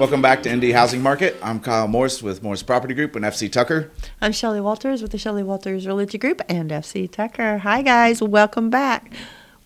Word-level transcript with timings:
Welcome 0.00 0.22
back 0.22 0.42
to 0.44 0.50
Indy 0.50 0.72
Housing 0.72 1.02
Market. 1.02 1.36
I'm 1.42 1.60
Kyle 1.60 1.86
Morris 1.86 2.22
with 2.22 2.42
Morris 2.42 2.62
Property 2.62 2.94
Group 2.94 3.16
and 3.16 3.24
FC 3.26 3.52
Tucker. 3.52 3.90
I'm 4.22 4.32
Shelly 4.32 4.58
Walters 4.58 5.02
with 5.02 5.10
the 5.10 5.18
Shelly 5.18 5.42
Walters 5.42 5.86
Realty 5.86 6.16
Group 6.16 6.40
and 6.48 6.70
FC 6.70 7.06
Tucker. 7.12 7.58
Hi 7.58 7.82
guys, 7.82 8.22
welcome 8.22 8.70
back. 8.70 9.12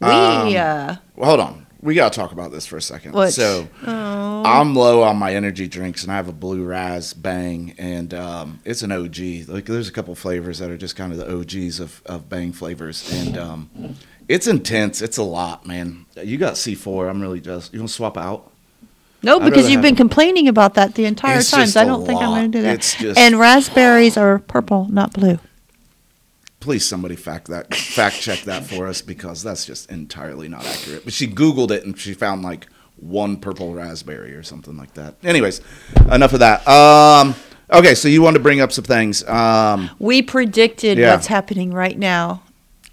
We 0.01 0.09
Um, 0.09 0.49
uh, 0.49 0.97
Well, 1.15 1.29
hold 1.29 1.39
on. 1.39 1.67
We 1.83 1.95
got 1.95 2.13
to 2.13 2.19
talk 2.19 2.33
about 2.33 2.51
this 2.51 2.67
for 2.67 2.77
a 2.77 2.83
second. 2.83 3.13
What? 3.13 3.33
So, 3.33 3.69
oh, 3.87 4.43
I'm 4.45 4.75
low 4.75 5.05
on 5.05 5.19
my 5.19 5.33
energy 5.33 5.69
drinks, 5.69 6.03
and 6.03 6.11
I 6.11 6.17
have 6.17 6.27
a 6.27 6.33
Blue 6.33 6.65
Raz 6.65 7.15
Bang, 7.15 7.77
and 7.79 8.13
um, 8.13 8.59
it's 8.65 8.83
an 8.83 8.91
OG. 8.91 9.47
Like, 9.49 9.67
there's 9.67 9.89
a 9.89 9.93
couple 9.93 10.17
flavors 10.17 10.59
that 10.59 10.69
are 10.69 10.79
just 10.79 10.97
kind 10.97 11.13
of 11.13 11.19
the 11.19 11.33
OGs 11.33 11.79
of, 11.79 12.03
of 12.07 12.29
Bang 12.29 12.53
flavors, 12.53 13.09
and 13.13 13.37
um, 13.37 13.97
it's 14.29 14.49
intense. 14.49 15.01
It's 15.01 15.19
a 15.19 15.23
lot, 15.23 15.67
man. 15.67 16.07
You 16.17 16.39
got 16.39 16.55
C4. 16.55 17.09
I'm 17.09 17.21
really 17.21 17.41
just. 17.41 17.73
You 17.73 17.83
to 17.83 17.87
swap 17.87 18.17
out? 18.17 18.51
No, 19.25 19.37
I'd 19.39 19.45
because 19.45 19.63
rather 19.65 19.71
you've 19.73 19.83
been 19.83 19.95
have- 19.95 19.99
complaining 19.99 20.49
about 20.49 20.75
that 20.75 20.95
the 20.95 21.05
entire 21.07 21.39
It's 21.39 21.51
time. 21.51 21.61
just 21.63 21.73
so 21.75 21.81
I 21.81 21.85
a 21.85 21.87
don't 21.87 22.07
think 22.07 22.21
I'm 22.21 22.29
going 22.31 22.53
to 22.53 22.59
do 22.59 22.63
that. 22.63 22.75
It's 22.75 22.95
just- 22.95 23.19
and 23.19 23.39
raspberries 23.39 24.17
are 24.17 24.39
purple, 24.39 24.87
not 24.91 25.13
blue. 25.13 25.39
Please, 26.61 26.85
somebody 26.87 27.15
fact 27.17 27.49
that 27.49 27.75
fact 27.75 28.21
check 28.21 28.41
that 28.43 28.65
for 28.65 28.87
us 28.87 29.03
because 29.03 29.43
that's 29.43 29.67
just 29.67 29.91
entirely 29.91 30.49
not 30.49 30.65
accurate. 30.65 31.05
But 31.05 31.13
she 31.13 31.27
Googled 31.29 31.71
it 31.71 31.85
and 31.85 31.99
she 31.99 32.15
found 32.15 32.43
like 32.43 32.67
one 32.97 33.37
purple 33.37 33.75
raspberry 33.75 34.33
or 34.35 34.43
something 34.43 34.77
like 34.77 34.95
that. 34.95 35.17
Anyways, 35.23 35.61
enough 36.11 36.33
of 36.33 36.39
that. 36.41 36.67
Um, 36.67 37.35
okay, 37.71 37.95
so 37.95 38.09
you 38.09 38.23
wanted 38.23 38.39
to 38.39 38.43
bring 38.43 38.61
up 38.63 38.73
some 38.73 38.85
things. 38.85 39.23
Um, 39.29 39.91
We 39.99 40.23
predicted 40.23 40.97
Yeah. 40.97 41.13
what's 41.13 41.27
happening 41.27 41.71
right 41.75 41.99
now. 41.99 42.43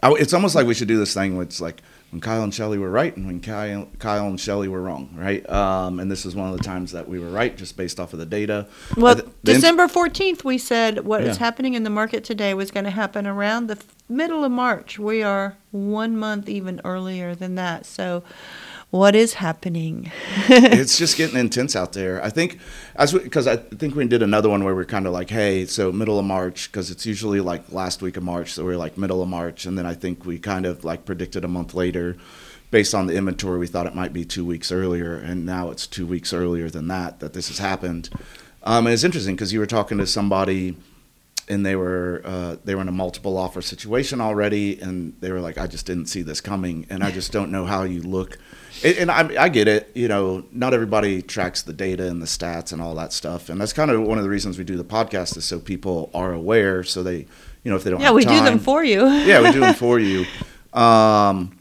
I, 0.04 0.12
it's 0.20 0.34
almost 0.34 0.54
like 0.54 0.66
we 0.68 0.74
should 0.74 0.90
do 0.90 0.98
this 0.98 1.14
thing 1.14 1.36
where 1.38 1.44
it's 1.44 1.62
like 1.62 1.82
when 2.12 2.20
Kyle 2.20 2.44
and 2.44 2.54
Shelly 2.54 2.78
were 2.78 2.92
right 2.92 3.16
and 3.16 3.26
when 3.26 3.40
Kyle, 3.40 3.88
Kyle 4.00 4.28
and 4.28 4.40
Shelly 4.40 4.68
were 4.68 4.82
wrong, 4.82 5.10
right? 5.16 5.48
Um, 5.50 6.00
and 6.00 6.12
this 6.12 6.26
is 6.26 6.36
one 6.36 6.52
of 6.52 6.58
the 6.58 6.64
times 6.64 6.92
that 6.92 7.08
we 7.08 7.20
were 7.20 7.30
right 7.30 7.56
just 7.58 7.78
based 7.78 8.00
off 8.02 8.12
of 8.12 8.20
the 8.20 8.26
data. 8.26 8.68
Well, 8.98 9.16
the- 9.16 9.24
the 9.44 9.54
December 9.54 9.88
14th, 9.88 10.44
we 10.44 10.58
said 10.58 11.06
what 11.06 11.22
is 11.24 11.38
Yeah. 11.38 11.46
happening 11.46 11.74
in 11.74 11.84
the 11.84 11.90
market 11.90 12.24
today 12.26 12.54
was 12.54 12.70
going 12.70 12.84
to 12.84 12.92
happen 12.92 13.26
around 13.26 13.68
the 13.68 13.78
f- 13.78 13.86
middle 14.10 14.44
of 14.44 14.52
March. 14.52 15.00
We 15.00 15.24
are 15.24 15.56
one 15.72 16.18
month 16.18 16.50
even 16.50 16.82
earlier 16.84 17.34
than 17.34 17.56
that. 17.56 17.86
So, 17.86 18.24
what 18.92 19.16
is 19.16 19.36
happening? 19.36 20.12
it's 20.50 20.98
just 20.98 21.18
getting 21.18 21.40
intense 21.40 21.76
out 21.76 21.94
there. 21.94 22.24
I 22.24 22.30
think 22.30 22.60
as 22.96 23.14
because 23.14 23.48
I 23.48 23.56
think 23.56 23.96
we 23.96 24.06
did 24.06 24.22
another 24.22 24.50
one 24.50 24.64
where 24.64 24.76
we're 24.76 24.86
kind 24.86 25.08
of 25.08 25.14
like, 25.14 25.30
hey, 25.30 25.66
so 25.66 25.92
middle 25.92 26.20
of 26.20 26.26
March 26.26 26.70
because 26.72 26.92
it's 26.92 27.06
usually 27.06 27.40
like 27.40 27.72
last 27.72 28.02
week 28.02 28.18
of 28.18 28.24
March, 28.24 28.52
so 28.52 28.66
we're 28.66 28.78
like 28.78 28.98
middle 28.98 29.24
of 29.24 29.30
March, 29.30 29.66
and 29.66 29.78
then 29.78 29.86
I 29.86 29.94
think 29.94 30.26
we 30.26 30.38
kind 30.38 30.66
of 30.66 30.84
like 30.84 31.06
predicted 31.06 31.46
a 31.46 31.48
month 31.48 31.74
later, 31.74 32.18
based 32.70 32.94
on 32.94 33.08
the 33.08 33.16
inventory, 33.16 33.60
we 33.60 33.68
thought 33.68 33.88
it 33.88 33.96
might 33.96 34.12
be 34.12 34.26
two 34.26 34.46
weeks 34.46 34.72
earlier, 34.72 35.16
and 35.16 35.46
now 35.46 35.72
it's 35.72 35.88
two 35.88 36.06
weeks 36.06 36.34
earlier 36.34 36.70
than 36.70 36.88
that 36.90 37.22
that 37.22 37.34
this 37.34 37.48
has 37.48 37.60
happened. 37.60 38.10
Um, 38.64 38.86
and 38.86 38.94
it's 38.94 39.06
interesting 39.06 39.36
because 39.36 39.54
you 39.54 39.60
were 39.60 39.66
talking 39.66 39.98
to 40.00 40.06
somebody. 40.06 40.76
And 41.50 41.66
they 41.66 41.76
were 41.76 42.22
uh, 42.24 42.56
they 42.64 42.76
were 42.76 42.82
in 42.82 42.88
a 42.88 42.94
multiple 42.94 43.38
offer 43.38 43.62
situation 43.62 44.22
already, 44.22 44.80
and 44.80 45.14
they 45.20 45.32
were 45.32 45.42
like, 45.42 45.58
"I 45.58 45.68
just 45.68 45.86
didn't 45.86 46.06
see 46.06 46.22
this 46.22 46.40
coming," 46.40 46.86
and 46.90 47.04
I 47.04 47.12
just 47.12 47.32
don't 47.32 47.52
know 47.52 47.66
how 47.66 47.84
you 47.84 48.02
look 48.02 48.38
and, 48.84 48.98
and 48.98 49.12
I, 49.12 49.44
I 49.44 49.50
get 49.50 49.68
it. 49.68 49.92
You 49.94 50.08
know, 50.08 50.44
not 50.52 50.74
everybody 50.74 51.22
tracks 51.22 51.62
the 51.62 51.74
data 51.74 52.08
and 52.08 52.22
the 52.22 52.26
stats 52.26 52.74
and 52.74 52.82
all 52.82 52.96
that 52.96 53.14
stuff, 53.14 53.50
and 53.50 53.60
that's 53.60 53.74
kind 53.74 53.92
of 53.92 54.02
one 54.02 54.18
of 54.18 54.24
the 54.24 54.30
reasons 54.30 54.58
we 54.58 54.64
do 54.64 54.78
the 54.78 54.84
podcast 54.84 55.38
is 55.38 55.46
so 55.46 55.60
people 55.60 56.10
are 56.14 56.34
aware, 56.34 56.84
so 56.84 57.04
they, 57.04 57.18
you 57.64 57.72
know, 57.72 57.76
if 57.76 57.84
they 57.84 57.92
don't. 57.92 58.02
yeah, 58.02 58.12
we 58.12 58.26
do 58.26 58.44
them 58.44 58.60
for 58.60 58.84
you. 58.84 59.06
yeah, 59.08 59.42
we 59.42 59.52
do 59.52 59.60
them 59.60 59.76
for 59.76 60.00
you. 60.00 60.26
Um, 60.74 61.60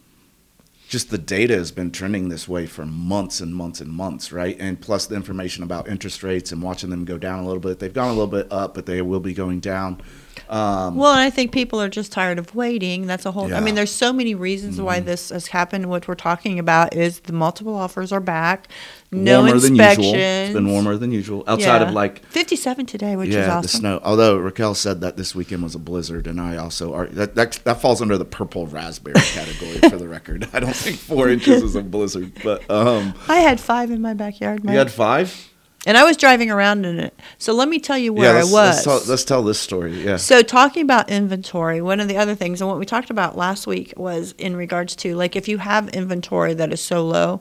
just 0.91 1.09
the 1.11 1.19
data 1.19 1.55
has 1.55 1.71
been 1.71 1.93
trending 1.93 2.29
this 2.29 2.49
way 2.49 2.67
for 2.67 2.85
months 2.85 3.41
and 3.41 3.55
months 3.55 3.81
and 3.81 3.93
months, 3.93 4.33
right? 4.33 4.57
And 4.59 4.81
plus 4.81 5.07
the 5.07 5.15
information 5.15 5.63
about 5.63 5.87
interest 5.87 6.25
rates 6.25 6.51
and 6.51 6.61
watching 6.61 6.91
them 6.91 7.05
go 7.05 7.17
down 7.17 7.39
a 7.39 7.47
little 7.47 7.61
bit. 7.61 7.79
They've 7.79 7.95
gone 7.95 8.09
a 8.09 8.13
little 8.13 8.27
bit 8.27 8.49
up, 8.51 8.75
but 8.75 8.87
they 8.87 9.01
will 9.01 9.21
be 9.21 9.33
going 9.33 9.61
down. 9.61 10.03
Um, 10.49 10.97
Well, 10.97 11.13
and 11.13 11.21
I 11.21 11.31
think 11.31 11.53
people 11.53 11.81
are 11.81 11.89
just 11.89 12.11
tired 12.13 12.39
of 12.39 12.55
waiting. 12.55 13.07
That's 13.07 13.25
a 13.27 13.31
whole. 13.33 13.45
I 13.45 13.49
Yeah. 13.49 13.57
Mm-hmm. 13.57 13.65
mean, 13.67 13.75
there's 13.77 13.93
so 13.95 14.13
many 14.13 14.35
reasons 14.35 14.81
why 14.81 15.01
this 15.01 15.31
has 15.31 15.49
happened. 15.49 15.87
What 15.87 16.09
we're 16.09 16.15
talking 16.15 16.59
about 16.59 16.95
is 16.95 17.21
the 17.21 17.33
multiple 17.33 17.75
offers 17.77 18.11
are 18.13 18.21
back, 18.21 18.69
no 19.13 19.41
warmer 19.43 19.59
than 19.61 19.75
usual. 19.77 20.15
It's 20.15 20.53
been 20.55 20.69
warmer 20.69 20.97
than 20.97 21.13
usual. 21.13 21.45
Outside 21.47 21.83
Yeah. 21.83 21.89
of 21.89 21.95
like 21.95 22.25
57 22.27 22.87
today, 22.87 23.17
which 23.17 23.31
yeah, 23.31 23.41
is 23.41 23.47
the 23.47 23.53
awesome. 23.53 23.81
snow. 23.81 24.01
Although 24.03 24.37
Raquel 24.39 24.75
said 24.75 25.01
that 25.03 25.17
this 25.17 25.35
weekend 25.35 25.63
was 25.63 25.75
a 25.75 25.79
blizzard, 25.79 26.27
and 26.27 26.41
I 26.41 26.57
also 26.57 26.95
are 26.95 27.07
that 27.07 27.35
that, 27.37 27.53
that 27.65 27.81
falls 27.81 28.01
under 28.03 28.17
the 28.19 28.25
purple 28.25 28.67
raspberry 28.67 29.15
category 29.21 29.79
for 29.91 29.97
the 29.99 30.09
record. 30.09 30.49
I 30.53 30.61
don't 30.61 30.75
think 30.77 30.97
four 30.99 31.29
inches 31.29 31.63
is 31.63 31.75
a 31.77 31.83
blizzard, 31.83 32.33
but 32.43 32.69
um, 32.71 33.15
I 33.29 33.39
had 33.41 33.61
five 33.61 33.91
in 33.91 34.01
my 34.01 34.15
backyard, 34.15 34.63
you 34.65 34.71
had 34.71 34.91
five. 34.91 35.50
And 35.87 35.97
I 35.97 36.05
was 36.05 36.17
driving 36.17 36.51
around 36.51 36.85
in 36.85 37.01
it. 37.01 37.19
So 37.39 37.55
let 37.55 37.69
me 37.69 37.79
tell 37.79 37.97
you 37.97 38.13
where 38.13 38.35
yeah, 38.35 38.41
I 38.41 38.45
was. 38.45 38.53
Let's 38.53 38.85
tell, 38.85 39.03
let's 39.07 39.25
tell 39.25 39.43
this 39.43 39.59
story. 39.59 40.05
Yeah, 40.05 40.17
So, 40.17 40.43
talking 40.43 40.83
about 40.83 41.09
inventory, 41.09 41.81
one 41.81 42.01
of 42.01 42.09
the 42.09 42.19
other 42.19 42.35
things, 42.35 42.61
and 42.61 42.69
what 42.69 42.79
we 42.79 42.85
talked 42.85 43.11
about 43.11 43.37
last 43.37 43.67
week 43.67 43.95
was 43.97 44.33
in 44.37 44.57
regards 44.57 44.95
to 44.97 45.15
like 45.17 45.37
if 45.37 45.49
you 45.49 45.59
have 45.59 45.89
inventory 45.91 46.53
that 46.55 46.73
is 46.73 46.81
so 46.83 47.07
low, 47.07 47.41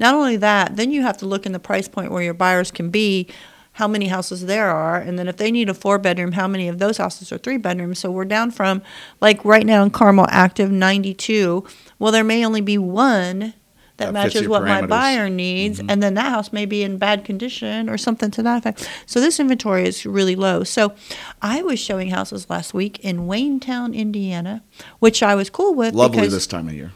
not 0.00 0.14
only 0.14 0.36
that, 0.38 0.76
then 0.76 0.90
you 0.90 1.02
have 1.02 1.18
to 1.18 1.26
look 1.26 1.44
in 1.44 1.52
the 1.52 1.58
price 1.58 1.88
point 1.88 2.10
where 2.10 2.22
your 2.22 2.34
buyers 2.34 2.70
can 2.70 2.88
be, 2.88 3.28
how 3.72 3.86
many 3.86 4.06
houses 4.06 4.46
there 4.46 4.70
are, 4.70 4.96
and 4.96 5.18
then 5.18 5.28
if 5.28 5.36
they 5.36 5.50
need 5.50 5.68
a 5.68 5.74
four 5.74 5.98
bedroom, 5.98 6.32
how 6.32 6.48
many 6.48 6.68
of 6.68 6.78
those 6.78 6.96
houses 6.96 7.30
are 7.32 7.38
three 7.38 7.58
bedrooms. 7.58 7.98
So, 7.98 8.10
we're 8.10 8.24
down 8.24 8.50
from 8.50 8.80
like 9.20 9.44
right 9.44 9.66
now 9.66 9.82
in 9.82 9.90
Carmel 9.90 10.26
active 10.30 10.70
92. 10.70 11.64
Well, 11.98 12.12
there 12.12 12.24
may 12.24 12.46
only 12.46 12.62
be 12.62 12.78
one. 12.78 13.52
That, 13.96 14.06
That 14.06 14.12
matches 14.12 14.48
what 14.48 14.64
my 14.64 14.84
buyer 14.86 15.30
needs, 15.30 15.78
mm-hmm. 15.78 15.88
and 15.88 16.02
then 16.02 16.14
that 16.14 16.30
house 16.30 16.52
may 16.52 16.66
be 16.66 16.82
in 16.82 16.98
bad 16.98 17.24
condition 17.24 17.88
or 17.88 17.96
something 17.96 18.28
to 18.32 18.42
that 18.42 18.58
effect. 18.58 18.90
So 19.06 19.20
this 19.20 19.38
inventory 19.38 19.86
is 19.86 20.04
really 20.04 20.34
low. 20.34 20.64
So 20.64 20.94
I 21.40 21.62
was 21.62 21.78
showing 21.78 22.10
houses 22.10 22.50
last 22.50 22.74
week 22.74 22.98
in 23.04 23.28
Waynetown, 23.28 23.94
Indiana, 23.94 24.64
which 24.98 25.22
I 25.22 25.36
was 25.36 25.48
cool 25.48 25.74
with. 25.74 25.94
lovely 25.94 26.22
because, 26.22 26.32
this 26.32 26.48
time 26.48 26.66
of 26.66 26.74
year. 26.74 26.90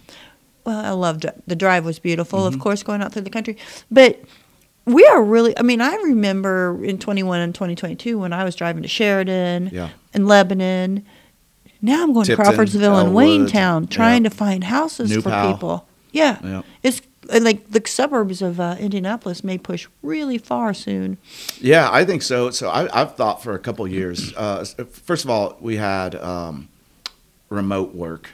Well, 0.64 0.84
I 0.84 0.90
loved 0.90 1.24
it. 1.24 1.40
The 1.46 1.54
drive 1.54 1.84
was 1.84 2.00
beautiful, 2.00 2.44
of 2.44 2.54
mm-hmm. 2.54 2.62
course, 2.62 2.82
going 2.82 3.00
out 3.00 3.12
through 3.12 3.22
the 3.22 3.30
country. 3.30 3.56
But 3.92 4.20
we 4.84 5.06
are 5.06 5.22
really, 5.22 5.56
I 5.56 5.62
mean, 5.62 5.80
I 5.80 5.94
remember 5.94 6.84
in 6.84 6.98
21 6.98 7.40
and 7.40 7.54
2022 7.54 8.18
when 8.18 8.32
I 8.32 8.42
was 8.42 8.56
driving 8.56 8.82
to 8.82 8.88
Sheridan 8.88 9.70
Yeah, 9.72 9.90
and 10.12 10.26
Lebanon. 10.26 11.06
Now 11.80 12.02
I'm 12.02 12.12
going 12.12 12.26
Tipton, 12.26 12.44
to 12.44 12.50
Crawfordsville 12.50 12.96
and 12.96 13.08
Elwood, 13.08 13.50
Waynetown 13.50 13.88
trying 13.88 14.24
yeah. 14.24 14.30
to 14.30 14.34
find 14.34 14.64
houses 14.64 15.10
New 15.10 15.20
for 15.20 15.30
Pal. 15.30 15.52
people. 15.54 15.87
Yeah. 16.10 16.38
yeah, 16.42 16.62
It's 16.82 17.02
like 17.28 17.70
the 17.70 17.82
suburbs 17.86 18.40
of 18.42 18.58
uh, 18.60 18.76
Indianapolis 18.80 19.44
may 19.44 19.58
push 19.58 19.86
really 20.02 20.38
far 20.38 20.72
soon. 20.74 21.18
yeah. 21.60 21.88
I 21.92 22.04
think 22.04 22.22
so. 22.22 22.50
So 22.50 22.70
I, 22.70 22.88
I've 23.00 23.14
thought 23.16 23.42
for 23.42 23.54
a 23.54 23.58
couple 23.58 23.86
years. 23.86 24.32
Uh, 24.36 24.64
first 24.90 25.24
of 25.24 25.30
all, 25.30 25.56
we 25.60 25.76
had 25.76 26.14
um, 26.14 26.68
remote 27.50 27.94
work. 27.94 28.30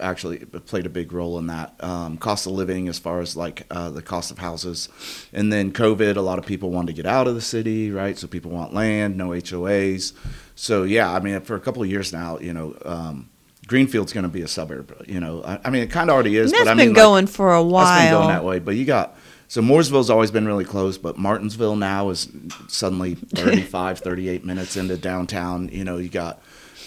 Actually, 0.00 0.38
played 0.38 0.86
a 0.86 0.90
big 0.90 1.12
role 1.12 1.38
in 1.38 1.46
that. 1.46 1.72
Um, 1.82 2.18
cost 2.18 2.46
of 2.46 2.52
living, 2.52 2.88
as 2.88 2.98
far 2.98 3.20
as 3.20 3.36
like 3.36 3.64
uh, 3.70 3.90
the 3.90 4.02
cost 4.02 4.32
of 4.32 4.38
houses, 4.38 4.88
and 5.32 5.52
then 5.52 5.72
COVID. 5.72 6.16
A 6.16 6.20
lot 6.20 6.38
of 6.40 6.44
people 6.44 6.70
wanted 6.70 6.88
to 6.88 6.92
get 7.02 7.06
out 7.06 7.28
of 7.28 7.36
the 7.36 7.40
city, 7.40 7.92
right? 7.92 8.18
So 8.18 8.26
people 8.26 8.50
want 8.50 8.74
land, 8.74 9.16
no 9.16 9.28
HOAs. 9.28 10.12
So 10.56 10.82
yeah, 10.82 11.10
I 11.12 11.20
mean, 11.20 11.40
for 11.42 11.54
a 11.54 11.60
couple 11.60 11.80
of 11.82 11.88
years 11.88 12.12
now, 12.12 12.38
you 12.40 12.52
know, 12.52 12.76
um, 12.84 13.30
Greenfield's 13.66 14.12
going 14.12 14.24
to 14.24 14.28
be 14.28 14.42
a 14.42 14.48
suburb. 14.48 15.04
You 15.06 15.20
know, 15.20 15.42
I, 15.44 15.60
I 15.64 15.70
mean, 15.70 15.82
it 15.82 15.90
kind 15.90 16.10
of 16.10 16.14
already 16.14 16.36
is. 16.36 16.52
And 16.52 16.58
that's 16.60 16.64
but 16.64 16.70
I 16.70 16.74
been 16.74 16.78
mean, 16.78 16.88
like, 16.94 17.02
going 17.02 17.26
for 17.26 17.54
a 17.54 17.62
while. 17.62 17.84
That's 17.86 18.04
been 18.04 18.12
going 18.12 18.28
that 18.28 18.44
way. 18.44 18.58
But 18.58 18.76
you 18.76 18.84
got 18.84 19.16
so 19.48 19.60
Mooresville's 19.62 20.10
always 20.10 20.30
been 20.30 20.46
really 20.46 20.64
close, 20.64 20.98
but 20.98 21.16
Martinsville 21.16 21.76
now 21.76 22.10
is 22.10 22.28
suddenly 22.68 23.14
35, 23.34 24.00
38 24.00 24.44
minutes 24.44 24.76
into 24.76 24.96
downtown. 24.96 25.68
You 25.68 25.84
know, 25.84 25.98
you 25.98 26.08
got 26.08 26.42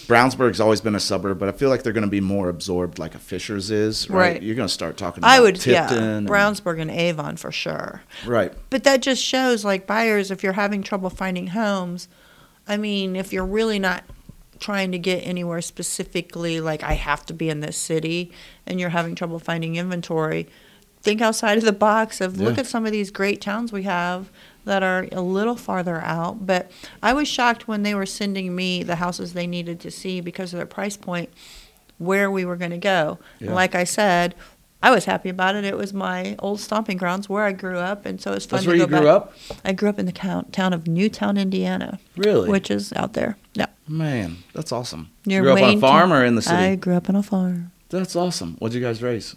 Brownsburg's 0.08 0.60
always 0.60 0.82
been 0.82 0.96
a 0.96 1.00
suburb, 1.00 1.38
but 1.40 1.50
I 1.50 1.52
feel 1.52 1.70
like 1.70 1.84
they're 1.84 1.94
going 1.94 2.04
to 2.06 2.10
be 2.10 2.22
more 2.22 2.50
absorbed 2.50 2.98
like 2.98 3.14
a 3.14 3.20
Fishers 3.20 3.72
is. 3.72 4.10
Right. 4.10 4.34
Right. 4.34 4.44
You're 4.44 4.56
going 4.56 4.68
to 4.68 4.74
start 4.74 4.98
talking 4.98 5.20
about 5.22 5.32
I 5.32 5.40
would, 5.42 5.56
Tipton. 5.56 5.74
yeah, 5.74 5.94
and- 6.18 6.28
Brownsburg 6.28 6.80
and 6.82 6.90
Avon 6.92 7.38
for 7.38 7.52
sure. 7.52 8.04
Right. 8.26 8.54
But 8.70 8.84
that 8.86 9.02
just 9.02 9.24
shows, 9.24 9.66
like 9.66 9.86
buyers, 9.86 10.32
if 10.32 10.44
you're 10.44 10.54
having 10.54 10.82
trouble 10.82 11.10
finding 11.10 11.48
homes, 11.48 12.08
I 12.68 12.78
mean, 12.78 13.16
if 13.16 13.34
you're 13.34 13.46
really 13.46 13.80
not 13.80 14.04
trying 14.60 14.92
to 14.92 15.00
get 15.00 15.18
anywhere 15.20 15.62
specifically, 15.62 16.60
like 16.60 16.84
I 16.84 16.94
have 16.94 17.26
to 17.28 17.34
be 17.34 17.50
in 17.50 17.60
this 17.60 17.78
city, 17.78 18.32
and 18.66 18.80
you're 18.80 18.90
having 18.90 19.16
trouble 19.16 19.40
finding 19.40 19.76
inventory, 19.76 20.48
think 21.02 21.22
outside 21.22 21.58
of 21.58 21.64
the 21.64 21.72
box 21.72 22.20
of 22.22 22.40
look 22.40 22.58
at 22.58 22.66
some 22.66 22.86
of 22.86 22.92
these 22.92 23.12
great 23.12 23.40
towns 23.40 23.72
we 23.72 23.84
have 23.84 24.30
that 24.66 24.84
are 24.84 25.08
a 25.12 25.22
little 25.22 25.56
farther 25.56 26.02
out. 26.02 26.46
But 26.46 26.70
I 27.02 27.14
was 27.14 27.28
shocked 27.28 27.68
when 27.68 27.84
they 27.84 27.96
were 27.96 28.06
sending 28.06 28.56
me 28.56 28.84
the 28.84 28.98
houses 28.98 29.34
they 29.34 29.48
needed 29.48 29.80
to 29.82 29.92
see 29.92 30.20
because 30.20 30.54
of 30.54 30.58
their 30.58 30.66
price 30.66 30.98
point, 30.98 31.30
where 31.98 32.30
we 32.30 32.46
were 32.46 32.58
going 32.58 32.72
to 32.72 32.78
go. 32.78 33.20
Yeah. 33.40 33.54
Like 33.54 33.74
I 33.74 33.84
said, 33.84 34.36
I 34.82 34.92
was 34.92 35.06
happy 35.06 35.30
about 35.30 35.56
it. 35.56 35.64
It 35.66 35.76
was 35.76 35.92
my 35.94 36.36
old 36.40 36.60
stomping 36.60 36.98
grounds 36.98 37.28
where 37.28 37.44
I 37.46 37.52
grew 37.52 37.78
up, 37.80 38.06
and 38.06 38.22
so 38.22 38.34
it's 38.34 38.46
fun 38.46 38.58
That's 38.58 38.64
to 38.66 38.70
where 38.70 38.78
go 38.78 38.84
you 38.84 38.88
grew 38.88 39.00
back. 39.08 39.16
up? 39.16 39.34
I 39.66 39.72
grew 39.74 39.90
up 39.90 39.98
in 39.98 40.06
the 40.06 40.12
town 40.12 40.74
of 40.74 40.88
Newtown, 40.88 41.36
Indiana, 41.38 42.00
Really? 42.16 42.48
which 42.50 42.70
is 42.70 42.94
out 42.94 43.14
there. 43.14 43.38
Yeah, 43.54 43.66
Man, 43.88 44.38
that's 44.54 44.72
awesome. 44.72 45.10
near 45.26 45.40
you 45.40 45.44
grew 45.44 45.52
up 45.54 45.58
on 45.58 45.64
a 45.64 45.68
Wayne 45.68 45.80
farm 45.82 46.14
or 46.14 46.24
in 46.24 46.36
the 46.36 46.42
city? 46.44 46.56
I 46.56 46.76
grew 46.76 46.94
up 46.96 47.10
on 47.10 47.16
a 47.16 47.24
farm. 47.24 47.72
That's 47.90 48.16
awesome. 48.16 48.56
What'd 48.60 48.76
you 48.76 48.82
guys 48.82 49.02
raise? 49.02 49.36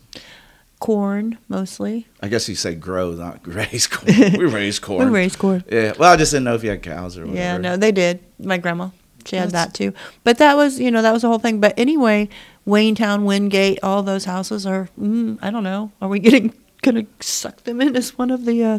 corn 0.78 1.36
mostly. 1.48 2.06
I 2.22 2.28
guess 2.28 2.48
you 2.48 2.54
say 2.54 2.74
grow, 2.74 3.12
not 3.12 3.40
raise 3.46 3.86
corn. 3.86 4.32
we 4.32 4.46
raise 4.46 4.78
corn. 4.88 5.04
We 5.06 5.10
raise 5.14 5.36
corn. 5.36 5.62
Yeah. 5.70 5.92
Well, 5.98 6.12
I 6.12 6.16
just 6.16 6.32
didn't 6.32 6.44
know 6.44 6.54
if 6.54 6.64
you 6.64 6.70
had 6.70 6.82
cows 6.82 7.18
or 7.18 7.22
whatever. 7.26 7.36
Yeah, 7.38 7.58
no, 7.58 7.76
they 7.76 7.92
did. 7.92 8.20
My 8.38 8.56
grandma, 8.56 8.88
she 9.26 9.36
had 9.36 9.50
that 9.50 9.74
too. 9.74 9.92
But 10.24 10.38
that 10.38 10.56
was, 10.56 10.80
you 10.80 10.90
know, 10.90 11.02
that 11.02 11.12
was 11.12 11.20
the 11.22 11.28
whole 11.28 11.38
thing. 11.38 11.60
But 11.60 11.74
anyway, 11.78 12.28
Waynetown, 12.66 13.24
Wingate, 13.24 13.78
all 13.82 14.02
those 14.02 14.24
houses 14.24 14.66
are. 14.66 14.88
Mm, 15.00 15.38
I 15.42 15.50
don't 15.50 15.64
know. 15.64 15.92
Are 16.00 16.08
we 16.08 16.18
getting 16.18 16.54
gonna 16.82 17.06
suck 17.20 17.64
them 17.64 17.80
in 17.80 17.96
as 17.96 18.16
one 18.16 18.30
of 18.30 18.44
the 18.44 18.64
uh, 18.64 18.78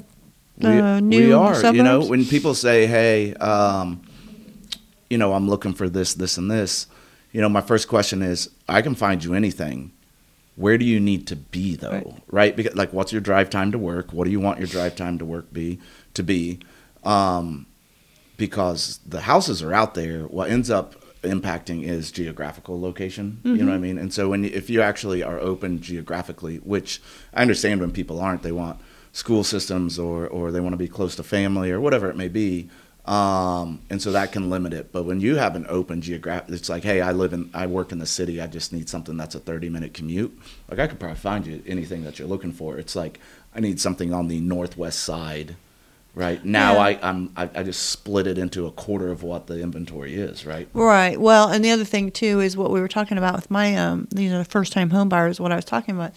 uh, 0.63 1.00
we, 1.01 1.01
new 1.01 1.28
we 1.28 1.33
are. 1.33 1.74
You 1.74 1.83
know, 1.83 2.06
when 2.06 2.25
people 2.25 2.54
say, 2.54 2.88
"Hey, 2.88 3.33
um, 3.36 4.01
you 5.10 5.18
know, 5.18 5.33
I'm 5.33 5.50
looking 5.50 5.74
for 5.74 5.89
this, 5.89 6.13
this, 6.13 6.38
and 6.38 6.50
this," 6.50 6.88
you 7.31 7.42
know, 7.42 7.50
my 7.50 7.62
first 7.62 7.88
question 7.88 8.22
is, 8.22 8.50
"I 8.68 8.81
can 8.81 8.95
find 8.95 9.24
you 9.24 9.33
anything. 9.33 9.92
Where 10.56 10.78
do 10.78 10.86
you 10.86 11.00
need 11.00 11.28
to 11.28 11.36
be, 11.36 11.75
though? 11.75 11.92
Right. 11.92 12.24
Right? 12.30 12.56
Because, 12.56 12.75
like, 12.75 12.94
what's 12.94 13.12
your 13.12 13.22
drive 13.22 13.50
time 13.50 13.72
to 13.72 13.78
work? 13.78 14.12
What 14.12 14.25
do 14.25 14.31
you 14.31 14.39
want 14.39 14.60
your 14.60 14.68
drive 14.68 14.95
time 14.95 15.18
to 15.19 15.25
work 15.25 15.51
be 15.51 15.80
to 16.13 16.24
be? 16.24 16.60
Um, 17.04 17.66
because 18.38 19.00
the 19.06 19.22
houses 19.22 19.63
are 19.63 19.74
out 19.74 19.94
there. 19.94 20.24
What 20.24 20.50
ends 20.50 20.69
up 20.69 21.00
impacting 21.23 21.83
is 21.83 22.12
geographical 22.12 22.79
location. 22.81 23.39
You 23.44 23.57
know 23.57 23.65
what 23.65 23.71
I 23.71 23.73
Mm-hmm. 23.75 23.81
mean? 23.83 23.97
And 23.97 24.13
so 24.13 24.29
when 24.29 24.44
you, 24.44 24.51
if 24.53 24.69
you 24.69 24.81
actually 24.81 25.21
are 25.23 25.39
open 25.39 25.81
geographically, 25.81 26.57
which 26.57 27.01
I 27.33 27.41
understand 27.41 27.79
when 27.81 27.91
people 27.91 28.19
aren't, 28.19 28.44
they 28.44 28.51
want 28.51 28.79
school 29.13 29.44
systems 29.44 30.00
or 30.00 30.27
or 30.27 30.51
they 30.51 30.59
want 30.62 30.73
to 30.73 30.77
be 30.77 30.88
close 30.88 31.15
to 31.18 31.23
family 31.23 31.69
or 31.71 31.79
whatever 31.81 32.09
it 32.09 32.15
may 32.15 32.27
be. 32.29 32.69
Um, 33.06 33.81
and 33.89 34.00
so 34.01 34.12
that 34.12 34.31
can 34.31 34.50
limit 34.51 34.73
it. 34.73 34.91
But 34.91 35.03
when 35.06 35.19
you 35.21 35.35
have 35.35 35.56
an 35.56 35.65
open 35.69 36.01
geographic, 36.01 36.53
it's 36.53 36.69
like, 36.69 36.83
hey, 36.83 37.01
I 37.01 37.12
live 37.12 37.33
in, 37.33 37.50
I 37.53 37.65
work 37.65 37.91
in 37.91 37.97
the 37.97 38.06
city. 38.06 38.39
I 38.39 38.45
just 38.47 38.71
need 38.71 38.88
something 38.89 39.18
that's 39.18 39.33
a 39.33 39.39
30 39.39 39.69
minute 39.69 39.94
commute. 39.95 40.38
Like 40.69 40.79
I 40.79 40.85
could 40.88 41.00
probably 41.00 41.18
find 41.18 41.45
you 41.47 41.63
anything 41.65 42.03
that 42.03 42.19
you're 42.19 42.27
looking 42.27 42.53
for. 42.53 42.77
It's 42.77 42.95
like, 42.95 43.19
I 43.56 43.59
need 43.59 43.79
something 43.81 44.13
on 44.13 44.27
the 44.27 44.39
northwest 44.39 45.00
side 45.00 45.56
right 46.13 46.44
now 46.44 46.74
Yeah. 46.74 46.80
I, 46.80 47.00
I'm 47.02 47.31
I, 47.36 47.50
I 47.56 47.63
just 47.63 47.90
split 47.90 48.28
it 48.28 48.38
into 48.38 48.66
a 48.66 48.72
quarter 48.72 49.12
of 49.12 49.24
what 49.24 49.48
the 49.48 49.62
inventory 49.62 50.16
is 50.16 50.46
right 50.46 50.68
Right. 50.74 51.19
Well, 51.19 51.50
and 51.50 51.63
the 51.63 51.72
other 51.72 51.86
thing 51.86 52.12
too 52.12 52.40
is 52.40 52.58
what 52.58 52.72
we 52.72 52.81
were 52.81 52.88
talking 52.88 53.18
about 53.18 53.36
with 53.36 53.50
my 53.50 53.75
um 53.75 54.08
these 54.12 54.31
are 54.31 54.38
the 54.38 54.46
first 54.46 54.74
time 54.74 54.90
home 54.90 55.10
buyers. 55.10 55.40
What 55.40 55.52
I 55.52 55.56
was 55.56 55.66
talking 55.66 55.96
about 55.96 56.13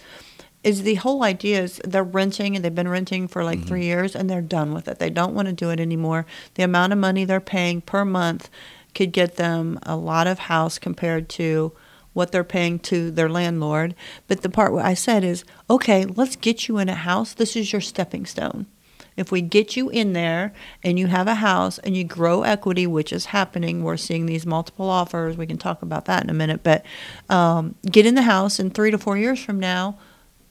is 0.62 0.82
the 0.82 0.94
whole 0.94 1.22
idea 1.22 1.62
is 1.62 1.80
they're 1.84 2.02
renting 2.02 2.56
and 2.56 2.64
they've 2.64 2.74
been 2.74 2.88
renting 2.88 3.28
for 3.28 3.44
like 3.44 3.66
three 3.66 3.84
years 3.84 4.16
and 4.16 4.30
they're 4.30 4.40
done 4.40 4.72
with 4.72 4.88
it. 4.88 4.98
They 4.98 5.10
don't 5.10 5.34
want 5.34 5.46
to 5.46 5.52
do 5.52 5.68
it 5.68 5.78
anymore. 5.78 6.24
The 6.54 6.62
amount 6.62 6.94
of 6.94 6.98
money 6.98 7.26
they're 7.26 7.38
paying 7.38 7.82
per 7.82 8.02
month 8.02 8.48
could 8.94 9.12
get 9.12 9.36
them 9.36 9.78
a 9.82 9.94
lot 9.94 10.26
of 10.26 10.38
house 10.38 10.78
compared 10.78 11.28
to 11.30 11.72
what 12.14 12.32
they're 12.32 12.44
paying 12.44 12.78
to 12.78 13.10
their 13.10 13.28
landlord. 13.28 13.94
But 14.26 14.40
the 14.40 14.48
part 14.48 14.72
what 14.72 14.86
I 14.86 14.94
said 14.94 15.22
is, 15.22 15.44
okay, 15.68 16.06
let's 16.06 16.36
get 16.36 16.66
you 16.66 16.78
in 16.78 16.88
a 16.88 16.94
house. 16.94 17.34
This 17.34 17.56
is 17.56 17.72
your 17.72 17.82
stepping 17.82 18.24
stone. 18.24 18.66
If 19.16 19.30
we 19.30 19.40
get 19.42 19.76
you 19.76 19.90
in 19.90 20.12
there 20.12 20.52
and 20.82 20.98
you 20.98 21.06
have 21.06 21.28
a 21.28 21.36
house 21.36 21.78
and 21.78 21.96
you 21.96 22.04
grow 22.04 22.42
equity, 22.42 22.86
which 22.86 23.12
is 23.12 23.26
happening, 23.26 23.84
we're 23.84 23.96
seeing 23.96 24.26
these 24.26 24.44
multiple 24.44 24.90
offers. 24.90 25.36
We 25.36 25.46
can 25.46 25.58
talk 25.58 25.82
about 25.82 26.06
that 26.06 26.24
in 26.24 26.30
a 26.30 26.34
minute. 26.34 26.62
But 26.62 26.84
um, 27.28 27.76
get 27.90 28.06
in 28.06 28.14
the 28.16 28.22
house, 28.22 28.58
and 28.58 28.74
three 28.74 28.90
to 28.90 28.98
four 28.98 29.16
years 29.16 29.42
from 29.42 29.60
now, 29.60 29.98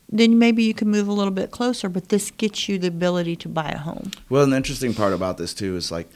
then 0.10 0.38
maybe 0.40 0.64
you 0.64 0.74
can 0.74 0.90
move 0.90 1.08
a 1.08 1.14
little 1.14 1.34
bit 1.34 1.52
closer. 1.52 1.90
But 1.90 2.10
this 2.10 2.32
gets 2.32 2.70
you 2.70 2.78
the 2.78 2.88
ability 2.88 3.36
to 3.38 3.50
buy 3.50 3.70
a 3.70 3.80
home. 3.80 4.12
well 4.30 4.46
the 4.46 4.56
interesting 4.56 4.94
part 4.94 5.12
about 5.14 5.38
this 5.38 5.54
too 5.54 5.76
is 5.76 5.92
like 5.92 6.10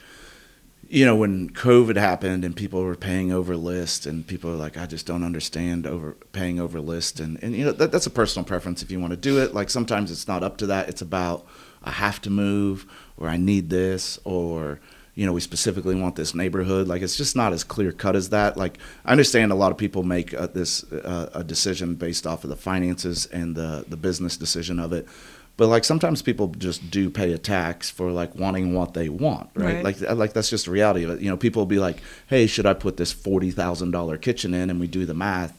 you 0.90 1.04
know 1.04 1.14
when 1.14 1.50
covid 1.50 1.96
happened 1.96 2.44
and 2.46 2.56
people 2.56 2.82
were 2.82 2.96
paying 2.96 3.30
over 3.30 3.54
list 3.56 4.06
and 4.06 4.26
people 4.26 4.50
are 4.50 4.56
like 4.56 4.78
i 4.78 4.86
just 4.86 5.04
don't 5.06 5.22
understand 5.22 5.86
over 5.86 6.12
paying 6.32 6.58
over 6.58 6.80
list 6.80 7.20
and, 7.20 7.42
and 7.42 7.54
you 7.54 7.64
know 7.64 7.72
that, 7.72 7.92
that's 7.92 8.06
a 8.06 8.10
personal 8.10 8.44
preference 8.44 8.82
if 8.82 8.90
you 8.90 8.98
want 8.98 9.10
to 9.10 9.16
do 9.16 9.38
it 9.38 9.52
like 9.52 9.68
sometimes 9.68 10.10
it's 10.10 10.26
not 10.26 10.42
up 10.42 10.56
to 10.56 10.66
that 10.66 10.88
it's 10.88 11.02
about 11.02 11.46
i 11.88 11.92
have 12.06 12.18
to 12.26 12.30
move 12.30 12.86
or 13.16 13.28
i 13.28 13.36
need 13.36 13.64
this 13.70 14.18
or 14.24 14.78
you 15.14 15.26
know 15.26 15.32
we 15.32 15.40
specifically 15.40 15.96
want 16.02 16.14
this 16.14 16.32
neighborhood. 16.32 16.86
Like 16.86 17.02
it's 17.02 17.16
just 17.16 17.34
not 17.34 17.52
as 17.52 17.64
clear 17.64 17.90
cut 17.90 18.14
as 18.14 18.28
that. 18.36 18.56
Like 18.56 18.78
i 19.04 19.10
understand 19.10 19.50
a 19.50 19.56
lot 19.56 19.72
of 19.72 19.76
people 19.84 20.04
make 20.04 20.32
uh, 20.32 20.46
this 20.46 20.70
uh, 20.92 21.28
a 21.34 21.42
decision 21.42 21.96
based 21.96 22.24
off 22.24 22.44
of 22.44 22.50
the 22.50 22.60
finances 22.70 23.26
and 23.38 23.56
the 23.60 23.84
the 23.92 23.96
business 23.96 24.36
decision 24.36 24.78
of 24.78 24.92
it. 24.92 25.04
But 25.56 25.66
like 25.74 25.84
sometimes 25.84 26.22
people 26.22 26.46
just 26.66 26.88
do 26.98 27.10
pay 27.10 27.32
a 27.32 27.38
tax 27.38 27.90
for 27.90 28.12
like 28.12 28.32
wanting 28.36 28.74
what 28.78 28.94
they 28.94 29.08
want 29.08 29.50
right, 29.54 29.82
Right. 29.82 29.84
like 29.88 30.00
like 30.22 30.32
that's 30.34 30.50
just 30.50 30.66
the 30.66 30.70
reality 30.70 31.02
of 31.04 31.10
it. 31.10 31.20
You 31.20 31.30
know 31.30 31.36
people 31.36 31.62
will 31.62 31.66
be 31.78 31.80
like 31.88 31.98
hey 32.32 32.46
should 32.46 32.66
i 32.72 32.74
put 32.74 32.96
this 32.96 33.12
$40000 33.12 34.20
kitchen 34.20 34.54
in? 34.54 34.70
And 34.70 34.78
we 34.80 34.86
do 34.86 35.04
the 35.04 35.14
math. 35.14 35.50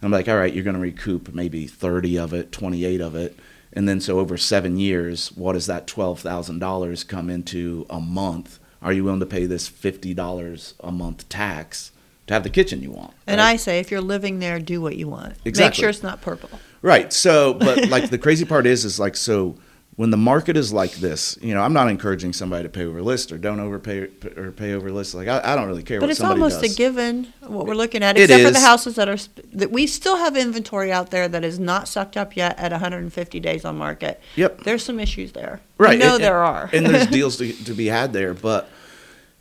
And 0.00 0.04
i'm 0.06 0.12
like 0.12 0.28
all 0.28 0.36
right 0.36 0.52
you're 0.52 0.64
going 0.64 0.76
to 0.76 0.82
recoup 0.82 1.32
maybe 1.34 1.66
30 1.66 2.18
of 2.18 2.32
it 2.34 2.52
28 2.52 3.00
of 3.00 3.14
it 3.14 3.32
and 3.78 3.88
then 3.88 4.00
so 4.00 4.18
over 4.18 4.36
seven 4.36 4.76
years 4.76 5.30
what 5.32 5.52
does 5.52 5.66
that 5.66 5.86
$12000 5.86 7.06
come 7.06 7.30
into 7.30 7.86
a 7.88 8.00
month 8.00 8.58
are 8.82 8.92
you 8.92 9.04
willing 9.04 9.20
to 9.20 9.26
pay 9.26 9.46
this 9.46 9.70
$50 9.70 10.74
a 10.80 10.90
month 10.90 11.28
tax 11.28 11.92
to 12.26 12.34
have 12.34 12.42
the 12.42 12.50
kitchen 12.50 12.82
you 12.82 12.90
want 12.90 13.14
And 13.28 13.38
right? 13.38 13.52
I 13.52 13.56
say, 13.56 13.78
if 13.78 13.92
you're 13.92 14.00
living 14.00 14.40
there, 14.40 14.58
do 14.58 14.80
what 14.80 14.96
you 14.96 15.06
want. 15.08 15.36
Exactly. 15.44 15.68
Make 15.68 15.74
sure 15.74 15.88
it's 15.88 16.02
not 16.02 16.20
purple. 16.20 16.50
Right. 16.82 17.12
So, 17.12 17.54
but 17.54 17.88
like 17.88 18.10
the 18.10 18.18
crazy 18.18 18.44
part 18.44 18.66
is, 18.66 18.84
is 18.84 19.00
like, 19.00 19.16
so 19.16 19.56
when 19.98 20.10
the 20.10 20.16
market 20.16 20.56
is 20.56 20.72
like 20.72 20.92
this, 20.92 21.36
you 21.42 21.52
know, 21.52 21.60
I'm 21.60 21.72
not 21.72 21.88
encouraging 21.88 22.32
somebody 22.32 22.62
to 22.62 22.68
pay 22.68 22.84
over 22.84 23.02
list 23.02 23.32
or 23.32 23.36
don't 23.36 23.58
overpay 23.58 24.08
or 24.36 24.52
pay 24.52 24.72
over 24.74 24.92
list. 24.92 25.12
Like, 25.12 25.26
I, 25.26 25.40
I 25.42 25.56
don't 25.56 25.66
really 25.66 25.82
care 25.82 25.98
But 25.98 26.08
it's 26.08 26.20
almost 26.20 26.60
does. 26.60 26.72
a 26.72 26.76
given 26.76 27.34
what 27.40 27.66
we're 27.66 27.74
looking 27.74 28.04
at, 28.04 28.16
except 28.16 28.44
for 28.44 28.52
the 28.52 28.60
houses 28.60 28.94
that 28.94 29.08
are 29.08 29.16
that 29.54 29.72
we 29.72 29.88
still 29.88 30.16
have 30.16 30.36
inventory 30.36 30.92
out 30.92 31.10
there 31.10 31.26
that 31.26 31.42
is 31.42 31.58
not 31.58 31.88
sucked 31.88 32.16
up 32.16 32.36
yet 32.36 32.56
at 32.60 32.70
150 32.70 33.40
days 33.40 33.64
on 33.64 33.76
market. 33.76 34.20
Yep. 34.36 34.60
There's 34.60 34.84
some 34.84 35.00
issues 35.00 35.32
there. 35.32 35.60
Right. 35.78 35.98
We 35.98 36.04
know 36.04 36.16
there 36.16 36.44
are. 36.44 36.70
and 36.72 36.86
there's 36.86 37.06
deals 37.10 37.36
to, 37.38 37.52
to 37.64 37.74
be 37.74 37.86
had 37.86 38.12
there. 38.12 38.34
But, 38.34 38.70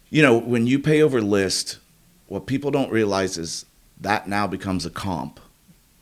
you 0.10 0.24
know, 0.24 0.40
when 0.40 0.66
you 0.66 0.80
pay 0.80 1.04
over 1.04 1.22
list, 1.22 1.78
what 2.26 2.48
people 2.48 2.72
don't 2.72 2.92
realize 2.92 3.38
is 3.38 3.68
that 4.02 4.28
now 4.28 4.48
becomes 4.48 4.88
a 4.88 4.90
comp 4.90 5.40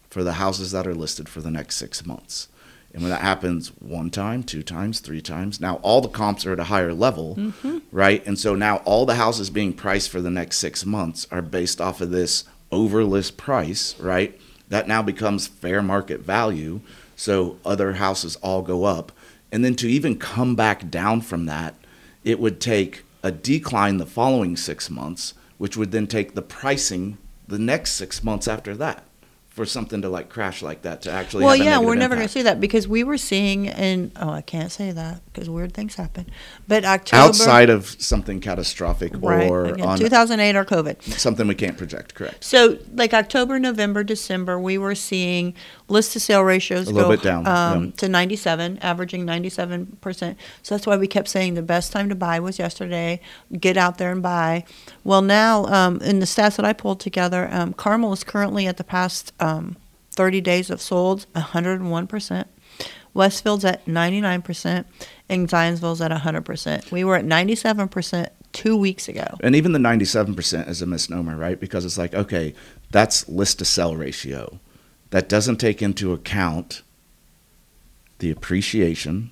for 0.10 0.24
the 0.24 0.34
houses 0.34 0.72
that 0.72 0.88
are 0.88 0.96
listed 0.96 1.28
for 1.28 1.42
the 1.42 1.52
next 1.52 1.76
six 1.76 2.06
months. 2.06 2.48
And 2.96 3.04
when 3.04 3.12
that 3.12 3.20
happens 3.20 3.68
one 3.82 4.10
time, 4.10 4.42
two 4.42 4.64
times, 4.64 5.02
three 5.02 5.20
times, 5.20 5.60
now 5.60 5.76
all 5.84 6.00
the 6.00 6.08
comps 6.08 6.46
are 6.46 6.54
at 6.54 6.62
a 6.62 6.64
higher 6.66 6.94
level, 6.94 7.36
Mm-hmm. 7.36 7.80
right? 7.92 8.26
And 8.26 8.40
so 8.40 8.56
now 8.56 8.78
all 8.86 9.06
the 9.06 9.16
houses 9.16 9.50
being 9.50 9.74
priced 9.74 10.10
for 10.10 10.22
the 10.22 10.32
next 10.32 10.60
six 10.60 10.86
months 10.86 11.28
are 11.30 11.42
based 11.42 11.82
off 11.82 12.00
of 12.00 12.12
this 12.12 12.46
over 12.72 13.04
list 13.04 13.36
price, 13.36 14.00
right? 14.00 14.40
That 14.70 14.88
now 14.88 15.02
becomes 15.02 15.46
fair 15.46 15.82
market 15.82 16.22
value. 16.22 16.80
So 17.18 17.60
other 17.66 17.94
houses 17.96 18.38
all 18.38 18.62
go 18.62 18.86
up. 18.86 19.12
And 19.52 19.66
then 19.66 19.76
to 19.76 19.90
even 19.90 20.18
come 20.18 20.56
back 20.56 20.90
down 20.90 21.20
from 21.20 21.48
that, 21.48 21.76
it 22.24 22.40
would 22.40 22.62
take 22.62 23.04
a 23.22 23.32
decline 23.32 23.98
the 23.98 24.06
following 24.06 24.56
six 24.56 24.90
months, 24.90 25.34
which 25.58 25.76
would 25.76 25.92
then 25.92 26.08
take 26.08 26.34
the 26.34 26.42
pricing 26.42 27.18
the 27.46 27.60
next 27.60 27.92
six 27.92 28.24
months 28.24 28.48
after 28.48 28.74
that 28.76 29.04
for 29.56 29.66
something 29.66 30.02
to 30.02 30.10
like 30.10 30.28
crash 30.28 30.62
like 30.62 30.82
that 30.82 31.04
to 31.04 31.10
actually 31.10 31.46
well, 31.46 31.56
yeah, 31.56 31.80
we're 31.80 31.96
never 31.96 32.14
going 32.14 32.28
to 32.28 32.32
see 32.32 32.42
that 32.42 32.60
because 32.60 32.90
we 32.90 33.06
were 33.06 33.18
seeing, 33.18 33.70
and 33.70 34.12
oh, 34.18 34.30
I 34.30 34.42
can't 34.42 34.70
say 34.70 34.92
that 34.92 35.22
because 35.32 35.50
weird 35.50 35.74
things 35.74 35.96
happen. 35.96 36.30
But 36.68 36.84
October, 36.84 37.24
outside 37.24 37.70
of 37.70 37.88
something 37.88 38.42
catastrophic 38.42 39.14
right, 39.16 39.50
or 39.50 39.68
again, 39.68 39.88
on 39.88 39.98
2008 39.98 40.58
or 40.58 40.66
COVID. 40.66 41.02
something 41.18 41.48
we 41.48 41.56
can't 41.56 41.78
project 41.78 42.16
correct 42.16 42.44
So, 42.44 42.78
like 42.94 43.14
October, 43.14 43.58
November, 43.58 44.04
December, 44.04 44.60
we 44.60 44.78
were 44.78 44.94
seeing 44.94 45.54
list 45.88 46.14
to 46.14 46.20
sale 46.20 46.44
ratios 46.44 46.88
A 46.88 46.92
little 46.92 47.10
go 47.10 47.16
bit 47.16 47.24
down, 47.24 47.48
um, 47.48 47.86
yeah. 47.86 47.92
to 47.98 48.10
97, 48.10 48.80
averaging 48.80 49.26
97%. 49.26 50.36
So 50.64 50.76
that's 50.76 50.88
why 50.88 50.98
we 50.98 51.08
kept 51.08 51.28
saying 51.28 51.54
the 51.54 51.62
best 51.62 51.92
time 51.92 52.10
to 52.10 52.16
buy 52.16 52.40
was 52.40 52.58
yesterday. 52.58 53.20
Get 53.60 53.78
out 53.78 53.98
there 53.98 54.12
and 54.12 54.22
buy. 54.22 54.66
Well, 55.04 55.22
now, 55.22 55.66
um, 55.66 56.02
in 56.02 56.20
the 56.20 56.26
stats 56.26 56.56
that 56.58 56.66
I 56.66 56.74
pulled 56.74 57.00
together, 57.00 57.48
um, 57.52 57.74
Carmel 57.74 58.14
is 58.14 58.24
currently 58.24 58.68
at 58.68 58.78
the 58.78 58.84
past 58.84 59.34
um, 59.40 59.78
30 60.12 60.42
days 60.42 60.70
of 60.70 60.82
sold 60.82 61.28
101%. 61.36 62.46
Westfield's 63.14 63.64
at 63.64 63.86
99%, 63.86 64.86
and 65.30 65.48
Zionsville's 65.48 66.02
at 66.02 66.12
100%. 66.12 66.92
We 66.92 67.04
were 67.04 67.16
at 67.16 67.26
97% 67.26 68.30
two 68.52 68.78
weeks 68.78 69.10
ago. 69.10 69.26
and 69.42 69.54
even 69.54 69.74
the 69.74 69.80
97% 69.80 70.70
is 70.70 70.82
a 70.82 70.86
misnomer 70.86 71.36
right 71.36 71.60
because 71.60 71.84
it's 71.84 71.98
like 71.98 72.14
okay 72.14 72.54
that's 72.90 73.28
list 73.28 73.60
to 73.60 73.66
sell 73.66 73.98
ratio 73.98 74.62
that 75.16 75.30
doesn't 75.30 75.56
take 75.56 75.82
into 75.82 76.12
account 76.12 76.82
the 78.20 78.30
appreciation 78.30 79.32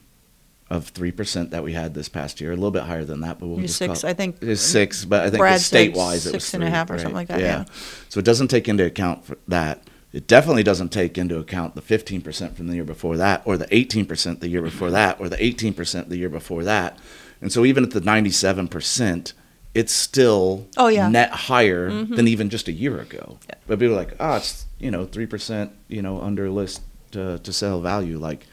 of 0.70 0.94
3% 0.94 1.50
that 1.50 1.62
we 1.62 1.74
had 1.74 1.94
this 1.94 2.08
past 2.08 2.40
year 2.40 2.54
a 2.54 2.56
little 2.56 2.72
bit 2.72 2.84
higher 2.84 3.04
than 3.04 3.20
that 3.20 3.38
but 3.38 3.48
we'll 3.48 3.58
You're 3.58 3.68
just 3.68 3.80
six, 3.80 4.02
call, 4.02 4.10
I 4.10 4.13
think. 4.13 4.38
It's 4.40 4.62
six, 4.62 5.04
but 5.04 5.24
I 5.24 5.30
think 5.30 5.40
Brad 5.40 5.56
it's 5.56 5.66
said 5.66 5.80
state-wise 5.92 6.25
it 6.25 6.34
was 6.34 6.46
six 6.46 6.54
and 6.54 6.63
a 6.63 6.70
half 6.70 6.90
or 6.90 6.94
right? 6.94 7.02
something 7.02 7.16
like 7.18 7.28
that, 7.28 7.42
yeah. 7.42 7.66
So 8.08 8.20
it 8.20 8.24
doesn't 8.24 8.48
take 8.48 8.70
into 8.70 8.86
account 8.86 9.25
for 9.25 9.38
that. 9.50 9.84
It 10.13 10.25
definitely 10.25 10.63
doesn't 10.63 10.94
take 10.94 11.18
into 11.18 11.38
account 11.38 11.75
the 11.75 11.82
15% 11.82 12.56
from 12.56 12.68
the 12.68 12.75
year 12.75 12.86
before 12.86 13.18
that, 13.18 13.42
or 13.44 13.58
the 13.58 13.68
18% 13.68 14.40
the 14.40 14.48
year 14.48 14.62
before 14.62 14.90
that, 14.90 15.20
or 15.20 15.28
the 15.28 15.36
18% 15.36 16.08
the 16.08 16.16
year 16.16 16.30
before 16.30 16.63
that. 16.63 16.98
And 17.42 17.52
so 17.52 17.66
even 17.66 17.84
at 17.84 17.92
the 17.92 18.00
97%, 18.00 19.34
it's 19.75 19.94
still 19.94 20.68
Oh, 20.77 20.88
yeah. 20.88 21.08
net 21.10 21.32
higher 21.32 21.89
Mhm. 21.89 22.15
than 22.15 22.27
even 22.27 22.50
just 22.50 22.68
a 22.68 22.72
year 22.72 23.00
ago. 23.00 23.38
Yeah. 23.50 23.56
But 23.68 23.80
people 23.80 23.96
are 23.96 24.00
like, 24.00 24.15
oh, 24.20 24.36
it's 24.36 24.65
you 24.80 24.92
know 24.92 25.06
three 25.06 25.25
percent, 25.25 25.72
you 25.88 26.01
know, 26.01 26.22
under 26.22 26.50
list 26.50 26.82
to, 27.12 27.39
to 27.39 27.53
sell 27.53 27.80
value, 27.82 28.18
like, 28.20 28.46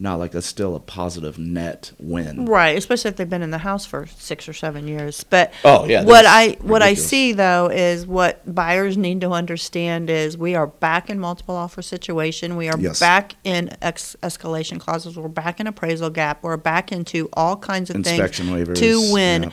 not 0.00 0.20
like 0.20 0.30
that's 0.30 0.46
still 0.46 0.76
a 0.76 0.80
positive 0.80 1.36
net 1.40 1.90
win. 1.98 2.46
Right, 2.46 2.78
especially 2.78 3.08
if 3.10 3.16
they've 3.16 3.28
been 3.28 3.42
in 3.42 3.50
the 3.50 3.58
house 3.58 3.84
for 3.84 4.06
six 4.06 4.48
or 4.48 4.52
seven 4.52 4.86
years. 4.86 5.24
But 5.28 5.52
Oh, 5.64 5.86
yeah, 5.86 6.04
what 6.04 6.24
I 6.24 6.56
what 6.62 6.82
I 6.82 6.94
see 6.94 7.32
though 7.32 7.68
is 7.68 8.06
what 8.06 8.42
buyers 8.54 8.96
need 8.96 9.20
to 9.22 9.30
understand 9.32 10.08
is 10.10 10.38
we 10.38 10.54
are 10.54 10.68
back 10.68 11.10
in 11.10 11.18
multiple 11.18 11.56
offer 11.56 11.82
situation. 11.82 12.54
We 12.56 12.68
are 12.68 12.78
Yes. 12.78 13.00
back 13.00 13.34
in 13.42 13.70
ex- 13.82 14.14
escalation 14.22 14.78
clauses. 14.78 15.16
We're 15.16 15.26
back 15.28 15.58
in 15.58 15.66
appraisal 15.66 16.10
gap. 16.10 16.44
We're 16.44 16.56
back 16.56 16.92
into 16.92 17.28
all 17.32 17.56
kinds 17.56 17.90
of 17.90 17.96
Inspection 17.96 18.46
things 18.46 18.68
waivers. 18.68 18.76
to 18.78 19.12
win. 19.12 19.42
yeah. 19.44 19.48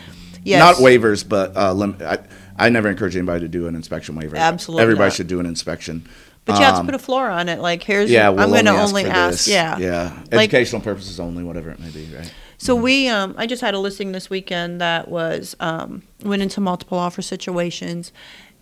Yes. 0.45 0.59
Not 0.59 0.75
waivers, 0.85 1.27
but 1.27 1.57
uh, 1.57 1.73
lim- 1.73 1.97
I, 2.01 2.19
I 2.57 2.69
never 2.69 2.87
encourage 2.89 3.15
anybody 3.17 3.41
to 3.41 3.47
do 3.49 3.67
an 3.67 3.75
inspection 3.75 4.15
waiver. 4.15 4.37
Absolutely 4.37 4.83
Everybody 4.83 5.09
not. 5.09 5.13
should 5.15 5.27
do 5.27 5.39
an 5.41 5.45
inspection. 5.45 6.07
But 6.45 6.59
you 6.59 6.63
have 6.63 6.75
to 6.75 6.79
Um, 6.81 6.85
put 6.85 6.93
a 6.95 6.99
floor 6.99 7.27
on 7.29 7.49
it. 7.49 7.59
Like 7.59 7.81
here's 7.83 8.09
yeah, 8.11 8.29
I'm 8.29 8.35
going 8.35 8.65
to 8.65 8.71
only 8.71 8.77
ask 8.81 8.89
only 8.89 9.03
for 9.05 9.09
ask. 9.09 9.31
this. 9.31 9.47
Yeah, 9.47 9.77
yeah, 9.79 10.03
Like- 10.31 10.43
educational 10.53 10.81
purposes 10.81 11.19
only, 11.19 11.43
whatever 11.43 11.71
it 11.71 11.79
may 11.79 11.89
be, 11.89 12.07
right? 12.15 12.31
So 12.59 12.75
we, 12.75 13.07
um, 13.09 13.33
I 13.37 13.47
just 13.47 13.61
had 13.61 13.73
a 13.73 13.79
listing 13.79 14.11
this 14.13 14.29
weekend 14.29 14.79
that 14.79 15.07
was 15.09 15.55
um, 15.59 16.03
went 16.23 16.41
into 16.43 16.61
multiple 16.61 16.97
offer 16.97 17.21
situations, 17.23 18.13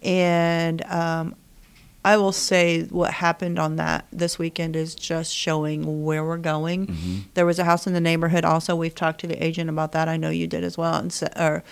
and 0.01 0.83
um, 0.85 1.35
I 2.05 2.17
will 2.17 2.31
say 2.31 2.83
what 2.83 3.13
happened 3.13 3.57
on 3.57 3.77
that 3.77 4.05
this 4.11 4.37
weekend 4.37 4.75
is 4.75 4.93
just 4.93 5.33
showing 5.33 6.03
where 6.03 6.23
we're 6.23 6.37
going. 6.37 6.87
Mm-hmm. 6.87 7.19
There 7.33 7.45
was 7.45 7.59
a 7.59 7.63
house 7.63 7.87
in 7.87 7.93
the 7.93 8.01
neighborhood. 8.01 8.43
Also, 8.43 8.75
we've 8.75 8.95
talked 8.95 9.21
to 9.21 9.27
the 9.27 9.41
agent 9.41 9.69
about 9.69 9.93
that. 9.93 10.09
I 10.09 10.17
know 10.17 10.29
you 10.29 10.47
did 10.47 10.63
as 10.63 10.77
well, 10.77 10.95
and 10.95 11.13
so, 11.13 11.27
or 11.37 11.63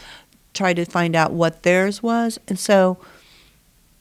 tried 0.53 0.77
to 0.77 0.85
find 0.85 1.15
out 1.15 1.33
what 1.33 1.63
theirs 1.63 2.01
was, 2.01 2.39
and 2.47 2.57
so. 2.57 2.97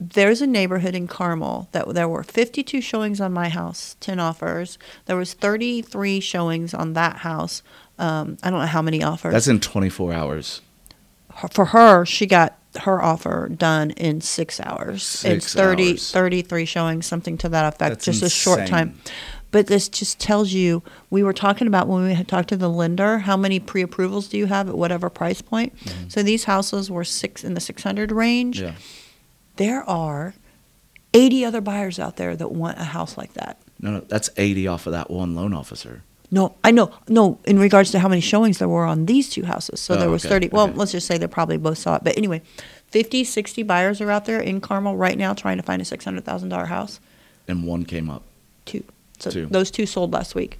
There's 0.03 0.41
a 0.41 0.47
neighborhood 0.47 0.95
in 0.95 1.07
Carmel 1.09 1.69
that 1.73 1.87
there 1.93 2.09
were 2.09 2.23
52 2.23 2.81
showings 2.81 3.21
on 3.21 3.35
my 3.35 3.51
house, 3.51 3.97
10 4.01 4.19
offers. 4.19 4.79
There 5.05 5.17
was 5.19 5.35
33 5.35 6.21
showings 6.21 6.73
on 6.73 6.95
that 6.95 7.17
house. 7.17 7.63
Um, 7.99 8.39
I 8.43 8.49
don't 8.49 8.61
know 8.61 8.67
how 8.67 8.81
many 8.81 9.03
offers. 9.03 9.35
That's 9.35 9.47
in 9.47 9.61
24 9.61 10.15
hours. 10.15 10.63
For 11.53 11.67
her, 11.67 12.05
she 12.05 12.27
got 12.27 12.57
her 12.83 13.03
offer 13.03 13.49
done 13.49 13.91
in 13.93 14.21
six 14.21 14.61
hours. 14.61 15.03
Six 15.03 15.47
it's 15.47 15.55
30, 15.55 15.91
hours. 15.91 16.13
33 16.13 16.65
showing 16.65 17.03
something 17.03 17.37
to 17.39 17.49
that 17.49 17.65
effect, 17.75 17.91
That's 17.91 18.05
just 18.05 18.23
a 18.23 18.31
short 18.31 18.67
time. 18.67 18.99
But 19.51 19.67
this 19.67 19.89
just 19.89 20.21
tells 20.21 20.53
you, 20.53 20.83
we 21.11 21.25
were 21.25 21.33
talking 21.33 21.67
about 21.67 21.89
when 21.89 22.05
we 22.05 22.15
had 22.15 22.29
talked 22.29 22.51
to 22.51 22.57
the 22.57 22.71
lender, 22.71 23.19
how 23.19 23.37
many 23.37 23.59
pre-approvals 23.59 24.29
do 24.29 24.39
you 24.39 24.47
have 24.47 24.69
at 24.69 24.77
whatever 24.79 25.11
price 25.11 25.43
point? 25.43 25.73
So 26.09 26.23
these 26.23 26.45
houses 26.45 26.89
were 26.91 27.03
six 27.03 27.43
in 27.43 27.55
the 27.55 27.61
600 27.61 28.13
range. 28.13 28.59
Mm-hmm. 28.59 28.67
Yeah. 28.67 28.75
There 29.57 29.83
are 29.91 30.35
80 31.13 31.45
other 31.45 31.61
buyers 31.61 31.99
out 31.99 32.17
there 32.17 32.37
that 32.37 32.53
want 32.53 32.79
a 32.79 32.85
house 32.85 33.19
like 33.19 33.33
that. 33.35 33.61
No, 33.81 33.91
no, 33.91 34.01
that's 34.01 34.31
80 34.37 34.69
off 34.69 34.87
of 34.87 34.93
that 34.93 35.11
one 35.11 35.35
loan 35.35 35.53
officer. 35.53 36.03
No, 36.31 36.55
I 36.63 36.71
know. 36.71 36.93
No, 37.09 37.41
in 37.45 37.59
regards 37.59 37.91
to 37.91 37.99
how 37.99 38.09
many 38.09 38.21
showings 38.21 38.59
there 38.59 38.69
were 38.69 38.85
on 38.85 39.07
these 39.07 39.29
two 39.29 39.45
houses. 39.45 39.81
So 39.81 39.95
Oh, 39.95 39.99
there 39.99 40.11
was 40.11 40.25
okay, 40.25 40.35
30. 40.35 40.49
Well, 40.49 40.69
okay. 40.69 40.75
let's 40.77 40.93
just 40.93 41.07
say 41.07 41.19
they 41.19 41.27
probably 41.27 41.57
both 41.57 41.79
saw 41.79 41.97
it. 41.97 42.05
But 42.05 42.17
anyway, 42.17 42.43
50, 42.89 43.25
60 43.25 43.63
buyers 43.65 44.01
are 44.01 44.11
out 44.11 44.27
there 44.27 44.41
in 44.41 44.61
Carmel 44.61 44.97
right 44.97 45.19
now 45.19 45.35
trying 45.35 45.57
to 45.57 45.63
find 45.63 45.83
a 45.83 45.85
$600,000 45.85 46.67
house. 46.69 47.01
And 47.49 47.67
one 47.67 47.85
came 47.85 48.09
up. 48.09 48.23
Two. 48.65 48.85
So 49.19 49.31
Two. 49.31 49.47
those 49.47 49.71
two 49.71 49.87
sold 49.87 50.13
last 50.13 50.35
week. 50.35 50.59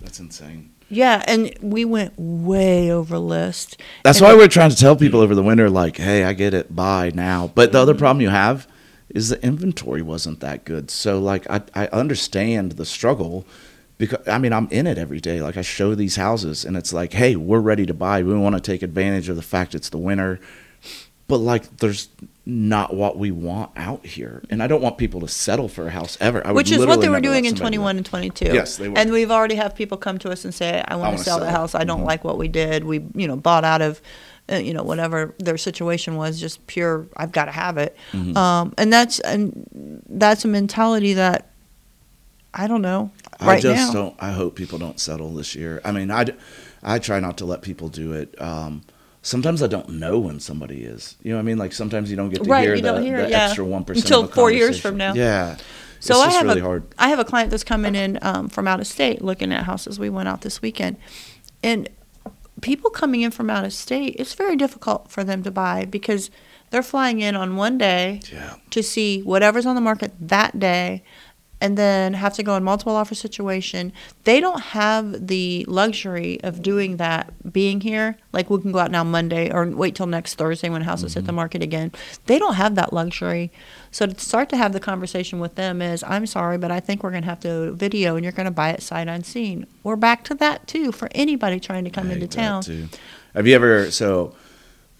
That's 0.00 0.18
insane. 0.18 0.70
Yeah, 0.88 1.24
and 1.26 1.56
we 1.62 1.86
went 1.86 2.12
way 2.18 2.90
over 2.90 3.18
list. 3.18 3.80
That's 4.02 4.20
And 4.20 4.26
why 4.26 4.34
we're 4.34 4.48
trying 4.48 4.70
to 4.70 4.76
tell 4.76 4.94
people 4.94 5.20
over 5.20 5.34
the 5.34 5.42
winter, 5.42 5.70
like, 5.70 5.96
hey, 5.96 6.24
I 6.24 6.34
get 6.34 6.52
it, 6.52 6.74
buy 6.76 7.10
now. 7.14 7.50
But 7.54 7.72
the 7.72 7.78
other 7.78 7.92
mm-hmm. 7.92 8.00
problem 8.00 8.20
you 8.20 8.28
have 8.28 8.66
is 9.08 9.30
the 9.30 9.42
inventory 9.42 10.02
wasn't 10.02 10.40
that 10.40 10.64
good. 10.64 10.90
So, 10.90 11.18
like, 11.18 11.48
I, 11.48 11.62
I 11.74 11.86
understand 11.86 12.72
the 12.72 12.84
struggle 12.84 13.46
because, 14.02 14.26
I 14.26 14.38
mean, 14.38 14.52
I'm 14.52 14.66
in 14.72 14.88
it 14.88 14.98
every 14.98 15.20
day. 15.20 15.40
Like, 15.40 15.56
I 15.56 15.62
show 15.62 15.94
these 15.94 16.16
houses 16.16 16.64
and 16.64 16.76
it's 16.76 16.92
like, 16.92 17.12
hey, 17.12 17.36
we're 17.36 17.60
ready 17.60 17.86
to 17.86 17.94
buy. 17.94 18.20
We 18.24 18.34
want 18.34 18.56
to 18.56 18.60
take 18.60 18.82
advantage 18.82 19.28
of 19.28 19.36
the 19.36 19.42
fact 19.42 19.76
it's 19.76 19.90
the 19.90 19.98
winter. 19.98 20.40
But, 21.28 21.36
like, 21.36 21.76
there's 21.76 22.08
not 22.44 22.92
what 22.96 23.16
we 23.16 23.30
want 23.30 23.70
out 23.76 24.04
here. 24.04 24.42
And 24.50 24.60
I 24.60 24.66
don't 24.66 24.82
want 24.82 24.98
people 24.98 25.20
to 25.20 25.28
settle 25.28 25.68
for 25.68 25.86
a 25.86 25.90
house 25.90 26.18
ever. 26.20 26.44
I 26.44 26.50
would 26.50 26.56
Which 26.56 26.72
is 26.72 26.84
what 26.84 27.00
they 27.00 27.08
were 27.08 27.20
doing 27.20 27.44
in 27.44 27.54
21 27.54 27.96
and 27.96 28.04
22. 28.04 28.46
Yes, 28.46 28.76
they 28.76 28.88
were. 28.88 28.98
And 28.98 29.12
we've 29.12 29.30
already 29.30 29.54
have 29.54 29.76
people 29.76 29.96
come 29.96 30.18
to 30.18 30.32
us 30.32 30.44
and 30.44 30.52
say, 30.52 30.82
"I 30.88 30.96
want 30.96 31.16
to 31.16 31.22
sell 31.22 31.38
the 31.38 31.48
house. 31.52 31.76
I 31.76 31.84
don't 31.84 32.00
Mhm. 32.00 32.06
like 32.06 32.24
what 32.24 32.38
we 32.38 32.48
did. 32.48 32.82
We, 32.82 33.04
you 33.14 33.28
know, 33.28 33.36
bought 33.36 33.62
out 33.62 33.82
of, 33.82 34.02
uh, 34.50 34.56
you 34.56 34.74
know, 34.74 34.82
whatever 34.82 35.32
their 35.38 35.56
situation 35.56 36.16
was, 36.16 36.40
just 36.40 36.66
pure. 36.66 37.06
I've 37.16 37.30
got 37.30 37.44
to 37.44 37.52
have 37.52 37.78
it." 37.78 37.96
Mhm. 38.12 38.36
Um, 38.36 38.74
and 38.76 38.92
that's 38.92 39.20
and 39.20 40.02
that's 40.08 40.44
a 40.44 40.48
mentality 40.48 41.14
that 41.14 41.46
I 42.52 42.66
don't 42.66 42.82
know 42.82 43.12
right 43.46 43.58
I 43.58 43.60
just 43.60 43.88
now. 43.88 44.00
don't. 44.00 44.16
I 44.20 44.32
hope 44.32 44.54
people 44.56 44.78
don't 44.78 44.98
settle 45.00 45.32
this 45.34 45.54
year. 45.54 45.80
I 45.84 45.92
mean, 45.92 46.10
I, 46.10 46.26
I 46.82 46.98
try 46.98 47.20
not 47.20 47.38
to 47.38 47.44
let 47.44 47.62
people 47.62 47.88
do 47.88 48.12
it. 48.12 48.40
Um, 48.40 48.82
sometimes 49.22 49.62
I 49.62 49.66
don't 49.66 49.88
know 49.90 50.18
when 50.18 50.40
somebody 50.40 50.82
is. 50.84 51.16
You 51.22 51.30
know 51.30 51.36
what 51.36 51.42
I 51.42 51.44
mean? 51.44 51.58
Like 51.58 51.72
sometimes 51.72 52.10
you 52.10 52.16
don't 52.16 52.30
get 52.30 52.42
to 52.44 52.50
Right, 52.50 52.62
hear 52.64 52.80
the, 52.80 53.00
hear 53.02 53.22
the 53.22 53.30
yeah. 53.30 53.44
extra 53.46 53.64
one 53.64 53.84
percent 53.84 54.04
Until 54.04 54.26
four 54.28 54.50
years 54.50 54.80
from 54.80 54.96
now. 54.96 55.14
Yeah. 55.14 55.56
So 56.00 56.14
it's 56.14 56.22
I 56.22 56.24
just 56.26 56.36
have 56.38 56.46
really 56.46 56.60
a, 56.60 56.64
hard. 56.64 56.82
I 56.98 57.08
have 57.10 57.20
a 57.20 57.24
client 57.24 57.50
that's 57.50 57.62
coming 57.64 57.94
in 57.94 58.18
um, 58.22 58.48
from 58.48 58.66
out 58.66 58.80
of 58.80 58.86
state 58.88 59.22
looking 59.22 59.52
at 59.52 59.64
houses. 59.64 60.00
We 60.00 60.10
went 60.10 60.28
out 60.28 60.40
this 60.40 60.60
weekend, 60.60 60.96
and 61.62 61.88
people 62.60 62.90
coming 62.90 63.20
in 63.22 63.30
from 63.30 63.48
out 63.50 63.64
of 63.64 63.72
state, 63.72 64.16
it's 64.18 64.34
very 64.34 64.56
difficult 64.56 65.10
for 65.10 65.22
them 65.24 65.42
to 65.44 65.50
buy 65.50 65.84
because 65.84 66.30
they're 66.70 66.82
flying 66.82 67.20
in 67.20 67.36
on 67.36 67.56
one 67.56 67.78
day 67.78 68.20
Yeah. 68.32 68.54
to 68.70 68.82
see 68.82 69.20
whatever's 69.20 69.66
on 69.66 69.74
the 69.74 69.80
market 69.80 70.12
that 70.20 70.58
day 70.58 71.02
and 71.62 71.78
then 71.78 72.14
have 72.14 72.34
to 72.34 72.42
go 72.42 72.56
in 72.56 72.64
multiple 72.64 72.96
offer 72.96 73.14
situation. 73.14 73.92
They 74.24 74.40
don't 74.40 74.60
have 74.60 75.28
the 75.28 75.64
luxury 75.68 76.40
of 76.42 76.60
doing 76.60 76.96
that 76.96 77.52
being 77.52 77.80
here. 77.80 78.16
Like 78.32 78.50
we 78.50 78.60
can 78.60 78.72
go 78.72 78.80
out 78.80 78.90
now 78.90 79.04
Monday 79.04 79.48
or 79.48 79.64
wait 79.66 79.94
till 79.94 80.08
next 80.08 80.34
Thursday 80.34 80.68
when 80.68 80.82
houses 80.82 81.14
hit 81.14 81.20
the 81.20 81.28
mm-hmm. 81.28 81.36
market 81.36 81.62
again. 81.62 81.92
They 82.26 82.40
don't 82.40 82.54
have 82.54 82.74
that 82.74 82.92
luxury. 82.92 83.52
So 83.92 84.06
to 84.06 84.18
start 84.18 84.48
to 84.48 84.56
have 84.56 84.72
the 84.72 84.80
conversation 84.80 85.38
with 85.38 85.54
them 85.54 85.80
is, 85.80 86.02
I'm 86.02 86.26
sorry, 86.26 86.58
but 86.58 86.72
I 86.72 86.80
think 86.80 87.04
we're 87.04 87.12
going 87.12 87.22
to 87.22 87.28
have 87.28 87.40
to 87.40 87.70
video 87.74 88.16
and 88.16 88.24
you're 88.24 88.32
going 88.32 88.46
to 88.46 88.50
buy 88.50 88.70
it 88.70 88.82
sight 88.82 89.06
unseen. 89.06 89.68
We're 89.84 89.94
back 89.94 90.24
to 90.24 90.34
that 90.34 90.66
too 90.66 90.90
for 90.90 91.08
anybody 91.14 91.60
trying 91.60 91.84
to 91.84 91.90
come 91.90 92.10
into 92.10 92.26
town. 92.26 92.64
too. 92.64 92.88
Have 93.34 93.46
you 93.46 93.54
ever 93.54 93.88
so 93.92 94.34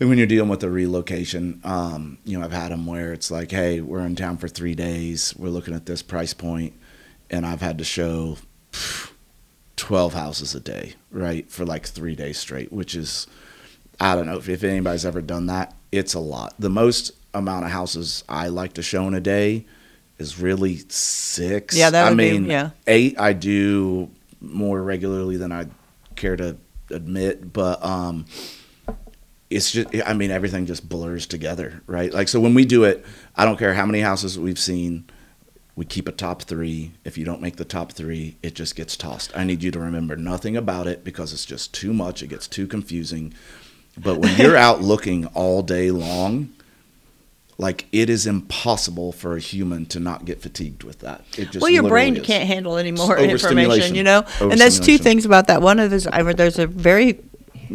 when 0.09 0.19
you're 0.19 0.27
dealing 0.27 0.49
with 0.49 0.63
a 0.65 0.71
relocation, 0.71 1.61
um, 1.65 2.19
you 2.25 2.39
know, 2.39 2.45
I've 2.45 2.53
had 2.53 2.71
them 2.73 2.87
where 2.87 3.13
it's 3.13 3.31
like, 3.31 3.51
hey, 3.51 3.81
we're 3.81 4.05
in 4.05 4.17
town 4.17 4.37
for 4.37 4.49
three 4.49 4.75
days. 4.75 5.35
We're 5.37 5.49
looking 5.51 5.75
at 5.75 5.87
this 5.87 6.03
price 6.03 6.35
point, 6.35 6.75
and 7.31 7.47
I've 7.47 7.61
had 7.61 7.79
to 7.79 7.85
show 7.85 8.39
pff, 8.73 9.13
twelve 9.77 10.15
houses 10.15 10.55
a 10.55 10.61
day, 10.61 10.95
right, 11.11 11.51
for 11.51 11.65
like 11.65 11.87
three 11.87 12.15
days 12.15 12.39
straight, 12.39 12.73
which 12.73 12.95
is, 12.95 13.27
I 14.01 14.15
don't 14.15 14.27
know 14.27 14.39
if, 14.39 14.49
if 14.49 14.65
anybody's 14.65 15.07
ever 15.07 15.21
done 15.23 15.47
that. 15.47 15.75
It's 15.91 16.15
a 16.15 16.21
lot. 16.21 16.55
The 16.59 16.71
most 16.71 17.13
amount 17.35 17.65
of 17.65 17.71
houses 17.71 18.25
I 18.29 18.49
like 18.49 18.75
to 18.75 18.83
show 18.83 19.07
in 19.09 19.15
a 19.15 19.21
day 19.21 19.67
is 20.19 20.39
really 20.39 20.79
six. 20.89 21.77
Yeah, 21.77 21.91
that 21.91 22.07
I 22.07 22.09
would 22.11 22.19
be- 22.19 22.33
mean, 22.33 22.45
yeah. 22.47 22.71
eight 22.87 23.19
I 23.21 23.33
do 23.33 24.11
more 24.41 24.83
regularly 24.83 25.37
than 25.37 25.53
I 25.53 25.67
care 26.17 26.37
to 26.37 26.57
admit, 26.91 27.53
but 27.53 27.85
um, 27.85 28.27
it's 29.55 29.73
just 29.73 29.89
I 30.07 30.13
mean 30.13 30.31
everything 30.31 30.67
just 30.67 30.89
blurs 30.89 31.27
together, 31.27 31.83
right? 31.87 32.13
Like 32.13 32.29
so 32.29 32.41
when 32.41 32.55
we 32.55 32.65
do 32.65 32.85
it, 32.85 33.05
I 33.37 33.45
don't 33.45 33.59
care 33.59 33.75
how 33.75 33.87
many 33.87 34.01
houses 34.01 34.39
we've 34.39 34.59
seen. 34.59 35.05
We 35.75 35.87
keep 35.87 36.07
a 36.07 36.13
top 36.13 36.43
three. 36.43 36.93
If 37.05 37.17
you 37.17 37.25
don't 37.25 37.41
make 37.41 37.57
the 37.57 37.65
top 37.65 37.93
three, 37.93 38.37
it 38.43 38.55
just 38.55 38.77
gets 38.77 38.97
tossed. 38.97 39.37
I 39.37 39.45
need 39.45 39.63
you 39.63 39.71
to 39.71 39.79
remember 39.79 40.17
nothing 40.17 40.57
about 40.57 40.87
it 40.87 41.03
because 41.03 41.33
it's 41.33 41.47
just 41.47 41.73
too 41.73 41.95
much. 41.95 42.23
It 42.23 42.29
gets 42.29 42.47
too 42.47 42.67
confusing. 42.67 43.33
But 43.97 44.19
when 44.19 44.37
you're 44.37 44.57
out 44.57 44.83
looking 44.83 45.27
all 45.27 45.63
day 45.63 45.91
long, 45.91 46.53
like 47.59 47.87
it 47.93 48.11
is 48.11 48.27
impossible 48.27 49.13
for 49.13 49.37
a 49.37 49.41
human 49.41 49.87
to 49.87 50.01
not 50.01 50.25
get 50.25 50.43
fatigued 50.43 50.83
with 50.83 51.01
that. 51.01 51.25
It 51.39 51.53
just 51.53 51.63
well, 51.63 51.71
your 51.71 51.89
brain 51.89 52.17
is. 52.17 52.27
can't 52.27 52.47
handle 52.47 52.77
any 52.77 52.93
more 52.93 53.17
information, 53.19 53.95
you 53.95 54.03
know. 54.03 54.25
And 54.41 54.61
that's 54.61 54.81
two 54.81 54.99
things 54.99 55.25
about 55.25 55.47
that. 55.47 55.63
One 55.63 55.79
of 55.79 55.93
is 55.93 56.07
I, 56.07 56.23
there's 56.33 56.59
a 56.59 56.67
very 56.67 57.21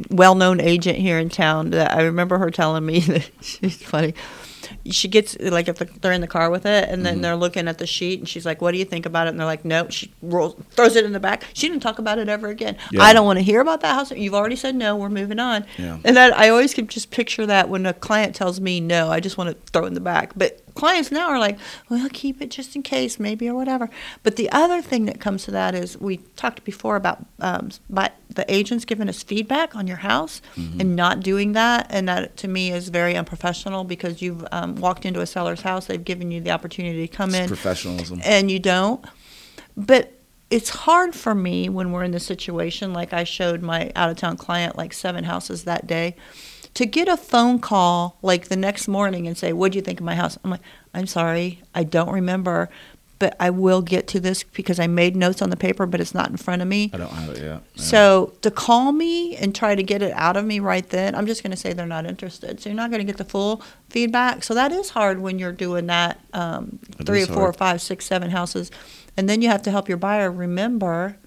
well-known 0.09 0.59
agent 0.59 0.97
here 0.97 1.19
in 1.19 1.29
town 1.29 1.71
that 1.71 1.93
I 1.95 2.03
remember 2.03 2.37
her 2.37 2.51
telling 2.51 2.85
me 2.85 2.99
that 3.01 3.29
she's 3.41 3.81
funny. 3.81 4.13
She 4.89 5.07
gets 5.07 5.37
like 5.39 5.69
if 5.69 5.77
they're 6.01 6.11
in 6.11 6.19
the 6.19 6.27
car 6.27 6.49
with 6.49 6.65
it, 6.65 6.89
and 6.89 7.05
then 7.05 7.15
Mm-hmm. 7.15 7.21
they're 7.21 7.35
looking 7.37 7.67
at 7.69 7.77
the 7.77 7.87
sheet, 7.87 8.19
and 8.19 8.27
she's 8.27 8.45
like, 8.45 8.59
"What 8.61 8.71
do 8.73 8.77
you 8.77 8.83
think 8.85 9.05
about 9.05 9.27
it?" 9.27 9.29
And 9.29 9.39
they're 9.39 9.45
like, 9.47 9.63
"No." 9.63 9.87
She 9.89 10.11
rolls, 10.21 10.55
throws 10.71 10.95
it 10.97 11.05
in 11.05 11.13
the 11.13 11.21
back. 11.21 11.45
She 11.53 11.69
didn't 11.69 11.81
talk 11.81 11.99
about 11.99 12.17
it 12.19 12.27
ever 12.27 12.49
again. 12.49 12.75
Yeah. 12.91 13.01
I 13.03 13.13
don't 13.13 13.25
want 13.25 13.37
to 13.39 13.43
hear 13.43 13.61
about 13.61 13.79
that 13.81 13.93
house. 13.95 14.11
You've 14.11 14.33
already 14.33 14.57
said 14.57 14.75
no. 14.75 14.97
We're 14.97 15.07
moving 15.09 15.39
on. 15.39 15.65
Yeah. 15.77 15.99
And 16.03 16.17
that 16.17 16.37
I 16.37 16.49
always 16.49 16.73
can 16.73 16.87
just 16.87 17.11
picture 17.11 17.45
that 17.45 17.69
when 17.69 17.85
a 17.85 17.93
client 17.93 18.35
tells 18.35 18.59
me 18.59 18.81
no, 18.81 19.09
I 19.09 19.21
just 19.21 19.37
want 19.37 19.49
to 19.51 19.71
throw 19.71 19.85
it 19.85 19.87
in 19.87 19.93
the 19.93 20.01
back. 20.01 20.33
But 20.35 20.59
clients 20.77 21.11
now 21.11 21.27
are 21.29 21.39
like, 21.39 21.57
well, 21.89 22.07
keep 22.13 22.41
it 22.41 22.49
just 22.51 22.75
in 22.75 22.83
case, 22.83 23.19
maybe 23.19 23.49
or 23.49 23.55
whatever. 23.55 23.89
But 24.23 24.35
the 24.35 24.49
other 24.51 24.81
thing 24.81 25.05
that 25.05 25.19
comes 25.19 25.43
to 25.45 25.51
that 25.51 25.75
is 25.75 25.97
we 25.99 26.17
talked 26.35 26.63
before 26.63 26.95
about 26.95 27.25
um, 27.39 27.69
but 27.89 28.13
the 28.29 28.45
agents 28.53 28.85
giving 28.85 29.09
us 29.09 29.23
feedback 29.23 29.75
on 29.75 29.87
your 29.87 29.97
house 29.97 30.41
and 30.55 30.95
not 30.95 31.21
doing 31.21 31.53
that, 31.53 31.87
and 31.89 32.07
that 32.07 32.37
to 32.37 32.47
me 32.47 32.71
is 32.71 32.89
very 32.89 33.15
unprofessional 33.15 33.83
because 33.83 34.21
you've 34.21 34.45
um, 34.51 34.75
walked 34.75 35.05
into 35.05 35.21
a 35.21 35.25
seller's 35.25 35.61
house, 35.61 35.85
they've 35.87 36.03
given 36.05 36.29
you 36.31 36.39
the 36.41 36.51
opportunity 36.51 37.07
to 37.07 37.13
come 37.13 37.29
It's 37.29 37.39
in 37.39 37.47
professionalism. 37.47 38.21
and 38.23 38.51
you 38.51 38.59
don't. 38.59 39.03
But 39.75 40.13
it's 40.49 40.69
hard 40.69 41.13
for 41.13 41.35
me 41.35 41.67
when 41.69 41.91
we're 41.91 42.03
in 42.03 42.11
the 42.11 42.19
situation 42.19 42.93
like 42.93 43.11
I 43.13 43.23
showed 43.25 43.61
my 43.61 43.91
out 43.95 44.09
of 44.09 44.17
town 44.17 44.37
client 44.37 44.77
like 44.77 44.93
seven 44.93 45.23
houses 45.25 45.65
that 45.65 45.87
day 45.87 46.15
to 46.77 46.85
get 46.85 47.07
a 47.07 47.17
phone 47.17 47.57
call 47.57 48.19
like 48.21 48.49
the 48.49 48.55
next 48.55 48.87
morning 48.87 49.25
and 49.25 49.35
say, 49.35 49.51
"What 49.51 49.71
do 49.71 49.79
you 49.79 49.81
think 49.81 49.99
of 49.99 50.05
my 50.05 50.13
house?" 50.13 50.37
I'm 50.43 50.51
like, 50.51 50.61
"I'm 50.93 51.07
sorry, 51.07 51.63
I 51.73 51.83
don't 51.83 52.11
remember, 52.11 52.69
but 53.17 53.35
I 53.39 53.49
will 53.49 53.81
get 53.81 54.05
to 54.09 54.19
this 54.19 54.43
because 54.43 54.79
I 54.79 54.85
made 54.85 55.15
notes 55.15 55.41
on 55.41 55.49
the 55.49 55.57
paper, 55.57 55.87
but 55.87 55.99
it's 55.99 56.13
not 56.13 56.29
in 56.29 56.37
front 56.37 56.61
of 56.61 56.67
me." 56.67 56.91
I 56.93 56.97
don't 56.97 57.11
have 57.11 57.29
it 57.31 57.37
yet. 57.37 57.63
Yeah. 57.73 57.83
So 57.83 58.33
to 58.43 58.51
call 58.51 58.91
me 58.91 59.35
and 59.37 59.55
try 59.55 59.73
to 59.73 59.81
get 59.81 60.03
it 60.03 60.13
out 60.13 60.37
of 60.37 60.45
me 60.45 60.59
right 60.59 60.87
then, 60.87 61.15
I'm 61.15 61.25
just 61.25 61.41
going 61.41 61.49
to 61.49 61.57
say 61.57 61.73
they're 61.73 61.87
not 61.87 62.05
interested. 62.05 62.61
So 62.61 62.69
you're 62.69 62.77
not 62.77 62.91
going 62.91 62.99
to 62.99 63.11
get 63.11 63.17
the 63.17 63.25
full 63.25 63.63
feedback. 63.89 64.43
So 64.43 64.53
that 64.53 64.71
is 64.71 64.91
hard 64.91 65.19
when 65.19 65.39
you're 65.39 65.51
doing 65.51 65.87
that 65.87 66.19
um, 66.33 66.77
three 67.07 67.23
or 67.23 67.25
four 67.25 67.49
or 67.49 67.53
five, 67.53 67.81
six, 67.81 68.05
seven 68.05 68.29
houses, 68.29 68.69
and 69.17 69.27
then 69.27 69.41
you 69.41 69.49
have 69.49 69.63
to 69.63 69.71
help 69.71 69.89
your 69.89 69.97
buyer 69.97 70.31
remember 70.31 71.17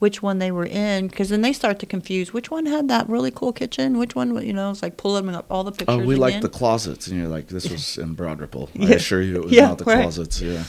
which 0.00 0.20
one 0.22 0.38
they 0.38 0.50
were 0.50 0.66
in 0.66 1.06
because 1.08 1.28
then 1.28 1.42
they 1.42 1.52
start 1.52 1.78
to 1.78 1.86
confuse 1.86 2.32
which 2.32 2.50
one 2.50 2.66
had 2.66 2.88
that 2.88 3.08
really 3.08 3.30
cool 3.30 3.52
kitchen, 3.52 3.98
which 3.98 4.16
one 4.16 4.34
you 4.44 4.52
know 4.52 4.70
it's 4.70 4.82
like 4.82 4.96
pulling 4.96 5.28
up 5.34 5.46
all 5.48 5.62
the 5.62 5.70
pictures. 5.70 5.96
Oh, 6.00 6.04
we 6.04 6.16
like 6.16 6.40
the 6.40 6.48
closets, 6.48 7.06
and 7.06 7.18
you're 7.18 7.28
like, 7.28 7.46
this 7.48 7.70
was 7.70 7.96
in 8.02 8.14
Broad 8.14 8.40
Ripple. 8.40 8.68
I 8.80 8.84
Yeah. 8.86 8.94
assure 8.96 9.22
you, 9.22 9.36
it 9.36 9.44
was 9.44 9.52
Yeah, 9.52 9.68
not 9.68 9.78
the 9.78 9.84
right. 9.84 10.02
closets. 10.02 10.40
Yeah. 10.40 10.64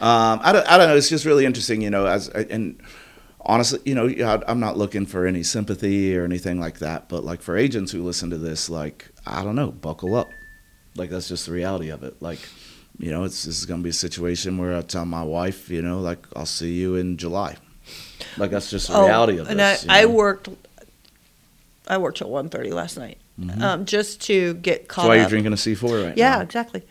Um, 0.00 0.40
I 0.42 0.52
don't, 0.52 0.66
I 0.66 0.78
don't 0.78 0.88
know. 0.88 0.96
It's 0.96 1.08
just 1.08 1.24
really 1.24 1.44
interesting, 1.44 1.80
you 1.82 1.90
know. 1.90 2.06
As 2.06 2.28
and 2.28 2.80
honestly, 3.42 3.78
you 3.84 3.94
know, 3.94 4.40
I'm 4.48 4.58
not 4.58 4.76
looking 4.76 5.06
for 5.06 5.26
any 5.26 5.42
sympathy 5.42 6.16
or 6.16 6.24
anything 6.24 6.58
like 6.58 6.78
that. 6.80 7.08
But 7.08 7.24
like 7.24 7.40
for 7.42 7.56
agents 7.56 7.92
who 7.92 8.02
listen 8.02 8.30
to 8.30 8.38
this, 8.38 8.68
like 8.70 9.10
I 9.26 9.44
don't 9.44 9.54
know, 9.54 9.70
buckle 9.70 10.14
up. 10.16 10.30
Like 10.96 11.10
that's 11.10 11.28
just 11.28 11.46
the 11.46 11.52
reality 11.52 11.90
of 11.90 12.02
it. 12.02 12.20
Like, 12.20 12.40
you 12.98 13.10
know, 13.10 13.24
it's 13.24 13.44
this 13.44 13.58
is 13.58 13.66
gonna 13.66 13.82
be 13.82 13.90
a 13.90 13.92
situation 13.92 14.58
where 14.58 14.74
I 14.76 14.80
tell 14.82 15.04
my 15.04 15.22
wife, 15.22 15.68
you 15.70 15.82
know, 15.82 16.00
like 16.00 16.26
I'll 16.34 16.46
see 16.46 16.72
you 16.72 16.96
in 16.96 17.16
July. 17.18 17.56
Like 18.36 18.50
that's 18.50 18.70
just 18.70 18.88
the 18.88 18.94
reality 19.02 19.38
of 19.38 19.48
Oh, 19.48 19.50
and. 19.50 19.60
I, 19.60 19.72
you 19.74 19.78
I 19.88 20.06
worked. 20.06 20.48
I 21.88 21.98
worked 21.98 22.18
till 22.18 22.30
1.30 22.30 22.72
last 22.72 22.96
night, 22.96 23.18
um, 23.60 23.84
just 23.84 24.20
to 24.22 24.54
get 24.54 24.86
caught 24.88 25.02
That's 25.02 25.08
why 25.08 25.14
up. 25.16 25.20
you're 25.22 25.28
drinking 25.30 25.52
a 25.52 25.56
C4 25.56 26.06
right 26.06 26.16
Yeah, 26.16 26.36
now. 26.36 26.40
exactly. 26.42 26.82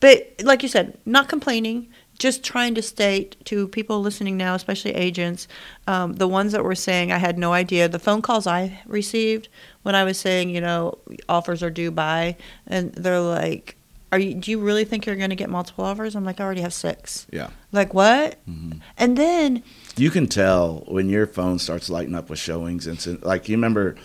But 0.00 0.34
like 0.44 0.62
you 0.62 0.68
said, 0.68 0.98
not 1.06 1.28
complaining, 1.28 1.88
just 2.18 2.44
trying 2.44 2.74
to 2.76 2.82
state 2.82 3.36
to 3.46 3.66
people 3.68 4.00
listening 4.00 4.36
now, 4.36 4.54
especially 4.54 4.94
agents, 4.94 5.48
um, 5.88 6.12
the 6.12 6.28
ones 6.28 6.52
that 6.52 6.62
were 6.62 6.74
saying 6.76 7.10
I 7.10 7.18
had 7.18 7.38
no 7.38 7.52
idea. 7.54 7.88
The 7.88 7.98
phone 7.98 8.22
calls 8.22 8.46
I 8.46 8.80
received 8.86 9.48
when 9.82 9.94
I 9.94 10.04
was 10.04 10.18
saying, 10.18 10.50
you 10.50 10.60
know, 10.60 10.98
offers 11.28 11.62
are 11.62 11.70
due 11.70 11.90
by, 11.90 12.36
and 12.66 12.92
they're 12.92 13.18
like, 13.20 13.76
"Are 14.14 14.18
you? 14.18 14.34
Do 14.34 14.50
you 14.50 14.60
really 14.60 14.84
think 14.84 15.06
you're 15.06 15.16
going 15.16 15.30
to 15.30 15.36
get 15.36 15.50
multiple 15.50 15.84
offers?" 15.84 16.14
I'm 16.14 16.24
like, 16.24 16.40
"I 16.40 16.44
already 16.44 16.60
have 16.60 16.72
six. 16.74 17.26
Yeah. 17.32 17.50
Like 17.72 17.92
what? 17.94 18.38
Mhm. 18.48 18.80
And 18.96 19.16
then 19.18 19.62
You 19.96 20.10
can 20.10 20.26
tell 20.26 20.84
when 20.86 21.08
your 21.08 21.26
phone 21.26 21.58
starts 21.58 21.88
lighting 21.90 22.14
up 22.14 22.30
with 22.30 22.38
showings. 22.38 22.86
And 22.86 23.22
like 23.22 23.48
you 23.48 23.56
remember, 23.56 23.96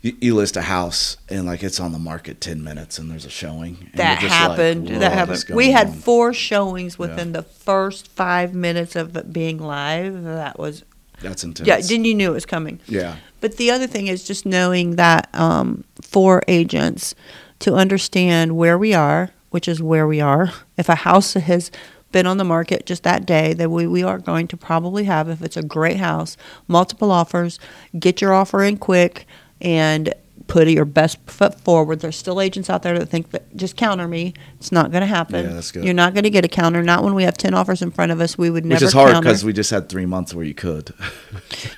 you, 0.00 0.16
you 0.20 0.34
list 0.34 0.56
a 0.56 0.62
house 0.62 1.16
and 1.28 1.46
like 1.46 1.62
it's 1.62 1.78
on 1.80 1.92
the 1.92 1.98
market 1.98 2.40
ten 2.40 2.62
minutes 2.64 2.98
and 2.98 3.10
there's 3.10 3.24
a 3.24 3.30
showing. 3.30 3.76
and 3.92 4.00
that 4.00 4.20
like, 4.22 4.30
happened. 4.30 4.90
"What 4.90 5.00
that 5.00 5.12
happened. 5.12 5.44
We 5.54 5.70
had 5.70 5.88
on?" 5.88 5.92
four 5.94 6.32
showings 6.34 6.96
Yeah. 6.98 7.06
within 7.06 7.32
the 7.32 7.42
first 7.42 8.08
five 8.08 8.52
minutes 8.54 8.96
of 8.96 9.16
it 9.16 9.32
being 9.32 9.58
live. 9.58 10.24
That 10.24 10.58
was 10.58 10.82
That's 11.20 11.44
intense. 11.44 11.68
yeah. 11.68 11.80
Then 11.80 12.04
you 12.04 12.14
knew 12.14 12.30
it 12.30 12.34
was 12.34 12.46
coming. 12.46 12.80
yeah. 12.86 13.16
But 13.40 13.56
the 13.56 13.70
other 13.72 13.86
thing 13.88 14.06
is 14.06 14.22
just 14.24 14.46
knowing 14.46 14.96
that 14.96 15.28
um, 15.34 15.82
for 16.00 16.42
agents 16.46 17.14
to 17.62 17.74
understand 17.74 18.56
where 18.56 18.76
we 18.76 18.92
are, 18.92 19.30
which 19.50 19.68
is 19.68 19.82
where 19.82 20.06
we 20.06 20.20
are. 20.20 20.52
If 20.76 20.88
a 20.88 20.94
house 20.96 21.34
has 21.34 21.70
been 22.10 22.26
on 22.26 22.36
the 22.36 22.44
market 22.44 22.86
just 22.86 23.02
that 23.04 23.24
day, 23.24 23.54
that 23.54 23.70
we, 23.70 23.86
we 23.86 24.02
are 24.02 24.18
going 24.18 24.46
to 24.48 24.56
probably 24.56 25.04
have, 25.04 25.28
if 25.28 25.42
it's 25.42 25.56
a 25.56 25.62
great 25.62 25.96
house, 25.96 26.36
multiple 26.68 27.10
offers. 27.10 27.58
Get 27.98 28.20
your 28.20 28.34
offer 28.34 28.62
in 28.62 28.76
quick 28.76 29.26
and 29.60 30.12
put 30.46 30.68
your 30.68 30.84
best 30.84 31.18
foot 31.26 31.58
forward. 31.60 32.00
There's 32.00 32.16
still 32.16 32.40
agents 32.40 32.68
out 32.70 32.82
there 32.82 32.98
that 32.98 33.06
think 33.06 33.30
that 33.30 33.54
just 33.56 33.76
counter 33.76 34.08
me. 34.08 34.34
It's 34.58 34.72
not 34.72 34.90
going 34.90 35.02
to 35.02 35.06
happen. 35.06 35.44
Yeah, 35.44 35.52
that's 35.52 35.72
good. 35.72 35.84
You're 35.84 35.94
not 35.94 36.14
going 36.14 36.24
to 36.24 36.30
get 36.30 36.44
a 36.44 36.48
counter. 36.48 36.82
Not 36.82 37.04
when 37.04 37.14
we 37.14 37.22
have 37.24 37.36
10 37.36 37.54
offers 37.54 37.82
in 37.82 37.90
front 37.90 38.12
of 38.12 38.20
us. 38.20 38.36
We 38.36 38.50
would 38.50 38.64
Which 38.64 38.70
never 38.70 38.84
is 38.84 38.92
hard 38.92 39.16
because 39.22 39.44
we 39.44 39.52
just 39.52 39.70
had 39.70 39.88
three 39.88 40.06
months 40.06 40.34
where 40.34 40.44
you 40.44 40.54
could. 40.54 40.92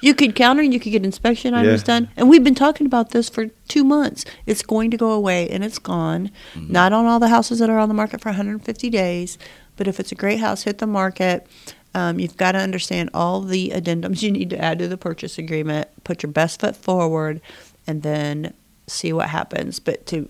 You 0.01 0.15
could 0.15 0.35
counter 0.35 0.63
and 0.63 0.73
you 0.73 0.81
could 0.81 0.93
get 0.93 1.05
inspection 1.05 1.55
items 1.55 1.81
Yeah. 1.83 1.87
done. 1.87 2.09
And 2.17 2.29
we've 2.29 2.45
been 2.45 2.55
talking 2.55 2.87
about 2.87 3.11
this 3.11 3.29
for 3.29 3.47
two 3.69 3.85
months. 3.85 4.25
It's 4.45 4.63
going 4.63 4.91
to 4.91 4.97
go 4.97 5.13
away 5.13 5.49
and 5.49 5.65
it's 5.65 5.79
gone. 5.79 6.31
Mm-hmm. 6.55 6.73
Not 6.73 6.93
on 6.93 7.07
all 7.07 7.19
the 7.19 7.29
houses 7.29 7.59
that 7.61 7.71
are 7.71 7.79
on 7.79 7.89
the 7.89 7.95
market 7.95 8.21
for 8.21 8.29
150 8.29 8.91
days, 8.91 9.39
but 9.77 9.89
if 9.89 9.99
it's 9.99 10.13
a 10.13 10.15
great 10.15 10.41
house, 10.41 10.65
hit 10.65 10.79
the 10.79 10.87
market. 10.87 11.47
Um, 11.95 12.19
you've 12.19 12.37
got 12.37 12.53
to 12.53 12.59
understand 12.59 13.11
all 13.15 13.41
the 13.41 13.71
addendums 13.71 14.21
you 14.23 14.31
need 14.33 14.51
to 14.51 14.59
add 14.63 14.79
to 14.81 14.89
the 14.89 14.97
purchase 14.99 15.39
agreement. 15.39 15.89
Put 16.03 16.23
your 16.23 16.33
best 16.33 16.61
foot 16.61 16.77
forward, 16.77 17.41
and 17.87 18.03
then 18.03 18.55
see 18.87 19.13
what 19.13 19.29
happens. 19.31 19.79
But 19.81 20.07
to 20.07 20.29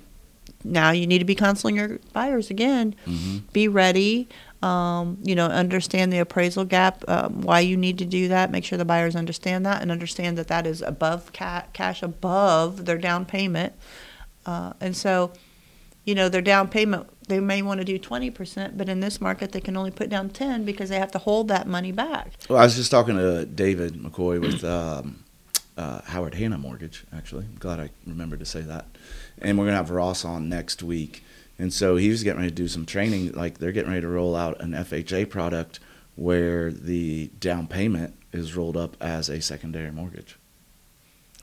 now, 0.66 0.90
you 0.92 1.06
need 1.06 1.18
to 1.18 1.24
be 1.26 1.34
counseling 1.34 1.76
your 1.76 1.98
buyers 2.12 2.48
again. 2.50 2.94
Mhm. 3.06 3.42
Be 3.52 3.68
ready. 3.68 4.28
Um, 4.62 5.18
you 5.22 5.34
know, 5.34 5.44
understand 5.46 6.10
the 6.10 6.18
appraisal 6.20 6.64
gap, 6.64 7.04
um, 7.06 7.42
why 7.42 7.60
you 7.60 7.76
need 7.76 7.98
to 7.98 8.06
do 8.06 8.28
that. 8.28 8.50
Make 8.50 8.64
sure 8.64 8.78
the 8.78 8.84
buyers 8.86 9.14
understand 9.14 9.66
that 9.66 9.82
and 9.82 9.92
understand 9.92 10.38
that 10.38 10.48
that 10.48 10.66
is 10.66 10.80
above 10.80 11.34
ca- 11.34 11.64
cash 11.74 12.02
above 12.02 12.86
their 12.86 12.96
down 12.96 13.26
payment. 13.26 13.74
Uh, 14.46 14.72
and 14.80 14.96
so, 14.96 15.32
you 16.06 16.14
know, 16.14 16.30
their 16.30 16.40
down 16.40 16.68
payment, 16.68 17.06
they 17.28 17.40
may 17.40 17.60
want 17.60 17.80
to 17.80 17.84
do 17.84 17.98
20%, 17.98 18.78
but 18.78 18.88
in 18.88 19.00
this 19.00 19.20
market, 19.20 19.52
they 19.52 19.60
can 19.60 19.76
only 19.76 19.90
put 19.90 20.08
down 20.08 20.30
10 20.30 20.64
because 20.64 20.88
they 20.88 20.98
have 20.98 21.12
to 21.12 21.18
hold 21.18 21.48
that 21.48 21.66
money 21.66 21.92
back. 21.92 22.32
Well, 22.48 22.58
I 22.58 22.64
was 22.64 22.76
just 22.76 22.90
talking 22.90 23.16
to 23.18 23.44
David 23.44 23.94
McCoy 23.94 24.40
with 24.40 24.64
um, 24.64 25.23
uh, 25.76 26.00
Howard 26.02 26.34
Hanna 26.34 26.58
Mortgage, 26.58 27.04
actually. 27.12 27.44
I'm 27.44 27.58
glad 27.58 27.80
I 27.80 27.90
remembered 28.06 28.40
to 28.40 28.46
say 28.46 28.60
that. 28.62 28.87
And 29.38 29.58
we're 29.58 29.64
going 29.64 29.72
to 29.72 29.78
have 29.78 29.90
Ross 29.90 30.24
on 30.24 30.48
next 30.48 30.82
week. 30.82 31.24
And 31.58 31.72
so 31.72 31.96
he 31.96 32.08
was 32.10 32.22
getting 32.22 32.40
ready 32.40 32.50
to 32.50 32.54
do 32.54 32.68
some 32.68 32.87
training. 32.87 33.32
Like 33.32 33.58
they're 33.58 33.72
getting 33.72 33.90
ready 33.90 34.02
to 34.02 34.08
roll 34.08 34.34
out 34.34 34.60
an 34.60 34.72
FHA 34.72 35.30
product 35.30 35.80
where 36.16 36.70
the 36.70 37.30
down 37.40 37.66
payment 37.66 38.14
is 38.32 38.56
rolled 38.56 38.76
up 38.76 38.96
as 39.00 39.28
a 39.28 39.40
secondary 39.40 39.90
mortgage. 39.90 40.37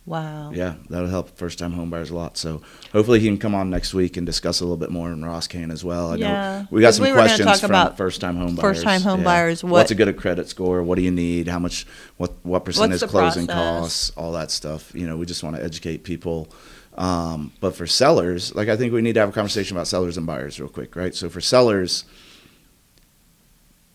Wow. 0.03 0.51
Yeah, 0.51 0.75
that'll 0.89 1.07
help 1.09 1.37
first 1.37 1.59
time 1.59 1.73
homebuyers 1.73 2.09
a 2.09 2.15
lot. 2.15 2.35
So 2.35 2.61
hopefully 2.91 3.19
he 3.19 3.27
can 3.27 3.37
come 3.37 3.53
on 3.53 3.69
next 3.69 3.93
week 3.93 4.17
and 4.17 4.25
discuss 4.25 4.59
a 4.59 4.63
little 4.63 4.75
bit 4.77 4.89
more, 4.89 5.11
and 5.11 5.23
Ross 5.23 5.47
can 5.47 5.69
as 5.69 5.83
well. 5.83 6.11
I 6.11 6.15
Yeah. 6.15 6.27
know 6.61 6.67
we 6.71 6.81
got 6.81 6.95
some 6.95 7.05
we 7.05 7.11
questions 7.11 7.61
from 7.61 7.95
first 7.95 8.19
time 8.19 8.35
home 8.35 8.55
buyers. 8.55 8.77
first-time 8.77 9.01
home 9.01 9.23
buyers, 9.23 9.63
what- 9.63 9.71
What's 9.73 9.91
a 9.91 9.95
good 9.95 10.17
credit 10.17 10.49
score? 10.49 10.81
What 10.81 10.95
do 10.95 11.03
you 11.03 11.11
need? 11.11 11.47
How 11.47 11.59
much? 11.59 11.85
What 12.17 12.33
what 12.43 12.65
percent 12.65 12.91
is 12.93 13.03
closing 13.03 13.45
process? 13.45 13.81
costs? 13.81 14.11
All 14.17 14.31
that 14.31 14.49
stuff. 14.49 14.91
You 14.95 15.05
know, 15.07 15.17
we 15.17 15.25
just 15.27 15.43
want 15.43 15.55
to 15.55 15.63
educate 15.63 16.03
people. 16.03 16.49
Um, 16.97 17.53
but 17.61 17.75
for 17.75 17.85
sellers, 17.87 18.53
like 18.55 18.69
I 18.69 18.75
think 18.75 18.91
we 18.93 19.01
need 19.01 19.13
to 19.13 19.19
have 19.19 19.29
a 19.29 19.33
conversation 19.33 19.77
about 19.77 19.87
sellers 19.87 20.17
and 20.17 20.25
buyers 20.25 20.59
real 20.59 20.67
quick, 20.67 20.95
right? 20.95 21.13
So 21.15 21.29
for 21.29 21.39
sellers, 21.41 22.05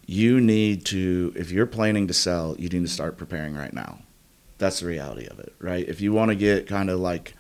you 0.07 0.41
need 0.41 0.85
to 0.87 1.33
if 1.37 1.51
you're 1.51 1.67
planning 1.67 2.07
to 2.07 2.15
sell, 2.15 2.55
you 2.59 2.69
need 2.69 2.83
to 2.83 2.89
start 2.89 3.19
preparing 3.19 3.55
right 3.55 3.73
now. 3.75 3.99
That's 4.59 4.81
the 4.81 4.87
reality 4.87 5.27
of 5.27 5.39
it, 5.39 5.55
right? 5.61 5.87
If 5.87 6.01
you 6.01 6.13
want 6.13 6.31
to 6.31 6.35
get 6.35 6.67
kind 6.67 6.89
of 6.91 6.99
like 6.99 7.35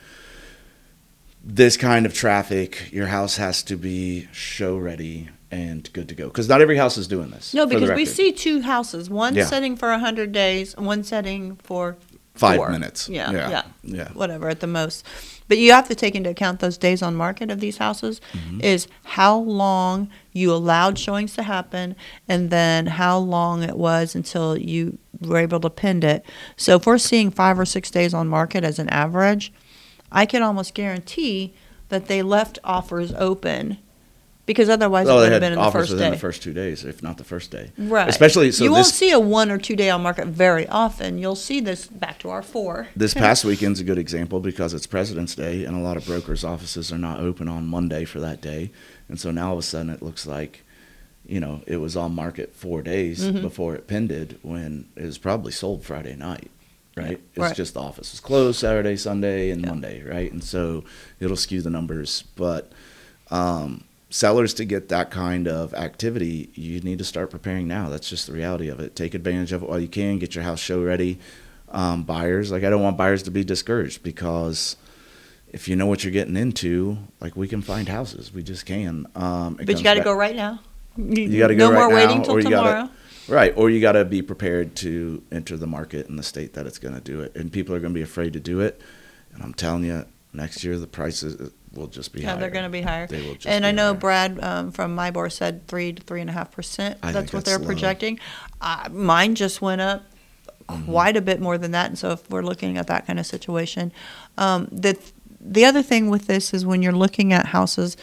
this 1.42 1.76
kind 1.76 2.04
of 2.06 2.12
traffic, 2.12 2.92
your 2.92 3.06
house 3.06 3.36
has 3.36 3.62
to 3.64 3.76
be 3.76 4.28
show 4.32 4.76
ready 4.76 5.28
and 5.50 5.90
good 5.92 6.08
to 6.08 6.14
go. 6.14 6.26
Because 6.26 6.48
not 6.48 6.60
every 6.60 6.76
house 6.76 6.98
is 6.98 7.06
doing 7.06 7.30
this. 7.30 7.54
No, 7.54 7.66
because 7.66 7.90
we 7.92 8.04
see 8.04 8.32
two 8.32 8.62
houses, 8.62 9.08
one 9.08 9.34
Yeah. 9.34 9.44
setting 9.46 9.76
for 9.76 9.90
100 9.90 10.32
days, 10.32 10.74
and 10.74 10.86
one 10.86 11.04
setting 11.04 11.56
for 11.62 11.96
five 12.34 12.56
four. 12.56 12.70
minutes. 12.70 13.08
Yeah, 13.08 13.30
yeah, 13.30 13.48
yeah. 13.50 13.62
yeah. 13.82 14.08
whatever 14.12 14.48
at 14.48 14.60
the 14.60 14.66
most. 14.66 15.06
But 15.48 15.58
you 15.58 15.72
have 15.72 15.88
to 15.88 15.94
take 15.94 16.14
into 16.14 16.30
account 16.30 16.60
those 16.60 16.76
days 16.78 17.02
on 17.02 17.14
market 17.14 17.50
of 17.50 17.60
these 17.60 17.78
houses 17.78 18.20
Mm-hmm. 18.32 18.60
is 18.62 18.88
how 19.04 19.38
long 19.38 20.10
you 20.32 20.52
allowed 20.52 20.98
showings 20.98 21.34
to 21.34 21.42
happen 21.42 21.94
and 22.28 22.50
then 22.50 22.86
how 22.86 23.18
long 23.18 23.62
it 23.62 23.76
was 23.76 24.14
until 24.14 24.56
you 24.56 24.98
were 25.20 25.38
able 25.38 25.60
to 25.60 25.70
pin 25.70 26.02
it. 26.02 26.24
So 26.56 26.76
if 26.76 26.86
we're 26.86 26.98
seeing 26.98 27.30
five 27.30 27.58
or 27.58 27.64
six 27.64 27.90
days 27.90 28.12
on 28.14 28.28
market 28.28 28.64
as 28.64 28.78
an 28.78 28.88
average, 28.90 29.52
I 30.12 30.26
can 30.26 30.42
almost 30.42 30.74
guarantee 30.74 31.54
that 31.88 32.06
they 32.06 32.22
left 32.22 32.58
offers 32.64 33.12
open 33.14 33.78
because 34.46 34.68
otherwise 34.68 35.08
it 35.08 35.12
would 35.12 35.32
have 35.32 35.40
been 35.40 35.52
in 35.52 35.58
the 35.58 35.70
first 35.70 35.96
day. 35.98 36.10
the 36.10 36.16
first 36.16 36.42
two 36.42 36.52
days, 36.52 36.84
if 36.84 37.02
not 37.02 37.18
the 37.18 37.24
first 37.24 37.50
day. 37.50 37.72
Right. 37.76 38.08
Especially 38.08 38.52
so 38.52 38.64
you 38.64 38.70
won't 38.72 38.86
this 38.86 38.94
see 38.94 39.10
a 39.10 39.18
one 39.18 39.50
or 39.50 39.58
two 39.58 39.76
day 39.76 39.90
on 39.90 40.02
market 40.02 40.28
very 40.28 40.66
often. 40.68 41.18
You'll 41.18 41.36
see 41.36 41.60
this 41.60 41.86
back 41.86 42.18
to 42.20 42.30
our 42.30 42.42
four. 42.42 42.88
this 42.96 43.12
past 43.24 43.44
weekend's 43.44 43.80
a 43.80 43.84
good 43.84 43.98
example 43.98 44.40
because 44.40 44.72
it's 44.72 44.86
President's 44.86 45.34
Day 45.34 45.64
and 45.64 45.76
a 45.76 45.80
lot 45.80 45.96
of 45.96 46.06
brokers' 46.06 46.44
offices 46.44 46.92
are 46.92 46.98
not 46.98 47.20
open 47.20 47.48
on 47.48 47.66
Monday 47.66 48.04
for 48.04 48.20
that 48.20 48.40
day, 48.40 48.70
and 49.08 49.18
so 49.20 49.30
now 49.30 49.48
all 49.48 49.52
of 49.54 49.58
a 49.58 49.62
sudden 49.62 49.90
it 49.90 50.00
looks 50.02 50.26
like, 50.26 50.62
you 51.26 51.40
know, 51.40 51.62
it 51.66 51.78
was 51.78 51.96
on 51.96 52.14
market 52.14 52.54
four 52.54 52.82
days 52.82 53.20
Mhm. 53.24 53.42
before 53.42 53.74
it 53.74 53.88
pended 53.88 54.38
when 54.42 54.86
it 54.94 55.04
was 55.04 55.18
probably 55.18 55.50
sold 55.52 55.84
Friday 55.84 56.14
night. 56.14 56.50
Right? 56.96 57.20
It's 57.34 57.38
right. 57.38 57.54
just 57.54 57.74
the 57.74 57.80
office 57.80 58.14
is 58.14 58.20
closed 58.20 58.58
Saturday, 58.58 58.96
Sunday, 58.96 59.50
and 59.50 59.60
Yeah. 59.60 59.68
Monday, 59.68 60.02
right? 60.02 60.32
And 60.32 60.42
so 60.42 60.82
it'll 61.20 61.36
skew 61.36 61.60
the 61.60 61.68
numbers. 61.68 62.24
But 62.36 62.72
um, 63.30 63.84
sellers 64.16 64.54
to 64.54 64.64
get 64.64 64.88
that 64.88 65.10
kind 65.10 65.46
of 65.46 65.74
activity, 65.74 66.48
you 66.54 66.80
need 66.80 66.98
to 66.98 67.04
start 67.04 67.30
preparing 67.30 67.68
now. 67.68 67.90
That's 67.90 68.08
just 68.08 68.26
the 68.26 68.32
reality 68.32 68.68
of 68.68 68.80
it. 68.80 68.96
Take 68.96 69.14
advantage 69.14 69.52
of 69.52 69.62
it 69.62 69.68
while 69.68 69.78
you 69.78 69.88
can. 69.88 70.18
Get 70.18 70.34
your 70.34 70.44
house 70.44 70.58
show 70.58 70.82
ready. 70.82 71.18
Um, 71.68 72.04
buyers, 72.04 72.50
like 72.50 72.64
I 72.64 72.70
don't 72.70 72.82
want 72.82 72.96
buyers 72.96 73.22
to 73.24 73.30
be 73.30 73.44
discouraged 73.44 74.02
because 74.02 74.76
if 75.52 75.68
you 75.68 75.76
know 75.76 75.86
what 75.86 76.02
you're 76.02 76.12
getting 76.12 76.36
into, 76.36 76.96
like 77.20 77.36
we 77.36 77.46
can 77.46 77.60
find 77.60 77.88
houses, 77.88 78.32
we 78.32 78.42
just 78.42 78.64
can. 78.64 79.06
Um, 79.14 79.54
But 79.54 79.76
you 79.76 79.84
got 79.84 79.94
to 79.94 80.02
go 80.02 80.14
right 80.14 80.34
now. 80.36 80.60
You 80.96 81.38
got 81.38 81.48
to 81.48 81.54
go 81.54 81.68
no 81.70 81.74
right 81.74 81.78
more 81.80 81.94
waiting 81.94 82.18
now, 82.18 82.24
till 82.24 82.34
or 82.34 82.40
you 82.40 82.50
gotta- 82.50 82.68
tomorrow. 82.68 82.90
Right, 83.28 83.52
or 83.56 83.70
you 83.70 83.80
got 83.80 83.92
to 83.92 84.04
be 84.04 84.22
prepared 84.22 84.76
to 84.76 85.20
enter 85.32 85.56
the 85.56 85.66
market 85.66 86.08
in 86.08 86.14
the 86.14 86.22
state 86.22 86.52
that 86.54 86.64
it's 86.64 86.78
going 86.78 86.94
to 86.94 87.00
do 87.00 87.22
it, 87.22 87.34
and 87.34 87.52
people 87.52 87.74
are 87.74 87.80
going 87.80 87.92
to 87.92 87.98
be 87.98 88.02
afraid 88.04 88.32
to 88.34 88.40
do 88.40 88.60
it. 88.60 88.80
And 89.34 89.42
I'm 89.42 89.52
telling 89.52 89.82
you, 89.82 90.04
next 90.32 90.62
year 90.62 90.78
the 90.78 90.86
prices 90.86 91.50
will 91.76 91.86
just 91.88 92.12
be 92.12 92.20
Yeah, 92.20 92.30
higher. 92.30 92.40
they're 92.40 92.50
going 92.50 92.64
to 92.64 92.70
be 92.70 92.82
higher. 92.82 93.06
They 93.06 93.20
will 93.22 93.34
just 93.34 93.46
And 93.46 93.62
be 93.62 93.68
I 93.68 93.72
know 93.72 93.92
higher. 93.92 94.00
Brad 94.00 94.40
um, 94.42 94.72
from 94.72 94.96
MIBOR 94.96 95.30
said 95.30 95.66
three 95.68 95.92
to 95.92 96.02
three 96.02 96.20
and 96.20 96.30
a 96.30 96.32
half 96.32 96.50
percent. 96.52 96.98
I 97.02 97.12
That's 97.12 97.30
think 97.30 97.34
what 97.34 97.44
that's 97.44 97.56
they're 97.56 97.58
low. 97.58 97.66
projecting. 97.66 98.18
Uh, 98.60 98.88
mine 98.92 99.34
just 99.34 99.60
went 99.62 99.80
up 99.80 100.02
Mm-hmm. 100.68 100.90
quite 100.90 101.16
a 101.16 101.20
bit 101.20 101.40
more 101.40 101.58
than 101.58 101.70
that. 101.70 101.86
And 101.90 101.96
so 101.96 102.10
if 102.10 102.28
we're 102.28 102.42
looking 102.42 102.76
at 102.76 102.88
that 102.88 103.06
kind 103.06 103.20
of 103.20 103.26
situation, 103.26 103.92
um, 104.36 104.66
the 104.72 104.98
the 105.40 105.64
other 105.64 105.80
thing 105.80 106.10
with 106.10 106.26
this 106.26 106.52
is 106.52 106.66
when 106.66 106.82
you're 106.82 106.90
looking 106.92 107.32
at 107.32 107.46
houses 107.46 107.96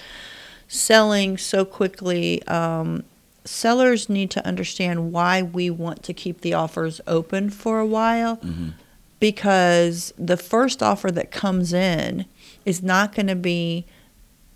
selling 0.70 1.38
so 1.38 1.66
quickly. 1.66 2.42
Um, 2.48 3.04
Sellers 3.44 4.08
need 4.08 4.32
to 4.32 4.48
understand 4.48 5.12
why 5.12 5.42
we 5.42 5.70
want 5.70 6.04
to 6.04 6.14
keep 6.14 6.40
the 6.40 6.54
offers 6.54 7.02
open 7.06 7.50
for 7.50 7.80
a 7.80 7.86
while 7.86 8.38
Mhm. 8.38 8.76
because 9.20 10.14
the 10.18 10.38
first 10.38 10.82
offer 10.82 11.12
that 11.12 11.32
comes 11.32 11.74
in 11.74 12.24
is 12.66 12.82
not 12.84 13.14
going 13.16 13.28
to 13.28 13.36
be 13.36 13.86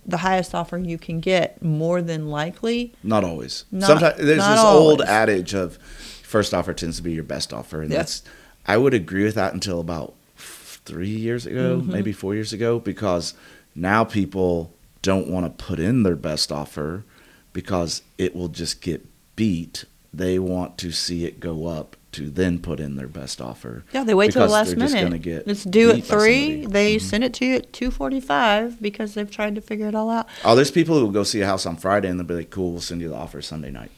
the 0.06 0.18
highest 0.18 0.56
offer 0.56 0.78
you 0.78 0.98
can 0.98 1.20
get 1.20 1.62
more 1.62 2.02
than 2.02 2.30
likely 2.30 2.94
Not 3.04 3.24
always. 3.26 3.66
Not- 3.72 3.88
Sometimes 3.88 4.18
there's 4.18 4.46
this 4.46 4.60
old 4.60 5.02
adage 5.02 5.54
of 5.54 5.78
first 6.24 6.54
offer 6.54 6.74
tends 6.74 6.98
to 6.98 7.04
be 7.04 7.12
your 7.14 7.24
best 7.26 7.52
offer, 7.54 7.82
and 7.82 7.92
Yeah. 7.92 7.98
that's 8.00 8.24
I 8.66 8.78
would 8.78 8.94
agree 8.94 9.24
with 9.24 9.36
that 9.36 9.54
until 9.54 9.80
about 9.80 10.14
three 10.38 11.10
years 11.10 11.46
ago, 11.46 11.80
Mm-hmm. 11.82 11.92
maybe 11.92 12.12
four 12.14 12.34
years 12.36 12.54
ago, 12.54 12.80
because 12.80 13.34
now 13.76 14.04
people 14.06 14.72
don't 15.02 15.28
want 15.28 15.46
to 15.58 15.66
put 15.66 15.80
in 15.80 16.04
their 16.04 16.16
best 16.16 16.52
offer 16.52 17.04
because 17.52 18.02
it 18.18 18.34
will 18.36 18.48
just 18.48 18.80
get 18.82 19.06
beat. 19.36 19.84
They 20.14 20.40
want 20.40 20.78
to 20.80 20.92
see 20.94 21.26
it 21.26 21.40
go 21.42 21.68
up 21.68 21.97
to 22.18 22.30
then 22.30 22.60
put 22.60 22.80
in 22.80 22.96
their 22.96 23.08
best 23.08 23.40
offer. 23.42 23.84
yeah 23.94 24.04
they 24.04 24.14
wait 24.14 24.32
till 24.32 24.46
the 24.46 24.52
last 24.52 24.76
minute. 24.76 25.02
gonna 25.02 25.18
get 25.18 25.48
it's 25.48 25.64
due 25.64 25.92
at 25.92 26.04
three 26.04 26.66
they 26.66 26.96
Mhm. 26.98 27.02
send 27.02 27.24
it 27.24 27.34
to 27.36 27.46
you 27.46 27.56
at 27.56 27.72
2.45 27.74 28.82
because 28.82 29.14
they've 29.14 29.30
tried 29.30 29.56
to 29.56 29.62
figure 29.62 29.88
it 29.88 29.96
all 29.96 30.10
out. 30.10 30.28
Oh, 30.44 30.56
there's 30.56 30.72
people 30.72 30.98
who 30.98 31.06
will 31.06 31.12
go 31.12 31.24
see 31.24 31.42
a 31.42 31.46
house 31.46 31.66
on 31.66 31.76
Friday 31.78 32.10
and 32.10 32.20
they'll 32.20 32.28
be 32.28 32.34
like, 32.36 32.50
"Cool, 32.50 32.72
we'll 32.72 32.82
send 32.82 33.02
you 33.02 33.10
the 33.10 33.16
offer 33.16 33.42
Sunday 33.42 33.72
night," 33.72 33.92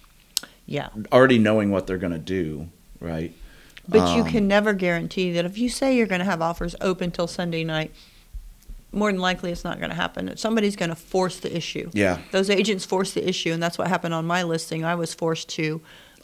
yeah. 0.65 0.89
Already 1.11 1.39
knowing 1.39 1.71
what 1.71 1.87
they're 1.87 1.97
gonna 1.97 2.17
do, 2.19 2.67
right? 2.99 3.33
but 3.91 4.15
you 4.15 4.21
Um, 4.21 4.29
can 4.29 4.47
never 4.47 4.73
guarantee 4.73 5.31
that 5.31 5.45
if 5.45 5.57
you 5.57 5.67
say 5.67 5.97
you're 5.97 6.05
going 6.05 6.19
to 6.19 6.25
have 6.25 6.43
offers 6.43 6.75
open 6.79 7.09
till 7.09 7.25
sunday 7.25 7.63
night 7.63 7.91
more 8.91 9.11
than 9.11 9.19
likely 9.19 9.51
it's 9.51 9.63
not 9.63 9.79
going 9.79 9.89
to 9.89 9.95
happen. 9.95 10.31
Somebody's 10.37 10.75
going 10.75 10.89
to 10.89 10.95
force 10.95 11.39
the 11.39 11.55
issue. 11.57 11.89
Yeah, 11.93 12.19
those 12.31 12.51
agents 12.51 12.85
force 12.85 13.13
the 13.13 13.27
issue 13.27 13.51
and 13.51 13.63
that's 13.63 13.79
what 13.79 13.87
happened 13.87 14.13
on 14.13 14.25
my 14.27 14.43
listing. 14.43 14.85
I 14.85 14.93
was 14.93 15.15
forced 15.15 15.49
to 15.57 15.81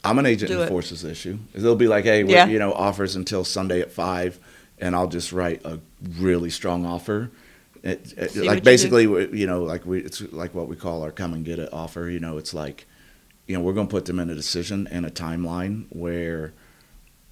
I'm 0.08 0.18
an 0.18 0.26
agent 0.26 0.50
Do 0.50 0.56
who 0.58 0.62
it. 0.62 0.68
forces 0.68 1.02
the 1.02 1.10
issue. 1.10 1.38
They'll 1.54 1.76
be 1.76 1.88
like, 1.88 2.04
"Hey, 2.04 2.24
Yeah. 2.24 2.46
you 2.46 2.58
know, 2.58 2.72
offers 2.72 3.16
until 3.16 3.44
Sunday 3.44 3.80
at 3.80 3.90
5, 3.92 4.38
and 4.78 4.94
I'll 4.94 5.08
just 5.08 5.32
write 5.32 5.62
a 5.64 5.78
really 6.18 6.50
strong 6.50 6.84
offer." 6.86 7.30
It, 7.82 8.14
it- 8.16 8.34
you 8.34 8.44
like 8.44 8.64
basically, 8.64 9.06
we- 9.06 9.28
you 9.38 9.46
know, 9.46 9.62
like 9.62 9.86
we 9.86 10.00
it's 10.00 10.20
like 10.32 10.54
what 10.54 10.68
we 10.68 10.76
call 10.76 11.02
our 11.02 11.12
come 11.12 11.32
and 11.34 11.44
get 11.44 11.58
it 11.58 11.68
offer. 11.72 12.08
You 12.10 12.20
know, 12.20 12.36
it's 12.38 12.52
like, 12.54 12.86
you 13.46 13.54
know, 13.56 13.62
we're 13.62 13.74
going 13.74 13.86
to 13.86 13.90
put 13.90 14.06
them 14.06 14.18
in 14.18 14.28
a 14.30 14.34
decision 14.34 14.88
and 14.90 15.06
a 15.06 15.10
timeline 15.10 15.84
where 15.90 16.52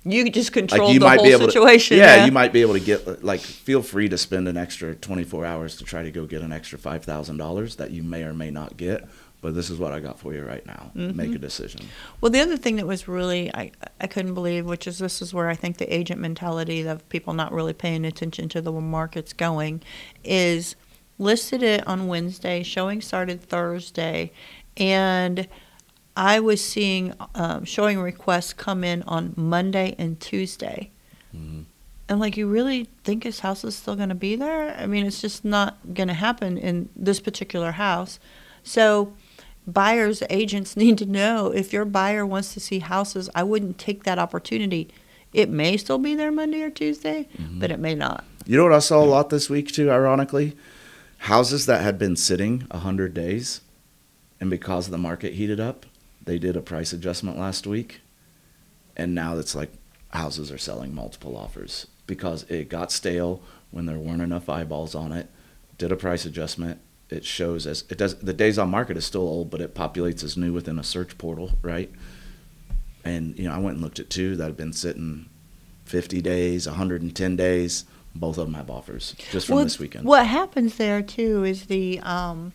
you 0.07 0.29
just 0.31 0.53
control 0.53 0.87
like 0.89 0.93
you 0.95 1.01
the 1.01 1.07
might 1.07 1.17
whole 1.17 1.25
be 1.27 1.33
able 1.33 1.47
situation 1.47 1.97
to 1.97 2.03
yeah, 2.03 2.27
you 2.27 2.31
might 2.31 2.53
be 2.53 2.61
able 2.61 2.75
to 2.75 2.81
get 2.81 3.25
like 3.25 3.41
feel 3.41 3.81
free 3.83 4.07
to 4.09 4.19
spend 4.19 4.47
an 4.47 4.57
extra 4.57 4.95
24 4.95 5.47
hours 5.47 5.77
to 5.77 5.85
try 5.85 6.03
to 6.03 6.11
go 6.11 6.27
get 6.27 6.43
an 6.43 6.53
extra 6.53 6.79
$5,000 6.79 7.77
that 7.77 7.91
you 7.91 8.03
may 8.03 8.23
or 8.23 8.35
may 8.35 8.51
not 8.51 8.77
get, 8.77 9.09
but 9.45 9.55
this 9.55 9.69
is 9.69 9.79
what 9.79 9.93
I 9.93 10.01
got 10.01 10.19
for 10.19 10.33
you 10.33 10.43
right 10.43 10.65
now. 10.65 10.91
Mm-hmm. 10.97 11.17
Make 11.19 11.35
a 11.35 11.39
decision. 11.39 11.83
Well, 12.23 12.31
the 12.31 12.41
other 12.41 12.57
thing 12.57 12.77
that 12.77 12.87
was 12.87 13.07
really 13.07 13.55
I 13.55 13.73
I 14.01 14.07
couldn't 14.07 14.33
believe, 14.33 14.65
which 14.65 14.87
is 14.87 14.99
this 14.99 15.21
is 15.21 15.35
where 15.35 15.51
I 15.51 15.55
think 15.55 15.77
the 15.77 15.95
agent 15.95 16.19
mentality 16.19 16.81
of 16.87 17.07
people 17.11 17.35
not 17.35 17.53
really 17.53 17.75
paying 17.75 18.07
attention 18.07 18.49
to 18.49 18.63
the 18.63 18.73
market's 18.73 19.35
going, 19.35 19.83
is 20.25 20.77
listed 21.19 21.63
it 21.63 21.87
on 21.87 22.07
Wednesday. 22.07 22.63
Showing 22.63 23.03
started 23.03 23.43
Thursday, 23.43 24.33
and 24.79 25.47
I 26.17 26.41
was 26.41 26.65
seeing 26.65 27.13
um, 27.35 27.67
showing 27.67 28.01
requests 28.01 28.55
come 28.55 28.83
in 28.83 29.03
on 29.03 29.35
Monday 29.37 29.95
and 29.99 30.19
Tuesday. 30.19 30.91
Mhm. 31.37 31.67
And 32.09 32.19
like, 32.19 32.39
you 32.39 32.47
really 32.47 32.89
think 33.03 33.25
his 33.25 33.41
house 33.41 33.63
is 33.63 33.77
still 33.77 33.95
going 33.95 34.09
to 34.09 34.15
be 34.15 34.37
there? 34.37 34.75
I 34.79 34.87
mean, 34.87 35.05
it's 35.05 35.21
just 35.21 35.45
not 35.45 35.79
going 35.93 36.09
to 36.09 36.15
happen 36.15 36.57
in 36.57 36.89
this 36.97 37.21
particular 37.21 37.73
house. 37.73 38.19
So, 38.63 39.15
buyers, 39.67 40.23
agents 40.31 40.77
need 40.83 40.99
to 40.99 41.07
know 41.07 41.49
if 41.51 41.73
your 41.73 41.85
buyer 41.85 42.25
wants 42.27 42.55
to 42.55 42.61
see 42.61 42.81
houses, 42.81 43.29
I 43.35 43.43
wouldn't 43.43 43.79
take 43.79 44.05
that 44.05 44.19
opportunity. 44.19 44.89
It 45.33 45.49
may 45.49 45.77
still 45.77 45.99
be 45.99 46.15
there 46.15 46.31
Monday 46.33 46.63
or 46.63 46.71
Tuesday, 46.71 47.29
Mm-hmm. 47.37 47.59
but 47.61 47.71
it 47.71 47.79
may 47.81 47.95
not. 47.95 48.25
You 48.47 48.57
know 48.59 48.65
what 48.65 48.73
I 48.73 48.79
saw 48.79 49.03
a 49.03 49.07
lot 49.07 49.31
this 49.31 49.49
week 49.49 49.73
too, 49.73 49.91
ironically? 49.91 50.57
Houses 51.19 51.65
that 51.67 51.81
had 51.83 51.99
been 51.99 52.15
sitting 52.17 52.67
100 52.71 53.15
days, 53.15 53.63
and 54.41 54.51
because 54.51 54.91
the 54.91 54.99
market 54.99 55.33
heated 55.35 55.59
up, 55.59 55.87
they 56.23 56.39
did 56.39 56.57
a 56.57 56.61
price 56.61 56.93
adjustment 56.93 57.39
last 57.39 57.67
week. 57.67 58.01
And 58.97 59.15
now 59.15 59.37
it's 59.39 59.55
like 59.55 59.73
houses 60.11 60.53
are 60.53 60.59
selling 60.59 60.95
multiple 60.95 61.37
offers 61.37 61.87
because 62.07 62.45
it 62.45 62.69
got 62.69 62.93
stale 62.93 63.43
when 63.71 63.87
there 63.87 63.99
weren't 63.99 64.23
enough 64.23 64.49
eyeballs 64.49 64.95
on 64.95 65.11
it. 65.13 65.29
Did 65.79 65.91
a 65.91 65.97
price 65.97 66.25
adjustment. 66.25 66.81
It 67.11 67.25
shows 67.25 67.67
as 67.67 67.85
it 67.91 67.99
does. 67.99 68.17
The 68.17 68.33
days 68.33 68.59
on 68.59 68.71
market 68.71 68.97
is 68.97 69.05
still 69.05 69.23
old, 69.23 69.51
but 69.51 69.61
it 69.61 69.75
populates 69.75 70.25
as 70.25 70.37
new 70.37 70.53
within 70.53 70.79
a 70.79 70.85
search 70.85 71.19
portal, 71.19 71.53
right? 71.63 71.91
And 73.05 73.39
you 73.39 73.45
know, 73.45 73.55
I 73.55 73.59
went 73.59 73.77
and 73.77 73.83
looked 73.83 74.01
at 74.01 74.09
two 74.09 74.37
that 74.37 74.45
have 74.45 74.57
been 74.57 74.73
sitting 74.73 75.29
50 75.85 76.23
days, 76.23 76.67
110 76.67 77.37
days. 77.37 77.85
Both 78.15 78.39
of 78.39 78.47
them 78.47 78.55
have 78.55 78.71
offers 78.71 79.15
just 79.33 79.49
from 79.49 79.57
Well, 79.57 79.65
this 79.65 79.79
weekend. 79.79 80.07
What 80.07 80.27
happens 80.27 80.77
there 80.77 81.03
too 81.03 81.45
is 81.45 81.67
the 81.67 82.01
um, 82.01 82.53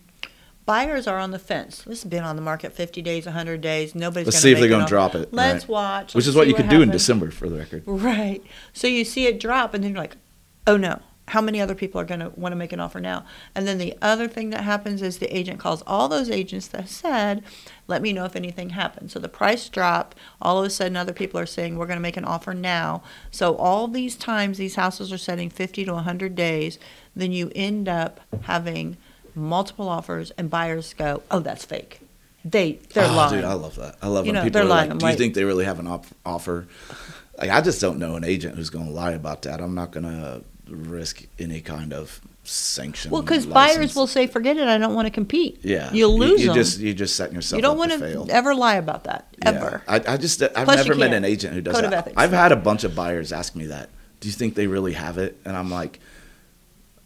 buyers 0.65 1.07
are 1.07 1.17
on 1.17 1.31
the 1.31 1.39
fence. 1.39 1.81
This 1.81 2.03
has 2.03 2.09
been 2.09 2.23
on 2.23 2.35
the 2.35 2.41
market 2.41 2.73
50 2.73 3.01
days, 3.01 3.25
100 3.25 3.59
days. 3.59 3.93
Nobody's 3.93 4.27
Let's 4.27 4.39
see 4.39 4.51
if 4.51 4.59
they're 4.59 4.69
going 4.69 4.85
to 4.85 4.89
drop 4.89 5.15
it. 5.15 5.33
Let's 5.33 5.63
right? 5.63 5.69
watch. 5.69 6.15
Which 6.15 6.25
let's 6.25 6.27
is 6.27 6.35
what 6.35 6.47
you 6.47 6.53
could 6.53 6.69
do 6.69 6.81
in. 6.81 6.89
December, 6.89 7.31
for 7.31 7.49
the 7.49 7.57
record. 7.57 7.83
Right. 7.85 8.43
So 8.71 8.87
you 8.87 9.03
see 9.03 9.25
it 9.25 9.39
drop, 9.39 9.73
and 9.73 9.83
then 9.83 9.91
you're 9.91 9.99
like, 9.99 10.17
oh 10.65 10.77
no, 10.77 11.01
how 11.29 11.41
many 11.41 11.61
other 11.61 11.75
people 11.75 11.99
are 12.01 12.05
going 12.05 12.19
to 12.19 12.29
want 12.35 12.51
to 12.51 12.55
make 12.57 12.71
an 12.73 12.79
offer 12.79 12.99
now? 12.99 13.25
And 13.55 13.67
then 13.67 13.77
the 13.77 13.95
other 14.01 14.27
thing 14.27 14.49
that 14.51 14.61
happens 14.63 15.01
is 15.01 15.17
the 15.19 15.35
agent 15.35 15.59
calls 15.59 15.81
all 15.87 16.07
those 16.09 16.29
agents 16.29 16.67
that 16.69 16.89
said, 16.89 17.43
let 17.87 18.01
me 18.01 18.13
know 18.13 18.25
if 18.25 18.35
anything 18.35 18.71
happens. 18.71 19.13
So 19.13 19.19
the 19.19 19.29
price 19.29 19.69
drop, 19.69 20.15
all 20.41 20.59
of 20.59 20.65
a 20.65 20.69
sudden 20.69 20.95
other 20.97 21.13
people 21.13 21.39
are 21.39 21.45
saying, 21.45 21.77
we're 21.77 21.87
going 21.87 21.97
to 21.97 22.01
make 22.01 22.17
an 22.17 22.25
offer 22.25 22.53
now. 22.53 23.01
So 23.31 23.55
all 23.55 23.87
these 23.87 24.15
times 24.15 24.57
these 24.57 24.75
houses 24.75 25.11
are 25.13 25.17
setting 25.17 25.49
50 25.49 25.85
to 25.85 25.93
100 25.93 26.35
days, 26.35 26.77
then 27.15 27.31
you 27.31 27.51
end 27.55 27.87
up 27.87 28.19
having 28.43 28.97
multiple 29.35 29.87
offers, 29.87 30.31
and 30.31 30.49
buyers 30.49 30.93
go, 30.93 31.23
oh, 31.31 31.39
that's 31.39 31.63
fake. 31.65 32.01
They, 32.43 32.79
they're 32.93 33.05
oh, 33.07 33.13
lying. 33.13 33.35
dude, 33.35 33.43
I 33.45 33.53
love 33.53 33.75
that. 33.75 33.97
I 34.01 34.07
love 34.07 34.25
You 34.25 34.31
when 34.31 34.35
know, 34.35 34.43
people 34.43 34.59
they're 34.61 34.63
are 34.63 34.69
lying. 34.69 34.89
like, 34.91 34.99
"Do 34.99 35.05
you 35.05 35.09
like- 35.11 35.17
think 35.17 35.33
they 35.33 35.43
really 35.43 35.65
have 35.65 35.79
an 35.79 35.87
op- 35.87 36.05
offer?" 36.25 36.67
Like, 37.37 37.49
I 37.49 37.61
just 37.61 37.79
don't 37.81 37.99
know 37.99 38.15
an 38.15 38.23
agent 38.23 38.55
who's 38.55 38.69
going 38.69 38.85
to 38.85 38.91
lie 38.91 39.11
about 39.11 39.41
that. 39.43 39.61
I'm 39.61 39.75
not 39.75 39.91
going 39.91 40.05
to 40.05 40.41
risk 40.69 41.23
any 41.37 41.61
kind 41.61 41.93
of 41.93 42.21
sanction. 42.43 43.11
well, 43.11 43.21
because 43.21 43.45
buyers 43.45 43.95
will 43.95 44.07
say, 44.07 44.25
forget 44.27 44.57
it, 44.57 44.67
I 44.67 44.77
don't 44.77 44.95
want 44.95 45.05
to 45.05 45.11
compete. 45.11 45.59
Yeah, 45.63 45.91
You'll 45.93 46.13
You- 46.13 46.17
lose 46.17 46.41
you, 46.41 46.47
them. 46.47 46.55
just 46.55 46.79
you're 46.79 46.93
just 46.93 47.15
setting 47.15 47.35
yourself 47.35 47.57
up 47.57 47.61
to 47.61 47.67
you 47.67 47.69
don't 47.69 47.77
want 47.77 47.91
to 47.91 47.99
fail. 47.99 48.27
ever 48.29 48.55
lie 48.55 48.75
about 48.75 49.03
that 49.05 49.27
Yeah. 49.43 49.49
ever. 49.49 49.83
I, 49.87 49.95
I 50.07 50.17
just 50.17 50.41
I've 50.41 50.53
Plus 50.53 50.77
never 50.77 50.95
met 50.95 51.13
an 51.13 51.25
agent 51.25 51.53
who 51.53 51.61
does 51.61 51.75
Code 51.75 51.85
that. 51.85 51.93
ethics. 51.93 52.15
I've 52.17 52.31
had 52.31 52.51
a 52.51 52.55
bunch 52.55 52.83
of 52.83 52.95
buyers 52.95 53.31
ask 53.31 53.55
me 53.55 53.67
that. 53.67 53.89
Do 54.19 54.27
you 54.27 54.33
think 54.33 54.55
they 54.55 54.67
really 54.67 54.93
have 54.93 55.17
it? 55.17 55.37
And 55.45 55.55
I'm 55.55 55.69
like, 55.69 55.99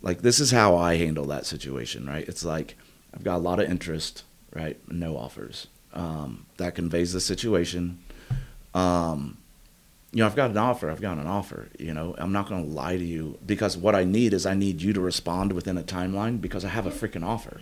like 0.02 0.22
this 0.22 0.40
is 0.40 0.52
how 0.52 0.76
I 0.78 0.96
handle 0.96 1.26
that 1.26 1.46
situation, 1.46 2.06
right? 2.06 2.28
It's 2.28 2.44
like 2.46 2.76
I've 3.14 3.24
got 3.24 3.36
a 3.36 3.44
lot 3.44 3.60
of 3.60 3.70
interest, 3.70 4.24
right? 4.56 4.78
No 4.92 5.18
offers. 5.18 5.68
Um, 5.94 6.46
that 6.58 6.74
conveys 6.74 7.14
the 7.14 7.20
situation. 7.22 8.00
Um, 8.74 9.38
you 10.14 10.20
know, 10.20 10.28
I've 10.28 10.36
got 10.36 10.52
an 10.52 10.58
offer. 10.58 10.92
I've 10.92 11.02
got 11.02 11.18
an 11.18 11.26
offer. 11.26 11.70
You 11.80 11.94
know, 11.94 12.14
I'm 12.20 12.32
not 12.32 12.48
going 12.48 12.64
to 12.64 12.72
lie 12.72 12.98
to 12.98 13.04
you 13.04 13.40
because 13.46 13.76
what 13.76 13.96
I 13.96 14.04
need 14.04 14.34
is 14.34 14.46
I 14.46 14.54
need 14.54 14.82
you 14.82 14.94
to 14.94 15.02
respond 15.02 15.54
within 15.54 15.78
a 15.78 15.84
timeline 15.84 16.40
because 16.40 16.64
I 16.64 16.70
have 16.70 16.86
a 16.86 16.92
freaking 16.92 17.26
offer, 17.26 17.62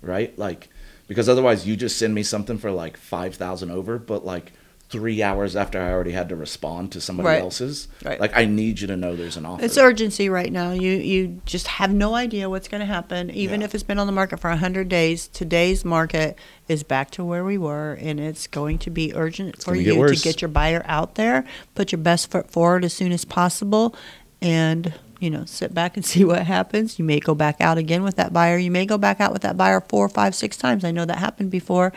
right? 0.00 0.36
Like, 0.36 0.68
because 1.06 1.28
otherwise 1.28 1.66
you 1.66 1.76
just 1.76 1.96
send 1.96 2.12
me 2.12 2.24
something 2.24 2.58
for 2.58 2.72
like 2.72 2.96
five 2.96 3.36
thousand 3.36 3.70
over, 3.70 3.98
but 3.98 4.24
like 4.24 4.52
three 4.92 5.22
hours 5.22 5.56
after 5.56 5.80
I 5.80 5.90
already 5.90 6.12
had 6.12 6.28
to 6.28 6.36
respond 6.36 6.92
to 6.92 7.00
somebody 7.00 7.26
Right. 7.26 7.40
else's. 7.40 7.88
Right. 8.04 8.20
Like 8.20 8.36
I 8.36 8.44
need 8.44 8.78
you 8.80 8.86
to 8.88 8.96
know 8.96 9.16
there's 9.16 9.38
an 9.38 9.46
offer. 9.46 9.64
It's 9.64 9.78
urgency 9.78 10.28
right 10.28 10.52
now. 10.52 10.72
You 10.72 10.92
you 10.92 11.40
just 11.46 11.66
have 11.66 11.92
no 11.92 12.14
idea 12.14 12.50
what's 12.50 12.68
going 12.68 12.80
to 12.82 12.86
happen. 12.86 13.30
Even 13.30 13.60
Yeah. 13.60 13.64
if 13.64 13.74
it's 13.74 13.82
been 13.82 13.98
on 13.98 14.06
the 14.06 14.12
market 14.12 14.38
for 14.38 14.50
100 14.50 14.88
days, 14.88 15.26
today's 15.28 15.84
market 15.84 16.38
is 16.68 16.82
back 16.82 17.10
to 17.12 17.24
where 17.24 17.42
we 17.44 17.56
were 17.58 17.94
and 18.00 18.20
it's 18.20 18.46
going 18.46 18.78
to 18.78 18.90
be 18.90 19.12
urgent 19.14 19.62
for 19.62 19.74
you 19.74 19.94
get 19.94 20.16
to 20.16 20.22
get 20.22 20.42
your 20.42 20.48
buyer 20.50 20.84
out 20.86 21.14
there, 21.14 21.44
put 21.74 21.90
your 21.90 21.98
best 22.00 22.30
foot 22.30 22.50
forward 22.50 22.84
as 22.84 22.92
soon 22.92 23.10
as 23.12 23.24
possible 23.24 23.96
and 24.40 24.92
you 25.20 25.30
know, 25.30 25.44
sit 25.44 25.72
back 25.72 25.96
and 25.96 26.04
see 26.12 26.24
what 26.24 26.44
happens. 26.46 26.98
You 26.98 27.04
may 27.04 27.20
go 27.20 27.34
back 27.34 27.60
out 27.60 27.78
again 27.78 28.02
with 28.02 28.16
that 28.16 28.32
buyer. 28.32 28.58
You 28.58 28.72
may 28.72 28.84
go 28.86 28.98
back 28.98 29.20
out 29.20 29.32
with 29.32 29.42
that 29.42 29.56
buyer 29.56 29.80
four, 29.80 30.08
five, 30.08 30.34
six 30.34 30.56
times. 30.56 30.84
I 30.84 30.90
know 30.90 31.04
that 31.04 31.18
happened 31.18 31.50
before, 31.50 31.92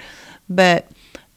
but 0.47 0.87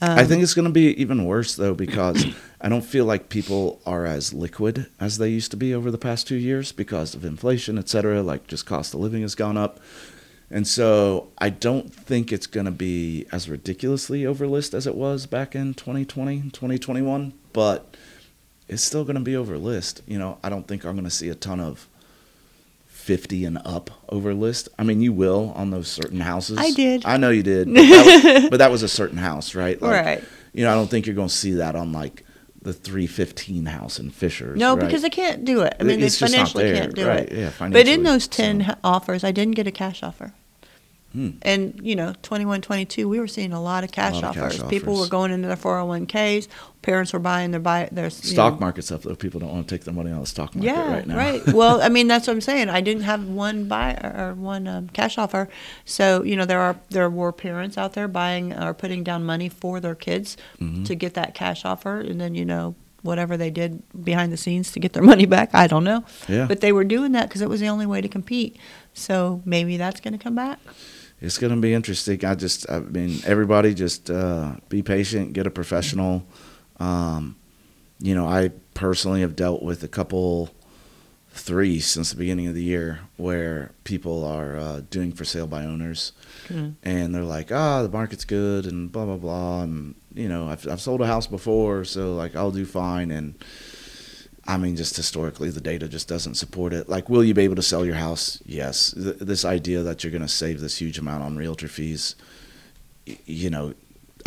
um, 0.00 0.18
I 0.18 0.24
think 0.24 0.42
it's 0.42 0.54
going 0.54 0.66
to 0.68 0.72
be 0.72 1.00
even 1.00 1.24
worse 1.24 1.56
though 1.56 1.74
because 1.74 2.24
I 2.60 2.68
don't 2.68 2.84
feel 2.84 3.04
like 3.04 3.28
people 3.28 3.80
are 3.84 4.06
as 4.06 4.32
liquid 4.32 4.86
as 5.00 5.18
they 5.18 5.28
used 5.28 5.50
to 5.52 5.56
be 5.56 5.74
over 5.74 5.90
the 5.90 5.98
past 5.98 6.28
two 6.28 6.36
years 6.36 6.72
because 6.72 7.14
of 7.14 7.24
inflation, 7.24 7.78
et 7.78 7.88
cetera. 7.88 8.22
Like 8.22 8.46
just 8.46 8.66
cost 8.66 8.94
of 8.94 9.00
living 9.00 9.22
has 9.22 9.34
gone 9.34 9.56
up. 9.56 9.80
And 10.50 10.66
so 10.66 11.28
I 11.38 11.50
don't 11.50 11.92
think 11.92 12.32
it's 12.32 12.46
going 12.46 12.66
to 12.66 12.72
be 12.72 13.26
as 13.30 13.48
ridiculously 13.48 14.22
overlist 14.22 14.72
as 14.72 14.86
it 14.86 14.94
was 14.94 15.26
back 15.26 15.54
in 15.54 15.74
2020, 15.74 16.42
2021, 16.50 17.34
but 17.52 17.94
it's 18.66 18.82
still 18.82 19.04
going 19.04 19.16
to 19.16 19.20
be 19.20 19.32
overlist. 19.32 20.00
You 20.06 20.18
know, 20.18 20.38
I 20.42 20.48
don't 20.48 20.66
think 20.66 20.84
I'm 20.84 20.94
going 20.94 21.04
to 21.04 21.10
see 21.10 21.28
a 21.28 21.34
ton 21.34 21.60
of 21.60 21.86
50 23.08 23.46
and 23.46 23.58
up 23.64 23.90
over 24.10 24.34
list. 24.34 24.68
I 24.78 24.82
mean, 24.82 25.00
you 25.00 25.14
will 25.14 25.54
on 25.56 25.70
those 25.70 25.88
certain 25.88 26.20
houses. 26.20 26.58
I 26.58 26.72
did. 26.72 27.06
I 27.06 27.16
know 27.16 27.30
you 27.30 27.42
did. 27.42 27.66
But 27.66 27.80
that 27.80 28.34
was, 28.34 28.50
but 28.50 28.56
that 28.58 28.70
was 28.70 28.82
a 28.82 28.88
certain 28.88 29.16
house, 29.16 29.54
right? 29.54 29.80
Like, 29.80 30.04
Right. 30.04 30.24
You 30.52 30.64
know, 30.64 30.72
I 30.72 30.74
don't 30.74 30.88
think 30.90 31.06
you're 31.06 31.14
going 31.14 31.28
to 31.28 31.34
see 31.34 31.52
that 31.52 31.74
on 31.74 31.90
like 31.90 32.22
the 32.60 32.74
315 32.74 33.64
house 33.64 33.98
in 33.98 34.10
Fishers. 34.10 34.58
No, 34.58 34.76
right? 34.76 34.84
because 34.84 35.00
they 35.00 35.08
can't 35.08 35.46
do 35.46 35.62
it. 35.62 35.74
I 35.80 35.84
mean, 35.84 36.02
It's 36.02 36.18
they 36.18 36.26
financially 36.26 36.70
can't 36.70 36.94
do 36.94 37.06
right, 37.08 37.20
it. 37.20 37.32
yeah, 37.32 37.68
but 37.70 37.88
in 37.88 38.02
those 38.02 38.28
10 38.28 38.66
so. 38.66 38.74
offers, 38.84 39.24
I 39.24 39.32
didn't 39.32 39.54
get 39.54 39.66
a 39.66 39.72
cash 39.72 40.02
offer. 40.02 40.34
Hmm. 41.12 41.30
And, 41.40 41.80
you 41.82 41.96
know, 41.96 42.12
21, 42.22 42.60
22, 42.60 43.08
we 43.08 43.18
were 43.18 43.26
seeing 43.26 43.54
a 43.54 43.62
lot 43.62 43.82
of 43.82 43.90
cash, 43.90 44.14
lot 44.14 44.24
of 44.24 44.30
offers. 44.42 44.60
cash 44.60 44.68
People 44.68 44.92
offers. 44.92 45.06
were 45.06 45.10
going 45.10 45.30
into 45.32 45.48
their 45.48 45.56
401ks. 45.56 46.48
Parents 46.82 47.14
were 47.14 47.18
buying 47.18 47.50
their, 47.50 47.60
buy, 47.60 47.88
their 47.90 48.10
stock 48.10 48.54
know- 48.54 48.60
market's 48.60 48.92
up 48.92 49.02
though. 49.02 49.14
People 49.16 49.40
don't 49.40 49.50
want 49.50 49.66
to 49.66 49.74
take 49.74 49.84
their 49.84 49.94
money 49.94 50.10
out 50.10 50.16
of 50.16 50.20
the 50.20 50.26
stock 50.26 50.54
market 50.54 50.66
Yeah, 50.70 50.92
right 50.92 51.06
now. 51.06 51.16
right. 51.16 51.46
Well, 51.54 51.80
I 51.80 51.88
mean, 51.88 52.08
that's 52.08 52.26
what 52.26 52.34
I'm 52.34 52.42
saying. 52.42 52.68
I 52.68 52.82
didn't 52.82 53.04
have 53.04 53.26
one 53.26 53.68
buy 53.68 53.94
or 53.94 54.34
one 54.34 54.68
um, 54.68 54.88
cash 54.90 55.16
offer. 55.16 55.48
So, 55.86 56.22
you 56.24 56.36
know, 56.36 56.44
there 56.44 56.60
are 56.60 56.76
there 56.90 57.08
were 57.08 57.32
parents 57.32 57.78
out 57.78 57.94
there 57.94 58.06
buying 58.06 58.52
or 58.52 58.74
putting 58.74 59.02
down 59.02 59.24
money 59.24 59.48
for 59.48 59.80
their 59.80 59.94
kids 59.94 60.36
Mhm. 60.60 60.84
to 60.86 60.94
get 60.94 61.14
that 61.14 61.34
cash 61.34 61.64
offer, 61.64 62.00
and 62.00 62.20
then 62.20 62.34
you 62.34 62.44
know 62.44 62.74
whatever 63.02 63.36
they 63.36 63.48
did 63.50 63.82
behind 64.04 64.30
the 64.32 64.36
scenes 64.36 64.72
to 64.72 64.80
get 64.80 64.92
their 64.92 65.02
money 65.12 65.24
back. 65.24 65.50
I 65.54 65.66
don't 65.68 65.84
know. 65.84 66.04
Yeah. 66.28 66.44
But 66.46 66.60
they 66.60 66.72
were 66.72 66.84
doing 66.84 67.12
that 67.12 67.28
because 67.28 67.40
it 67.40 67.48
was 67.48 67.60
the 67.60 67.68
only 67.68 67.86
way 67.86 68.00
to 68.02 68.08
compete. 68.08 68.56
So 68.94 69.40
maybe 69.44 69.76
that's 69.78 70.00
going 70.00 70.12
to 70.12 70.22
come 70.22 70.34
back. 70.34 70.58
It's 71.20 71.38
going 71.38 71.54
to 71.54 71.60
be 71.60 71.72
interesting. 71.74 72.24
I 72.24 72.34
just, 72.34 72.68
I 72.70 72.80
mean, 72.80 73.20
everybody 73.26 73.74
just 73.74 74.10
uh, 74.10 74.56
be 74.68 74.82
patient, 74.82 75.32
get 75.32 75.46
a 75.46 75.50
professional. 75.50 76.24
Um, 76.78 77.36
you 78.00 78.14
know, 78.14 78.26
I 78.26 78.50
personally 78.74 79.20
have 79.22 79.34
dealt 79.34 79.62
with 79.62 79.82
a 79.82 79.88
couple, 79.88 80.50
three 81.32 81.78
since 81.80 82.10
the 82.10 82.16
beginning 82.16 82.46
of 82.46 82.54
the 82.54 82.62
year, 82.62 83.00
where 83.16 83.70
people 83.84 84.24
are 84.24 84.56
uh, 84.56 84.80
doing 84.90 85.12
for 85.12 85.24
sale 85.24 85.46
by 85.46 85.64
owners, 85.64 86.12
Mm. 86.48 86.74
and 86.82 87.14
they're 87.14 87.22
like, 87.24 87.52
ah, 87.52 87.82
the 87.82 87.88
market's 87.90 88.24
good, 88.24 88.64
and 88.66 88.90
blah 88.90 89.04
blah 89.04 89.16
blah, 89.16 89.62
and 89.62 89.94
you 90.14 90.28
know, 90.28 90.48
I've 90.48 90.66
I've 90.66 90.80
sold 90.80 91.00
a 91.02 91.06
house 91.06 91.26
before, 91.26 91.84
so 91.84 92.14
like 92.14 92.34
I'll 92.34 92.50
do 92.50 92.64
fine, 92.64 93.10
and 93.10 93.34
I 94.48 94.56
mean, 94.56 94.76
just 94.76 94.96
historically, 94.96 95.50
the 95.50 95.60
data 95.60 95.88
just 95.88 96.08
doesn't 96.08 96.36
support 96.36 96.72
it. 96.72 96.88
Like, 96.88 97.10
will 97.10 97.22
you 97.22 97.34
be 97.34 97.42
able 97.42 97.56
to 97.56 97.62
sell 97.62 97.84
your 97.84 97.96
house? 97.96 98.42
Yes. 98.46 98.92
Th- 98.92 99.18
this 99.18 99.44
idea 99.44 99.82
that 99.82 100.02
you're 100.02 100.10
going 100.10 100.22
to 100.22 100.28
save 100.28 100.60
this 100.60 100.78
huge 100.78 100.98
amount 100.98 101.22
on 101.22 101.36
realtor 101.36 101.68
fees, 101.68 102.16
y- 103.06 103.18
you 103.26 103.50
know, 103.50 103.74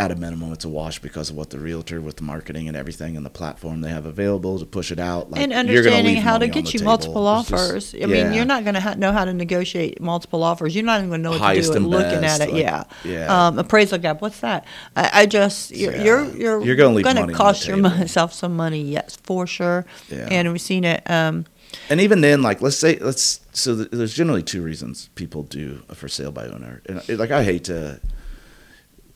at 0.01 0.09
a 0.11 0.15
minimum, 0.15 0.51
it's 0.51 0.65
a 0.65 0.69
wash 0.69 0.97
because 0.99 1.29
of 1.29 1.35
what 1.35 1.51
the 1.51 1.59
realtor, 1.59 2.01
with 2.01 2.15
the 2.17 2.23
marketing 2.23 2.67
and 2.67 2.75
everything, 2.75 3.15
and 3.15 3.23
the 3.25 3.29
platform 3.29 3.81
they 3.81 3.89
have 3.89 4.05
available 4.05 4.57
to 4.57 4.65
push 4.65 4.91
it 4.91 4.99
out. 4.99 5.29
Like, 5.29 5.41
and 5.41 5.53
understanding 5.53 6.15
how 6.17 6.39
to 6.39 6.47
get 6.47 6.73
you 6.73 6.79
table. 6.79 6.85
multiple 6.91 7.39
It's 7.39 7.49
just- 7.49 7.63
offers. 7.63 7.93
I 7.93 7.97
yeah. 7.99 8.05
mean, 8.07 8.33
you're 8.33 8.45
not 8.45 8.63
going 8.63 8.73
to 8.73 8.79
ha- 8.81 8.95
know 8.95 9.11
how 9.11 9.25
to 9.25 9.33
negotiate 9.33 10.01
multiple 10.01 10.41
offers. 10.43 10.73
You're 10.75 10.85
not 10.85 10.97
even 10.99 11.09
going 11.09 11.19
to 11.21 11.23
know 11.25 11.31
what 11.31 11.41
Highest 11.41 11.73
to 11.73 11.79
do 11.79 11.85
looking 11.85 12.21
best, 12.21 12.41
at 12.41 12.49
it. 12.49 12.53
like, 12.53 12.61
yeah. 12.63 12.83
yeah. 13.05 13.47
Um, 13.47 13.59
appraisal 13.59 13.99
gap. 13.99 14.21
What's 14.21 14.39
that? 14.39 14.65
I, 14.95 15.09
I 15.13 15.25
just 15.27 15.69
you're 15.71 15.93
Yeah. 15.95 16.03
you're 16.03 16.25
you're, 16.35 16.61
You're 16.63 16.75
gonna 16.75 16.95
leave 16.95 17.05
gonna 17.05 17.21
money 17.21 17.33
on 17.33 17.37
the 17.37 17.43
cost 17.43 17.67
yourself 17.67 18.33
some 18.33 18.55
money. 18.55 18.81
Yes, 18.81 19.17
for 19.21 19.45
sure. 19.45 19.85
Yeah. 20.09 20.27
And 20.31 20.51
we've 20.51 20.59
seen 20.61 20.83
it. 20.83 21.07
Um, 21.09 21.45
And 21.89 22.01
even 22.01 22.21
then, 22.21 22.41
like, 22.41 22.61
let's 22.61 22.75
say, 22.77 22.97
let's, 22.99 23.39
so 23.53 23.75
there's 23.75 24.13
generally 24.13 24.43
two 24.43 24.61
reasons 24.61 25.09
people 25.15 25.43
do 25.43 25.83
a 25.87 25.95
for 25.95 26.09
sale 26.09 26.31
by 26.31 26.45
owner. 26.47 26.81
And, 26.87 27.01
it, 27.07 27.17
like, 27.19 27.31
I 27.31 27.43
hate 27.43 27.63
to 27.65 28.01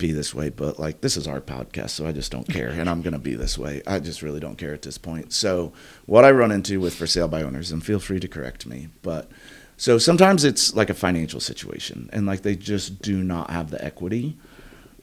be 0.06 0.14
this 0.14 0.34
way, 0.34 0.50
but, 0.50 0.80
like, 0.80 1.02
this 1.02 1.18
is 1.18 1.28
our 1.28 1.42
podcast, 1.42 1.92
so 1.92 2.06
I 2.06 2.12
just 2.12 2.32
don't 2.32 2.48
care. 2.48 2.70
and 2.70 2.90
I'm 2.90 3.02
to 3.14 3.20
be 3.20 3.36
this 3.36 3.58
way. 3.58 3.82
I 3.88 4.00
just 4.00 4.22
really 4.22 4.40
don't 4.40 4.58
care 4.58 4.74
at 4.74 4.82
this 4.84 4.98
point. 4.98 5.34
So, 5.34 5.74
what 6.06 6.26
I 6.26 6.32
run 6.32 6.52
into 6.52 6.80
with 6.80 6.96
for 6.96 7.08
sale 7.08 7.28
by 7.28 7.42
owners, 7.42 7.72
and 7.72 7.84
feel 7.84 8.00
free 8.00 8.20
to 8.20 8.28
correct 8.28 8.66
me, 8.66 8.90
but 9.02 9.30
so 9.78 9.98
sometimes 9.98 10.44
it's 10.44 10.74
like 10.76 10.90
a 10.90 10.94
financial 10.94 11.40
situation, 11.40 12.10
and, 12.14 12.26
like, 12.26 12.42
they 12.42 12.56
just 12.56 13.02
do 13.02 13.24
not 13.24 13.50
have 13.50 13.72
the 13.72 13.84
equity. 13.84 14.38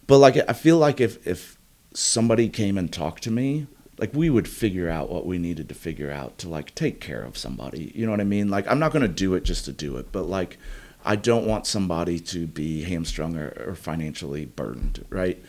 But, 0.06 0.18
like, 0.18 0.36
I 0.48 0.52
feel 0.52 0.78
like 0.78 1.00
if, 1.00 1.26
if 1.26 1.58
somebody 1.94 2.48
came 2.48 2.78
and 2.78 2.92
talked 2.92 3.22
to 3.24 3.30
me, 3.30 3.66
like 3.98 4.14
we 4.14 4.30
would 4.30 4.48
figure 4.48 4.88
out 4.88 5.10
what 5.10 5.26
we 5.26 5.38
needed 5.38 5.68
to 5.68 5.74
figure 5.74 6.10
out 6.10 6.36
to 6.38 6.48
like 6.48 6.74
take 6.74 6.98
care 6.98 7.22
of 7.22 7.36
somebody. 7.36 7.92
You 7.94 8.04
know 8.04 8.10
what 8.10 8.20
I 8.20 8.24
mean? 8.24 8.48
Like 8.48 8.66
I'm 8.66 8.78
not 8.80 8.90
to 9.02 9.06
do 9.06 9.34
it 9.34 9.44
just 9.44 9.66
to 9.66 9.72
do 9.72 9.96
it, 9.98 10.10
but 10.10 10.22
like 10.22 10.58
I 11.04 11.16
don't 11.16 11.46
want 11.46 11.66
somebody 11.66 12.18
to 12.20 12.46
be 12.46 12.82
hamstrung 12.82 13.36
or, 13.36 13.52
or 13.66 13.74
financially 13.74 14.46
burdened, 14.46 15.04
right? 15.08 15.42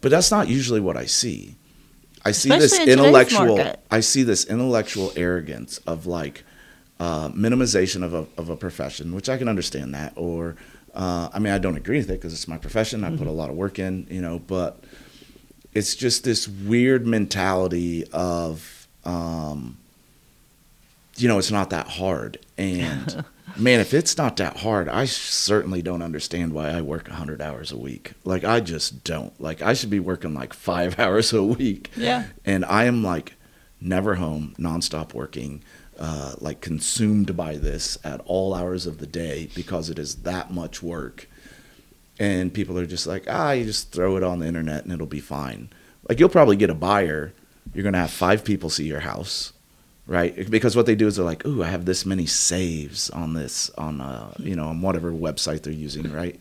But 0.00 0.10
that's 0.10 0.30
not 0.30 0.48
usually 0.48 0.80
what 0.80 0.96
I 0.96 1.06
see. 1.06 1.56
I 2.24 2.32
see 2.32 2.48
this 2.50 2.72
Especially 2.72 2.92
in 2.92 2.98
intellectual. 2.98 3.74
I 3.90 4.00
see 4.00 4.22
this 4.22 4.44
intellectual 4.44 5.12
arrogance 5.16 5.78
of 5.78 6.06
like 6.06 6.44
uh, 7.00 7.28
minimization 7.30 8.04
of 8.04 8.14
a 8.14 8.26
of 8.38 8.48
a 8.48 8.56
profession, 8.56 9.14
which 9.14 9.28
I 9.28 9.36
can 9.36 9.48
understand 9.48 9.94
that. 9.94 10.12
Or 10.16 10.56
uh, 10.94 11.28
I 11.32 11.38
mean, 11.38 11.52
I 11.52 11.58
don't 11.58 11.76
agree 11.76 11.98
with 11.98 12.10
it 12.10 12.14
because 12.14 12.32
it's 12.32 12.48
my 12.48 12.58
profession. 12.58 13.04
I 13.04 13.16
put 13.16 13.26
a 13.26 13.32
lot 13.32 13.50
of 13.50 13.56
work 13.56 13.78
in, 13.78 14.06
you 14.08 14.20
know, 14.20 14.38
but 14.38 14.82
it's 15.74 15.94
just 15.96 16.24
this 16.24 16.46
weird 16.46 17.06
mentality 17.06 18.04
of 18.12 18.86
um, 19.04 19.78
you 21.16 21.28
know 21.28 21.38
it's 21.38 21.50
not 21.50 21.70
that 21.70 21.88
hard 21.88 22.38
and 22.56 23.24
man 23.56 23.80
if 23.80 23.92
it's 23.94 24.16
not 24.16 24.36
that 24.36 24.58
hard 24.58 24.88
i 24.88 25.04
certainly 25.04 25.82
don't 25.82 26.02
understand 26.02 26.52
why 26.52 26.70
i 26.70 26.80
work 26.80 27.08
100 27.08 27.40
hours 27.40 27.70
a 27.72 27.76
week 27.76 28.12
like 28.24 28.44
i 28.44 28.60
just 28.60 29.04
don't 29.04 29.38
like 29.40 29.60
i 29.62 29.72
should 29.74 29.90
be 29.90 30.00
working 30.00 30.34
like 30.34 30.52
five 30.52 30.98
hours 30.98 31.32
a 31.32 31.42
week 31.42 31.90
Yeah. 31.96 32.24
and 32.44 32.64
i 32.64 32.84
am 32.84 33.02
like 33.02 33.34
never 33.80 34.14
home 34.16 34.54
nonstop 34.58 35.12
working 35.14 35.62
uh, 35.98 36.34
like 36.40 36.60
consumed 36.60 37.36
by 37.36 37.56
this 37.56 37.98
at 38.02 38.20
all 38.24 38.54
hours 38.54 38.86
of 38.86 38.98
the 38.98 39.06
day 39.06 39.48
because 39.54 39.90
it 39.90 39.98
is 39.98 40.16
that 40.22 40.50
much 40.50 40.82
work 40.82 41.28
and 42.18 42.52
people 42.52 42.78
are 42.78 42.86
just 42.86 43.06
like, 43.06 43.24
ah, 43.28 43.52
you 43.52 43.64
just 43.64 43.90
throw 43.92 44.16
it 44.16 44.22
on 44.22 44.38
the 44.38 44.46
internet 44.46 44.84
and 44.84 44.92
it'll 44.92 45.06
be 45.06 45.20
fine. 45.20 45.68
Like 46.08 46.18
you'll 46.20 46.28
probably 46.28 46.56
get 46.56 46.70
a 46.70 46.74
buyer. 46.74 47.32
You're 47.74 47.84
gonna 47.84 47.98
have 47.98 48.10
five 48.10 48.44
people 48.44 48.70
see 48.70 48.84
your 48.86 49.00
house, 49.00 49.51
right? 50.06 50.50
Because 50.50 50.76
what 50.76 50.86
they 50.86 50.94
do 50.94 51.06
is 51.06 51.16
they're 51.16 51.24
like, 51.24 51.46
ooh, 51.46 51.62
I 51.62 51.68
have 51.68 51.84
this 51.84 52.04
many 52.04 52.26
saves 52.26 53.10
on 53.10 53.34
this 53.34 53.70
on 53.78 54.00
uh, 54.00 54.32
you 54.38 54.56
know, 54.56 54.66
on 54.66 54.82
whatever 54.82 55.12
website 55.12 55.62
they're 55.62 55.72
using, 55.72 56.10
right? 56.12 56.38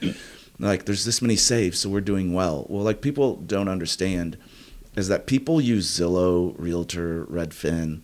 like 0.59 0.85
there's 0.85 1.05
this 1.05 1.21
many 1.21 1.35
saves, 1.35 1.79
so 1.79 1.89
we're 1.89 2.01
doing 2.01 2.33
well. 2.33 2.65
Well, 2.69 2.83
like 2.83 3.01
people 3.01 3.35
don't 3.35 3.67
understand 3.67 4.37
is 4.95 5.07
that 5.07 5.25
people 5.25 5.61
use 5.61 5.89
Zillow, 5.89 6.53
Realtor, 6.57 7.25
Redfin, 7.25 8.03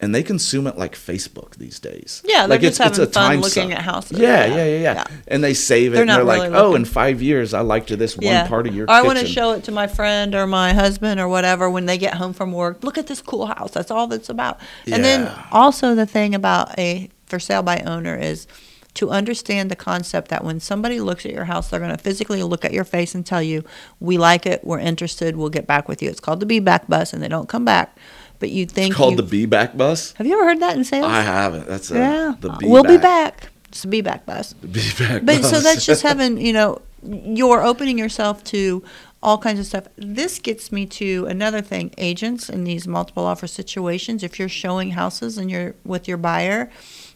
and 0.00 0.14
they 0.14 0.22
consume 0.22 0.66
it 0.66 0.78
like 0.78 0.94
Facebook 0.94 1.56
these 1.56 1.80
days. 1.80 2.22
Yeah, 2.24 2.40
they're 2.40 2.48
like 2.50 2.60
just 2.60 2.78
having 2.78 2.96
fun 2.96 3.10
time 3.10 3.40
looking 3.40 3.70
suck. 3.70 3.78
at 3.78 3.82
houses. 3.82 4.18
Yeah, 4.18 4.46
Yeah, 4.46 4.46
yeah, 4.46 4.56
yeah, 4.56 4.64
yeah, 4.64 4.94
yeah. 4.94 5.04
And 5.26 5.42
they 5.42 5.54
save 5.54 5.92
it, 5.92 5.94
They're 5.94 6.02
and 6.02 6.10
they're 6.10 6.18
not 6.18 6.26
like, 6.26 6.52
"Oh, 6.52 6.74
in 6.74 6.84
five 6.84 7.20
years, 7.20 7.52
I 7.52 7.60
liked 7.60 7.88
this 7.88 8.16
one 8.16 8.46
part 8.46 8.66
of 8.66 8.74
your 8.74 8.86
or 8.86 8.90
I 8.90 9.00
kitchen." 9.00 9.06
want 9.06 9.18
to 9.18 9.26
show 9.26 9.52
it 9.52 9.64
to 9.64 9.72
my 9.72 9.86
friend 9.88 10.34
or 10.34 10.46
my 10.46 10.72
husband 10.72 11.18
or 11.18 11.28
whatever 11.28 11.68
when 11.68 11.86
they 11.86 11.98
get 11.98 12.14
home 12.14 12.32
from 12.32 12.52
work. 12.52 12.84
Look 12.84 12.96
at 12.96 13.08
this 13.08 13.20
cool 13.20 13.46
house. 13.46 13.72
That's 13.72 13.90
all 13.90 14.06
that's 14.06 14.28
about. 14.28 14.60
And 14.86 15.04
then 15.04 15.32
also 15.50 15.94
the 15.94 16.06
thing 16.06 16.34
about 16.34 16.78
a 16.78 17.10
for 17.26 17.38
sale 17.38 17.62
by 17.62 17.80
owner 17.80 18.16
is 18.16 18.46
to 18.94 19.10
understand 19.10 19.70
the 19.70 19.76
concept 19.76 20.28
that 20.28 20.42
when 20.42 20.58
somebody 20.58 21.00
looks 21.00 21.24
at 21.26 21.32
your 21.32 21.44
house, 21.44 21.68
they're 21.68 21.78
going 21.78 21.94
to 21.94 22.02
physically 22.02 22.42
look 22.42 22.64
at 22.64 22.72
your 22.72 22.84
face 22.84 23.14
and 23.14 23.24
tell 23.26 23.42
you, 23.42 23.64
"We 24.00 24.16
like 24.16 24.46
it. 24.46 24.64
We're 24.64 24.78
interested. 24.78 25.36
We'll 25.36 25.50
get 25.50 25.66
back 25.66 25.88
with 25.88 26.02
you." 26.02 26.08
It's 26.08 26.20
called 26.20 26.40
the 26.40 26.46
be 26.46 26.60
back 26.60 26.88
bus, 26.88 27.12
and 27.12 27.22
they 27.22 27.28
don't 27.28 27.48
come 27.48 27.64
back. 27.64 27.96
But 28.40 28.50
you 28.50 28.66
think 28.66 28.90
It's 28.90 28.96
called 28.96 29.12
you- 29.12 29.16
the 29.18 29.22
Be 29.24 29.46
Back 29.46 29.76
Bus. 29.76 30.12
Have 30.12 30.26
you 30.26 30.34
ever 30.34 30.44
heard 30.44 30.60
that 30.60 30.76
in 30.76 30.84
sales? 30.84 31.06
I 31.06 31.22
haven't. 31.22 31.66
That's 31.66 31.90
a, 31.90 31.94
yeah, 31.94 32.34
the 32.40 32.50
Uh, 32.52 32.58
Be 32.58 32.66
we'll 32.66 32.84
be 32.84 32.96
Back. 32.98 33.48
It's 33.70 33.84
a 33.84 33.88
be 33.88 34.00
back 34.00 34.24
bus. 34.24 34.54
The 34.62 34.66
Be 34.68 34.80
Back 34.98 35.24
But 35.26 35.42
Bus. 35.42 35.50
so 35.50 35.60
that's 35.60 35.84
just 35.84 36.02
having, 36.10 36.40
you 36.40 36.54
know, 36.54 36.80
you're 37.02 37.62
opening 37.62 37.98
yourself 37.98 38.42
to 38.44 38.82
all 39.22 39.36
kinds 39.36 39.60
of 39.60 39.66
stuff. 39.66 39.84
This 39.96 40.38
gets 40.38 40.72
me 40.72 40.86
to 40.86 41.26
another 41.26 41.60
thing. 41.60 41.92
Agents 41.98 42.48
in 42.48 42.64
these 42.64 42.88
multiple 42.88 43.24
offer 43.26 43.46
situations, 43.46 44.22
if 44.22 44.38
you're 44.38 44.48
showing 44.48 44.92
houses 44.92 45.36
and 45.36 45.50
you're 45.50 45.74
with 45.84 46.08
your 46.08 46.16
buyer 46.16 46.70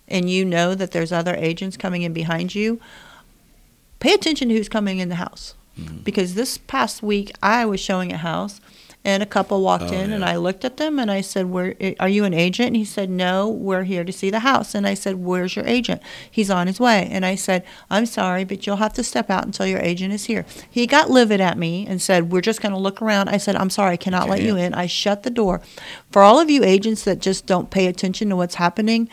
and 0.08 0.28
you 0.28 0.44
know 0.44 0.74
that 0.74 0.90
there's 0.90 1.10
other 1.12 1.34
agents 1.36 1.76
coming 1.78 2.02
in 2.02 2.12
behind 2.12 2.54
you, 2.54 2.78
pay 4.00 4.12
attention 4.12 4.48
to 4.50 4.54
who's 4.54 4.68
coming 4.68 4.98
in 4.98 5.08
the 5.08 5.14
house. 5.14 5.54
Mm-hmm. 5.80 5.98
Because 5.98 6.34
this 6.34 6.58
past 6.58 7.02
week 7.02 7.32
I 7.42 7.64
was 7.64 7.80
showing 7.80 8.12
a 8.12 8.18
house 8.18 8.60
and 9.04 9.22
a 9.22 9.26
couple 9.26 9.60
walked 9.62 9.90
Oh, 9.90 9.92
in 9.92 10.12
and. 10.12 10.24
I 10.24 10.36
looked 10.36 10.64
at 10.64 10.76
them 10.76 10.98
and 10.98 11.10
I 11.10 11.20
said, 11.20 11.50
"Where 11.50 11.74
are 11.98 12.08
you 12.08 12.24
an 12.24 12.34
agent?" 12.34 12.68
And 12.68 12.76
he 12.76 12.84
said, 12.84 13.10
"No, 13.10 13.48
we're 13.48 13.82
here 13.82 14.04
to 14.04 14.12
see 14.12 14.30
the 14.30 14.40
house." 14.40 14.74
And 14.74 14.86
I 14.86 14.94
said, 14.94 15.16
"Where's 15.24 15.56
your 15.56 15.66
agent?" 15.66 16.00
He's 16.30 16.50
on 16.50 16.66
his 16.68 16.78
way. 16.78 17.08
And 17.10 17.26
I 17.26 17.34
said, 17.34 17.64
"I'm 17.90 18.06
sorry, 18.06 18.44
but 18.44 18.66
you'll 18.66 18.76
have 18.76 18.92
to 18.94 19.02
step 19.02 19.28
out 19.30 19.44
until 19.44 19.66
your 19.66 19.80
agent 19.80 20.12
is 20.12 20.26
here." 20.26 20.46
He 20.70 20.86
got 20.86 21.10
livid 21.10 21.40
at 21.40 21.58
me 21.58 21.86
and 21.88 22.00
said, 22.00 22.30
"We're 22.30 22.40
just 22.40 22.62
going 22.62 22.72
to 22.72 22.78
look 22.78 23.02
around." 23.02 23.28
I 23.28 23.38
said, 23.38 23.56
"I'm 23.56 23.70
sorry, 23.70 23.94
I 23.94 23.96
cannot 23.96 24.28
let 24.28 24.42
you 24.42 24.56
in." 24.56 24.74
I 24.74 24.86
shut 24.86 25.24
the 25.24 25.30
door. 25.30 25.60
For 26.10 26.22
all 26.22 26.38
of 26.38 26.48
you 26.50 26.62
agents 26.62 27.02
that 27.04 27.20
just 27.20 27.46
don't 27.46 27.70
pay 27.70 27.86
attention 27.86 28.28
to 28.28 28.36
what's 28.36 28.54
happening, 28.56 29.08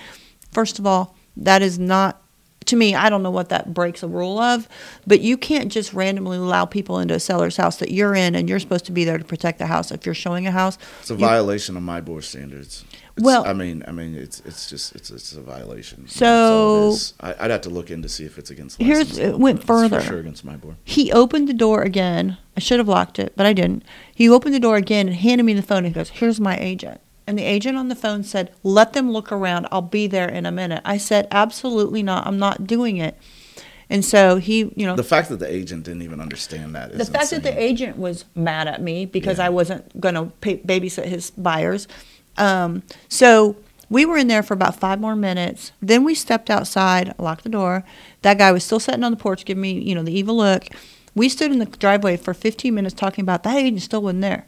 first 0.51 0.77
of 0.79 0.85
all, 0.85 1.15
that 1.35 1.61
is 1.61 1.79
not 1.79 2.21
to 2.69 2.75
me, 2.75 2.95
I 2.95 3.09
don't 3.09 3.21
know 3.23 3.31
what 3.31 3.49
that 3.49 3.73
breaks 3.73 4.01
a 4.03 4.07
rule 4.07 4.39
of, 4.39 4.67
but 5.05 5.21
you 5.21 5.37
can't 5.37 5.71
just 5.71 5.93
randomly 5.93 6.37
allow 6.37 6.65
people 6.65 6.99
into 6.99 7.13
a 7.13 7.19
seller's 7.19 7.57
house 7.57 7.77
that 7.77 7.91
you're 7.91 8.15
in 8.15 8.35
and 8.35 8.47
you're 8.49 8.59
supposed 8.59 8.85
to 8.85 8.91
be 8.91 9.03
there 9.05 9.17
to 9.17 9.23
protect 9.25 9.59
the 9.59 9.67
house. 9.67 9.91
If 9.91 10.05
you're 10.05 10.15
showing 10.15 10.47
a 10.47 10.51
house, 10.51 10.77
It's 11.01 11.09
a 11.11 11.13
You- 11.13 11.19
violation 11.19 11.77
of 11.77 11.83
my 11.83 12.01
board 12.01 12.23
standards. 12.23 12.85
It's, 13.17 13.23
Well- 13.25 13.45
I 13.45 13.53
mean, 13.53 13.83
I 13.87 13.91
mean, 13.91 14.15
it's 14.15 14.41
it's 14.45 14.69
just 14.69 14.95
it's 14.95 15.09
it's 15.11 15.33
a 15.33 15.41
violation. 15.41 16.07
So- 16.07 16.25
all 16.27 16.89
it 16.91 16.93
is. 16.93 17.13
I, 17.19 17.35
I'd 17.39 17.51
have 17.51 17.61
to 17.61 17.69
look 17.69 17.91
in 17.91 18.01
to 18.03 18.09
see 18.09 18.23
if 18.25 18.37
it's 18.37 18.49
against. 18.49 18.81
Here's- 18.81 19.17
it 19.17 19.37
went 19.37 19.57
but 19.57 19.61
it's 19.61 19.65
for 19.65 19.89
further. 19.89 20.01
sure 20.01 20.19
against 20.19 20.45
my 20.45 20.55
board. 20.55 20.75
he 20.85 21.11
opened 21.11 21.47
the 21.49 21.53
door 21.53 21.81
again. 21.81 22.37
I 22.55 22.59
should 22.61 22.79
have 22.79 22.87
locked 22.87 23.19
it, 23.19 23.33
but 23.35 23.45
I 23.45 23.53
didn't. 23.53 23.83
He 24.13 24.29
opened 24.29 24.53
the 24.53 24.59
door 24.59 24.75
again 24.77 25.07
and 25.07 25.15
handed 25.17 25.43
me 25.43 25.53
the 25.53 25.61
phone 25.61 25.85
and 25.85 25.93
goes, 25.93 26.09
Here's 26.09 26.39
my 26.39 26.57
agent. 26.57 27.01
And 27.29 27.37
the 27.37 27.43
agent 27.43 27.77
on 27.77 27.89
the 27.89 27.95
phone 27.95 28.23
said, 28.23 28.51
Let 28.63 28.93
them 28.93 29.11
look 29.11 29.31
around. 29.31 29.67
I'll 29.71 29.83
be 29.83 30.07
there 30.07 30.27
in 30.27 30.47
a 30.47 30.51
minute. 30.51 30.81
I 30.83 30.97
said, 30.97 31.27
Absolutely 31.29 32.01
not. 32.01 32.25
I'm 32.25 32.39
not 32.39 32.65
doing 32.65 32.97
it. 32.97 33.15
And 33.87 34.03
so 34.03 34.37
he, 34.37 34.71
you 34.75 34.87
know, 34.87 34.95
The 34.95 35.03
fact 35.03 35.29
that 35.29 35.37
the 35.37 35.47
agent 35.53 35.83
didn't 35.83 36.01
even 36.01 36.21
understand 36.21 36.73
that 36.73 36.89
is 36.89 36.97
the 36.97 37.13
fact 37.13 37.29
that 37.29 37.43
the 37.43 37.55
agent 37.55 37.99
was 37.99 38.25
mad 38.33 38.67
at 38.67 38.81
me 38.81 39.05
because 39.05 39.37
Yeah. 39.37 39.45
I 39.45 39.49
wasn't 39.49 40.01
going 40.01 40.15
to 40.15 40.31
babysit 40.41 41.05
his 41.05 41.29
buyers. 41.29 41.87
Um, 42.35 42.81
so 43.09 43.57
we 43.91 44.07
were 44.07 44.17
in 44.17 44.27
there 44.27 44.41
for 44.41 44.55
about 44.55 44.79
five 44.79 44.99
more 44.99 45.15
minutes. 45.15 45.71
Then 45.83 46.03
we 46.03 46.15
stepped 46.15 46.49
outside, 46.49 47.13
locked 47.19 47.43
the 47.43 47.49
door. 47.49 47.83
That 48.23 48.39
guy 48.39 48.51
was 48.51 48.63
still 48.63 48.79
sitting 48.79 49.03
on 49.03 49.11
the 49.11 49.17
porch, 49.17 49.45
giving 49.45 49.61
me, 49.61 49.73
you 49.73 49.93
know, 49.93 50.01
the 50.01 50.17
evil 50.17 50.35
look. 50.35 50.65
We 51.13 51.29
stood 51.29 51.51
in 51.51 51.59
the 51.59 51.67
driveway 51.67 52.17
for 52.17 52.33
15 52.33 52.73
minutes 52.73 52.95
talking 52.95 53.21
about 53.21 53.43
that 53.43 53.55
agent 53.55 53.83
still 53.83 54.01
wasn't 54.01 54.21
there. 54.21 54.47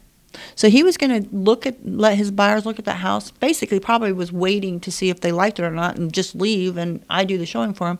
So 0.55 0.69
he 0.69 0.83
was 0.83 0.97
going 0.97 1.23
to 1.23 1.29
look 1.35 1.65
at, 1.65 1.85
let 1.85 2.17
his 2.17 2.31
buyers 2.31 2.65
look 2.65 2.79
at 2.79 2.85
the 2.85 2.93
house. 2.93 3.31
Basically, 3.31 3.79
probably 3.79 4.11
was 4.11 4.31
waiting 4.31 4.79
to 4.81 4.91
see 4.91 5.09
if 5.09 5.21
they 5.21 5.31
liked 5.31 5.59
it 5.59 5.63
or 5.63 5.71
not, 5.71 5.97
and 5.97 6.13
just 6.13 6.35
leave, 6.35 6.77
and 6.77 7.03
I 7.09 7.23
do 7.25 7.37
the 7.37 7.45
showing 7.45 7.73
for 7.73 7.89
him. 7.89 7.99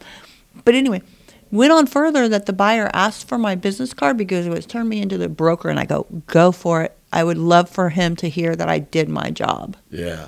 But 0.64 0.76
anyway, 0.76 1.02
went 1.52 1.72
on 1.72 1.88
further 1.88 2.28
that 2.30 2.46
the 2.46 2.54
buyer 2.54 2.90
asked 2.94 3.28
for 3.28 3.38
my 3.38 3.56
business 3.56 3.94
card 3.94 4.18
because 4.18 4.46
it 4.46 4.52
was 4.52 4.66
turned 4.66 4.90
me 4.90 5.02
into 5.02 5.18
the 5.18 5.30
broker, 5.30 5.70
and 5.70 5.80
I 5.80 5.86
go, 5.86 6.06
go 6.28 6.52
for 6.52 6.84
it. 6.84 6.98
I 7.14 7.24
would 7.24 7.38
love 7.38 7.70
for 7.70 7.90
him 7.90 8.16
to 8.18 8.30
hear 8.30 8.56
that 8.56 8.70
I 8.70 8.80
did 8.80 9.10
my 9.10 9.32
job. 9.32 9.76
Yeah, 9.90 10.28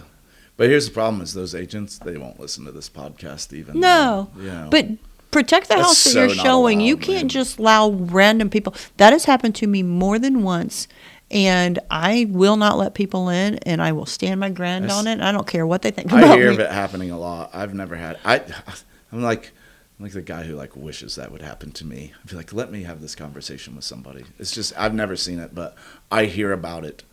but 0.58 0.70
here's 0.70 0.88
the 0.88 0.94
problem: 0.94 1.22
is 1.22 1.34
those 1.34 1.56
agents 1.56 1.98
they 1.98 2.18
won't 2.18 2.40
listen 2.40 2.66
to 2.66 2.72
this 2.72 2.90
podcast 2.90 3.54
even. 3.54 3.80
No, 3.80 4.30
though, 4.36 4.42
you 4.42 4.50
know. 4.50 4.68
But 4.70 4.88
protect 5.32 5.68
the 5.68 5.76
That's 5.76 5.88
house 5.88 6.04
that 6.04 6.10
so 6.12 6.20
you're 6.20 6.30
showing. 6.30 6.80
you 6.82 6.96
can't 6.96 7.24
man. 7.24 7.30
just 7.30 7.58
allow 7.58 7.90
random 7.90 8.50
people. 8.50 8.76
That 8.98 9.14
has 9.14 9.26
happened 9.26 9.56
to 9.56 9.68
me 9.68 9.82
more 9.82 10.20
than 10.20 10.44
once. 10.44 10.88
And 11.34 11.80
I 11.90 12.28
will 12.30 12.58
not 12.58 12.78
let 12.78 12.94
people 12.94 13.30
in, 13.30 13.58
and 13.60 13.82
I 13.82 13.92
will 13.92 14.06
stand 14.06 14.40
my 14.40 14.50
ground 14.52 14.92
on 14.92 15.08
it. 15.08 15.20
I 15.20 15.32
don't 15.32 15.48
care 15.48 15.66
what 15.66 15.82
they 15.82 15.90
think 15.90 16.12
about 16.12 16.24
I 16.24 16.36
hear 16.38 16.50
me. 16.50 16.54
of 16.54 16.60
it 16.60 16.70
happening 16.72 17.10
a 17.10 17.18
lot. 17.18 17.50
I've 17.54 17.74
never 17.74 17.96
had. 17.96 18.20
I, 18.24 18.42
I'm 19.12 19.24
like, 19.24 19.52
I'm 19.98 20.06
like 20.06 20.14
the 20.14 20.22
guy 20.22 20.44
who 20.44 20.56
like 20.56 20.76
wishes 20.76 21.16
that 21.16 21.32
would 21.32 21.42
happen 21.42 21.72
to 21.72 21.86
me. 21.86 22.14
I'd 22.22 22.30
be 22.30 22.36
like, 22.36 22.54
let 22.54 22.72
me 22.72 22.84
have 22.84 23.02
this 23.02 23.16
conversation 23.16 23.76
with 23.76 23.84
somebody. 23.84 24.26
It's 24.38 24.52
just 24.52 24.74
I've 24.78 24.94
never 24.94 25.16
seen 25.16 25.40
it, 25.40 25.56
but 25.56 25.76
I 26.12 26.26
hear 26.26 26.52
about 26.52 26.86
it 26.86 27.04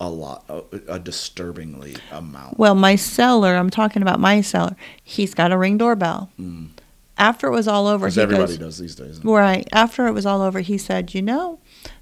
a 0.00 0.08
lot, 0.08 0.44
a, 0.48 0.62
a 0.94 0.98
disturbingly 0.98 1.94
amount. 2.10 2.58
Well, 2.58 2.74
my 2.74 2.96
seller, 2.96 3.54
I'm 3.54 3.70
talking 3.70 4.02
about 4.02 4.18
my 4.18 4.40
seller. 4.40 4.74
He's 5.04 5.34
got 5.34 5.52
a 5.52 5.58
ring 5.58 5.78
doorbell. 5.78 6.30
Mm. 6.40 6.70
After 7.18 7.48
it 7.48 7.50
was 7.50 7.68
all 7.68 7.86
over, 7.86 8.06
Because 8.06 8.14
he 8.14 8.22
everybody 8.22 8.56
goes, 8.56 8.58
does 8.58 8.78
these 8.78 8.94
days. 8.96 9.22
Right. 9.22 9.68
After 9.72 10.06
it 10.06 10.12
was 10.12 10.24
all 10.24 10.40
over, 10.40 10.60
he 10.60 10.78
said, 10.78 11.14
You 11.14 11.20
know, 11.20 11.58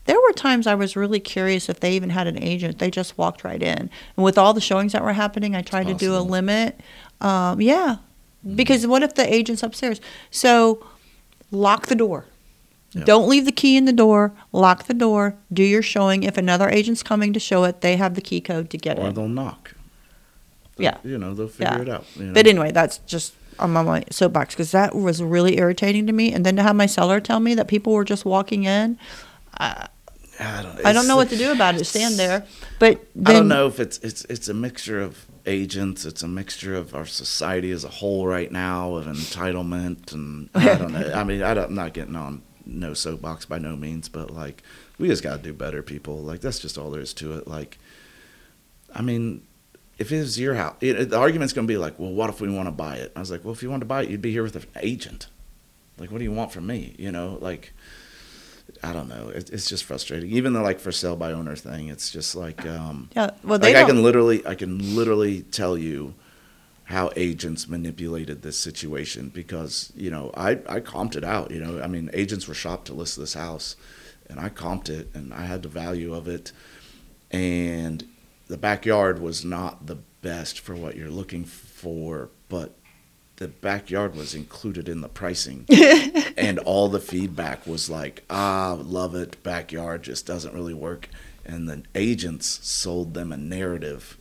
there 0.09 0.18
were 0.18 0.33
times 0.33 0.66
I 0.66 0.75
was 0.75 0.97
really 0.97 1.21
curious 1.21 1.68
if 1.68 1.81
they 1.81 1.92
even 1.94 2.09
had 2.09 2.27
an 2.27 2.42
agent. 2.42 2.79
They 2.79 2.90
just 2.90 3.18
walked 3.18 3.44
right 3.44 3.62
in. 3.62 3.79
And 4.16 4.25
with 4.25 4.38
all 4.38 4.55
the 4.55 4.61
showings 4.61 4.92
that 4.92 5.05
were 5.05 5.12
happening, 5.12 5.55
I 5.55 5.61
tried 5.61 5.87
to 5.88 5.92
do 5.94 6.16
a 6.16 6.21
limit. 6.21 6.81
Um, 7.21 7.61
yeah. 7.61 7.97
Because 8.55 8.87
what 8.87 9.03
if 9.03 9.14
the 9.16 9.31
agent's 9.33 9.62
upstairs? 9.62 10.01
So 10.31 10.83
lock 11.51 11.88
the 11.88 11.94
door. 11.94 12.25
Yeah. 12.92 13.05
Don't 13.05 13.29
leave 13.29 13.44
the 13.44 13.53
key 13.53 13.77
in 13.77 13.85
the 13.85 13.92
door. 13.92 14.33
Lock 14.51 14.85
the 14.87 14.94
door. 14.94 15.35
Do 15.53 15.62
your 15.62 15.83
showing. 15.83 16.23
If 16.23 16.38
another 16.38 16.71
agent's 16.71 17.03
coming 17.03 17.35
to 17.35 17.40
show 17.40 17.64
it, 17.64 17.83
they 17.83 17.97
have 17.97 18.14
the 18.14 18.23
key 18.23 18.40
code 18.40 18.71
to 18.71 18.79
get 18.79 18.99
it. 18.99 19.05
Or 19.05 19.12
they'll 19.12 19.29
knock. 19.29 19.75
Yeah. 20.79 20.97
You 21.05 21.18
know, 21.18 21.35
they'll 21.35 21.49
figure 21.49 21.75
Yeah. 21.77 21.83
it 21.83 21.88
out. 21.90 22.07
You 22.16 22.25
know? 22.25 22.33
But 22.33 22.47
anyway, 22.47 22.73
that's 22.73 22.97
just 23.07 23.35
on 23.59 23.73
my- 23.73 23.83
my 23.83 24.05
soapbox 24.11 24.55
because 24.55 24.71
that 24.71 24.94
was 24.94 25.23
really 25.23 25.59
irritating 25.59 26.07
to 26.07 26.14
me. 26.14 26.33
And 26.33 26.47
then 26.47 26.57
to 26.57 26.62
have 26.62 26.77
my 26.77 26.87
seller 26.87 27.21
tell 27.21 27.40
me 27.40 27.55
that 27.57 27.68
people 27.68 27.92
were 27.92 28.05
just 28.05 28.25
walking 28.25 28.64
in, 28.64 28.97
I 29.59 29.88
don't, 30.38 30.87
I 30.87 30.92
don't 30.92 31.09
know 31.09 31.16
what 31.16 31.31
to 31.31 31.37
do 31.37 31.51
about 31.51 31.74
it. 31.74 31.85
Stand 31.85 32.14
there, 32.14 32.44
but 32.79 33.05
then, 33.14 33.27
I 33.27 33.38
don't 33.38 33.48
know 33.48 33.66
if 33.66 33.81
it's 33.81 33.98
it's 33.98 34.24
it's 34.27 34.48
a 34.48 34.55
mixture 34.55 35.01
of 35.01 35.27
agents. 35.46 36.05
It's 36.05 36.22
a 36.22 36.29
mixture 36.29 36.77
of 36.77 36.94
our 36.94 37.07
society 37.07 37.72
as 37.72 37.83
a 37.83 37.88
whole 37.88 38.27
right 38.27 38.51
now 38.51 38.94
of 38.94 39.07
entitlement, 39.07 40.12
and 40.12 40.48
I 40.55 40.77
don't 40.77 40.92
know. 40.92 41.12
I 41.12 41.24
mean, 41.24 41.42
I 41.42 41.55
don't, 41.55 41.70
I'm 41.70 41.74
not 41.74 41.92
getting 41.92 42.14
on 42.14 42.42
no 42.64 42.94
soapbox 42.94 43.46
by 43.46 43.59
no 43.59 43.74
means, 43.74 44.09
but 44.09 44.31
like 44.31 44.62
we 44.98 45.09
just 45.09 45.24
got 45.24 45.38
to 45.38 45.42
do 45.42 45.53
better, 45.53 45.83
people. 45.83 46.18
Like 46.18 46.40
that's 46.40 46.61
just 46.61 46.79
all 46.79 46.90
there 46.90 47.01
is 47.01 47.14
to 47.14 47.37
it. 47.38 47.48
Like, 47.48 47.79
I 48.94 49.03
mean, 49.03 49.42
if 49.98 50.12
it 50.12 50.18
was 50.20 50.38
your 50.38 50.55
house, 50.55 50.77
it, 50.81 51.11
the 51.11 51.18
argument's 51.18 51.53
gonna 51.53 51.66
be 51.66 51.79
like, 51.79 51.98
well, 51.98 52.12
what 52.12 52.31
if 52.31 52.40
we 52.40 52.48
want 52.48 52.68
to 52.68 52.72
buy 52.72 52.96
it? 52.96 53.11
I 53.16 53.20
was 53.20 53.33
like, 53.33 53.44
well, 53.44 53.55
if 53.55 53.62
you 53.62 53.70
want 53.70 53.81
to 53.81 53.87
buy 53.87 54.03
it, 54.03 54.09
you'd 54.09 54.22
be 54.22 54.31
here 54.31 54.44
with 54.44 54.55
an 54.55 54.66
agent. 54.77 55.27
Like, 55.98 56.12
what 56.12 56.18
do 56.18 56.24
you 56.24 56.33
want 56.33 56.53
from 56.53 56.66
me? 56.68 56.94
You 56.96 57.11
know, 57.11 57.38
like. 57.40 57.72
I 58.83 58.93
don't 58.93 59.09
know. 59.09 59.29
It, 59.29 59.51
it's 59.51 59.69
just 59.69 59.85
frustrating. 59.85 60.31
Even 60.31 60.53
the 60.53 60.61
like 60.61 60.81
for 60.81 60.93
sale 60.93 61.17
by 61.17 61.33
owner 61.33 61.57
thing, 61.57 61.88
it's 61.88 62.11
just 62.11 62.35
like 62.35 62.64
um, 62.67 63.11
Yeah, 63.14 63.31
well, 63.45 63.59
they 63.59 63.75
like 63.75 63.85
I 63.85 63.87
can 63.87 64.03
literally, 64.03 64.47
I 64.47 64.55
can 64.55 64.97
literally 64.97 65.43
tell 65.43 65.77
you 65.77 66.14
how 66.85 67.11
agents 67.17 67.69
manipulated 67.69 68.41
this 68.41 68.59
situation 68.59 69.29
because 69.29 69.93
you 69.95 70.11
know 70.11 70.31
I 70.35 70.53
I 70.67 70.81
comped 70.81 71.17
it 71.17 71.25
out. 71.25 71.51
You 71.51 71.61
know, 71.61 71.83
I 71.83 71.87
mean, 71.87 72.11
agents 72.12 72.49
were 72.49 72.55
shopped 72.55 72.87
to 72.87 72.95
list 72.95 73.19
this 73.19 73.35
house, 73.35 73.77
and 74.29 74.41
I 74.41 74.49
comped 74.49 74.88
it, 74.88 75.11
and 75.14 75.35
I 75.35 75.43
had 75.43 75.62
the 75.62 75.69
value 75.69 76.14
of 76.14 76.29
it, 76.29 76.53
and 77.31 78.07
the 78.47 78.57
backyard 78.57 79.21
was 79.21 79.45
not 79.45 79.87
the 79.87 79.99
best 80.23 80.61
for 80.61 80.75
what 80.75 80.97
you're 80.97 81.11
looking 81.11 81.45
for, 81.45 82.31
but 82.49 82.78
the 83.38 83.48
backyard 83.48 84.14
was 84.16 84.35
included 84.35 84.88
in 84.88 85.01
the 85.01 85.09
pricing 85.09 85.64
and 86.37 86.59
all 86.61 86.88
the 86.88 87.01
feedback 87.01 87.66
was 87.66 87.88
like 87.88 88.24
ah 88.29 88.77
love 88.83 89.14
it 89.14 89.40
backyard 89.42 90.03
just 90.03 90.27
doesn't 90.27 90.55
really 90.55 90.74
work 90.74 91.09
and 91.44 91.68
the 91.68 91.83
agents 91.94 92.61
sold 92.66 93.14
them 93.14 93.33
a 93.33 93.37
narrative 93.37 94.18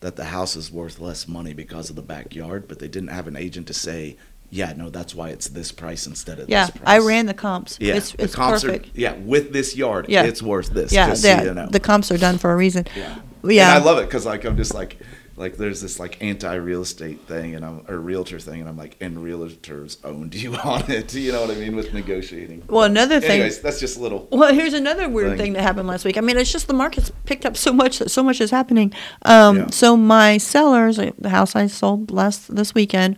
that 0.00 0.16
the 0.16 0.26
house 0.26 0.56
is 0.56 0.70
worth 0.70 0.98
less 1.00 1.26
money 1.28 1.52
because 1.52 1.90
of 1.90 1.96
the 1.96 2.02
backyard 2.02 2.66
but 2.68 2.78
they 2.78 2.88
didn't 2.88 3.08
have 3.10 3.26
an 3.26 3.36
agent 3.36 3.66
to 3.66 3.74
say 3.74 4.16
yeah 4.50 4.72
no 4.76 4.88
that's 4.88 5.14
why 5.16 5.28
it's 5.30 5.48
this 5.48 5.72
price 5.72 6.06
instead 6.06 6.38
of 6.38 6.48
yeah, 6.48 6.66
this 6.66 6.76
price 6.76 6.88
I 6.88 6.98
ran 6.98 7.26
the 7.26 7.34
comps. 7.34 7.76
yeah 7.80 7.94
it's, 7.94 8.12
the 8.12 8.24
it's 8.24 8.34
comps 8.34 8.62
perfect. 8.62 8.86
are 8.86 9.00
yeah 9.00 9.14
with 9.14 9.52
this 9.52 9.76
yard 9.76 10.06
Yeah. 10.08 10.22
it's 10.24 10.42
worth 10.42 10.70
this 10.70 10.92
yeah, 10.92 11.10
the, 11.10 11.16
so 11.16 11.42
you 11.42 11.54
know 11.54 11.66
the 11.66 11.80
comps 11.80 12.10
are 12.12 12.18
done 12.18 12.38
for 12.38 12.52
a 12.52 12.56
reason. 12.56 12.86
yeah. 12.96 13.18
Yeah. 13.42 13.74
And 13.74 13.82
I 13.82 13.86
love 13.86 13.98
it 13.98 14.06
because 14.06 14.26
like 14.26 14.44
I'm 14.44 14.56
just 14.56 14.74
like 14.74 14.98
like 15.40 15.56
there's 15.56 15.80
this 15.80 15.98
like 15.98 16.22
anti 16.22 16.54
real 16.54 16.82
estate 16.82 17.22
thing 17.22 17.54
and 17.54 17.64
I'm 17.64 17.84
or 17.88 17.98
realtor 17.98 18.38
thing 18.38 18.60
and 18.60 18.68
I'm 18.68 18.76
like 18.76 18.96
and 19.00 19.16
realtors 19.16 19.96
owned 20.04 20.34
you 20.34 20.54
on 20.64 20.88
it. 20.90 21.12
You 21.14 21.32
know 21.32 21.40
what 21.40 21.50
I 21.50 21.54
mean 21.54 21.74
with 21.74 21.92
negotiating. 21.94 22.64
Well, 22.68 22.84
another 22.84 23.20
thing. 23.20 23.32
Anyways, 23.32 23.60
that's 23.60 23.80
just 23.80 23.96
a 23.96 24.00
little. 24.00 24.28
Well, 24.30 24.52
here's 24.54 24.74
another 24.74 25.08
weird 25.08 25.30
thing. 25.30 25.38
thing 25.38 25.52
that 25.54 25.62
happened 25.62 25.88
last 25.88 26.04
week. 26.04 26.18
I 26.18 26.20
mean, 26.20 26.36
it's 26.36 26.52
just 26.52 26.66
the 26.68 26.74
market's 26.74 27.10
picked 27.24 27.46
up 27.46 27.56
so 27.56 27.72
much 27.72 27.98
that 27.98 28.10
so 28.10 28.22
much 28.22 28.40
is 28.40 28.50
happening. 28.50 28.92
Um, 29.22 29.56
Yeah. 29.56 29.66
So 29.70 29.96
my 29.96 30.36
sellers, 30.36 30.98
uh, 30.98 31.10
the 31.18 31.30
house 31.30 31.56
I 31.56 31.66
sold 31.66 32.10
last 32.10 32.54
this 32.54 32.74
weekend, 32.74 33.16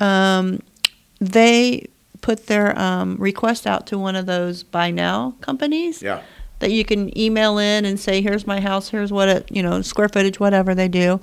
um, 0.00 0.60
they 1.18 1.88
put 2.20 2.46
their 2.46 2.78
um, 2.78 3.16
request 3.16 3.66
out 3.66 3.86
to 3.86 3.98
one 3.98 4.16
of 4.16 4.26
those 4.26 4.62
buy 4.62 4.90
now 4.90 5.34
companies 5.40 6.02
Yeah. 6.02 6.22
That 6.64 6.72
you 6.72 6.82
can 6.82 7.16
email 7.18 7.58
in 7.58 7.84
and 7.84 8.00
say, 8.00 8.22
"Here's 8.22 8.46
my 8.46 8.58
house. 8.58 8.88
Here's 8.88 9.12
what 9.12 9.28
it, 9.28 9.46
you 9.52 9.62
know, 9.62 9.82
square 9.82 10.08
footage, 10.08 10.40
whatever 10.40 10.74
they 10.74 10.88
do," 10.88 11.20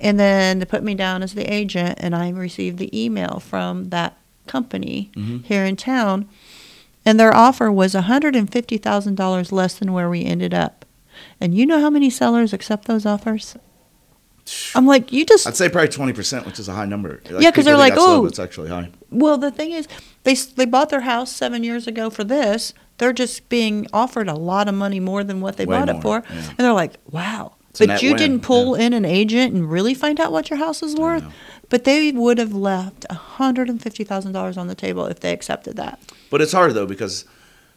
and 0.00 0.18
then 0.18 0.58
they 0.58 0.64
put 0.64 0.82
me 0.82 0.94
down 0.96 1.22
as 1.22 1.34
the 1.34 1.44
agent, 1.52 1.94
and 2.02 2.12
I 2.14 2.30
received 2.30 2.78
the 2.78 2.90
email 3.04 3.38
from 3.38 3.90
that 3.90 4.16
company 4.48 5.10
Mhm. 5.16 5.44
here 5.44 5.64
in 5.64 5.76
town, 5.76 6.26
and 7.06 7.20
their 7.20 7.32
offer 7.32 7.70
was 7.70 7.94
$150,000 7.94 9.52
less 9.52 9.74
than 9.74 9.92
where 9.92 10.10
we 10.10 10.24
ended 10.24 10.52
up. 10.52 10.84
And 11.40 11.54
you 11.54 11.66
know 11.66 11.80
how 11.80 11.90
many 11.90 12.10
sellers 12.10 12.52
accept 12.52 12.86
those 12.86 13.06
offers? 13.06 13.54
I'm 14.74 14.86
like, 14.86 15.12
you 15.12 15.24
just 15.24 15.46
I'd 15.46 15.54
say 15.56 15.68
probably 15.68 15.88
twenty 15.90 16.12
percent, 16.12 16.44
which 16.46 16.58
is 16.58 16.68
a 16.68 16.72
high 16.72 16.86
number. 16.86 17.20
Like, 17.30 17.44
Yeah, 17.44 17.52
'cause 17.52 17.64
they're 17.64 17.76
like, 17.76 17.94
"Oh." 17.96 18.26
it's 18.26 18.40
actually 18.40 18.68
high. 18.70 18.88
Well, 19.10 19.38
the 19.38 19.50
thing 19.50 19.72
is, 19.72 19.88
they 20.24 20.34
they 20.34 20.64
bought 20.66 20.90
their 20.90 21.00
house 21.02 21.30
seven 21.32 21.64
years 21.64 21.86
ago 21.86 22.10
for 22.10 22.24
this. 22.24 22.72
They're 22.98 23.12
just 23.12 23.48
being 23.48 23.86
offered 23.92 24.28
a 24.28 24.34
lot 24.34 24.68
of 24.68 24.74
money 24.74 25.00
more 25.00 25.24
than 25.24 25.40
what 25.40 25.56
they 25.56 25.64
Way 25.66 25.78
bought 25.78 25.88
it 25.88 26.02
for, 26.02 26.22
yeah. 26.30 26.48
and 26.48 26.58
they're 26.58 26.72
like, 26.72 26.94
"Wow!" 27.10 27.56
It's 27.70 27.78
but 27.78 28.02
you 28.02 28.10
win, 28.10 28.18
didn't 28.18 28.40
pull 28.40 28.74
in 28.74 28.92
an 28.92 29.04
agent 29.04 29.54
and 29.54 29.70
really 29.70 29.94
find 29.94 30.20
out 30.20 30.32
what 30.32 30.50
your 30.50 30.58
house 30.58 30.82
is 30.82 30.94
worth. 30.96 31.24
But 31.70 31.84
they 31.84 32.10
would 32.12 32.38
have 32.38 32.52
left 32.52 33.06
hundred 33.10 33.68
and 33.70 33.80
fifty 33.82 34.04
thousand 34.04 34.32
dollars 34.32 34.56
on 34.58 34.66
the 34.66 34.74
table 34.74 35.06
if 35.06 35.20
they 35.20 35.32
accepted 35.32 35.76
that. 35.76 35.98
But 36.30 36.40
it's 36.42 36.52
hard 36.52 36.74
though 36.74 36.86
because, 36.86 37.24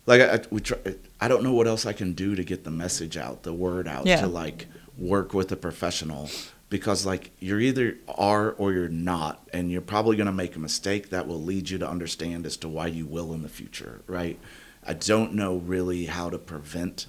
like, 0.06 0.20
I, 0.22 0.34
I- 0.36 0.42
we 0.50 0.62
try. 0.62 0.78
I 1.22 1.28
don't 1.28 1.44
know 1.44 1.54
what 1.54 1.68
else 1.68 1.86
I 1.86 1.94
can 1.94 2.14
do 2.14 2.36
to 2.36 2.44
get 2.44 2.64
the 2.66 2.72
message 2.72 3.16
out, 3.18 3.44
the 3.44 3.54
word 3.54 3.88
out, 3.88 4.06
Yeah. 4.06 4.20
to 4.22 4.28
like 4.28 4.68
work 4.98 5.34
with 5.34 5.52
a 5.52 5.56
professional. 5.56 6.30
Because 6.74 7.06
like 7.06 7.30
you're 7.40 7.60
either 7.60 7.98
are 8.08 8.54
or 8.54 8.74
you're 8.74 8.90
not, 8.90 9.48
and 9.54 9.72
you're 9.72 9.80
probably 9.80 10.18
gonna 10.18 10.32
make 10.32 10.56
a 10.56 10.60
mistake 10.60 11.12
that 11.12 11.28
will 11.28 11.40
lead 11.40 11.70
you 11.70 11.78
to 11.78 11.88
understand 11.88 12.48
as 12.48 12.58
to 12.58 12.68
why 12.68 12.88
you 12.88 13.06
will 13.06 13.32
in 13.32 13.44
the 13.44 13.48
future, 13.48 14.02
right? 14.08 14.40
I 14.84 14.94
don't 14.94 15.36
know 15.36 15.58
really 15.58 16.06
how 16.08 16.32
to 16.32 16.40
prevent 16.40 17.06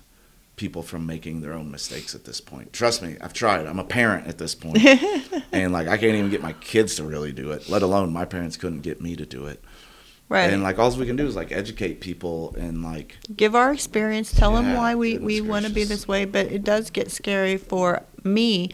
people 0.56 0.82
from 0.82 1.06
making 1.06 1.40
their 1.40 1.54
own 1.54 1.70
mistakes 1.70 2.14
at 2.14 2.24
this 2.24 2.42
point. 2.42 2.74
Trust 2.74 3.00
me, 3.00 3.16
I've 3.22 3.32
tried. 3.32 3.64
I'm 3.64 3.78
a 3.78 3.84
parent 3.84 4.26
at 4.26 4.36
this 4.36 4.54
point, 4.54 4.84
and 5.52 5.72
like 5.72 5.88
I 5.88 5.96
can't 5.96 6.14
even 6.14 6.28
get 6.28 6.42
my 6.42 6.52
kids 6.52 6.96
to 6.96 7.04
really 7.04 7.32
do 7.32 7.50
it. 7.52 7.66
Let 7.70 7.80
alone 7.80 8.12
my 8.12 8.26
parents 8.26 8.58
couldn't 8.58 8.82
get 8.82 9.00
me 9.00 9.16
to 9.16 9.24
do 9.24 9.46
it. 9.46 9.64
Right. 10.28 10.50
And 10.50 10.62
like 10.62 10.78
all 10.78 10.94
we 10.94 11.06
can 11.06 11.16
do 11.16 11.26
is 11.26 11.36
like 11.36 11.52
educate 11.52 12.02
people 12.02 12.54
and 12.58 12.82
like 12.82 13.16
give 13.34 13.54
our 13.54 13.72
experience, 13.72 14.30
tell 14.30 14.54
them 14.54 14.74
why 14.74 14.94
we, 14.94 15.16
we 15.16 15.40
want 15.40 15.64
to 15.64 15.72
be 15.72 15.84
this 15.84 16.06
way, 16.06 16.26
but 16.26 16.52
it 16.52 16.64
does 16.64 16.90
get 16.90 17.10
scary 17.10 17.56
for 17.56 18.02
me 18.24 18.70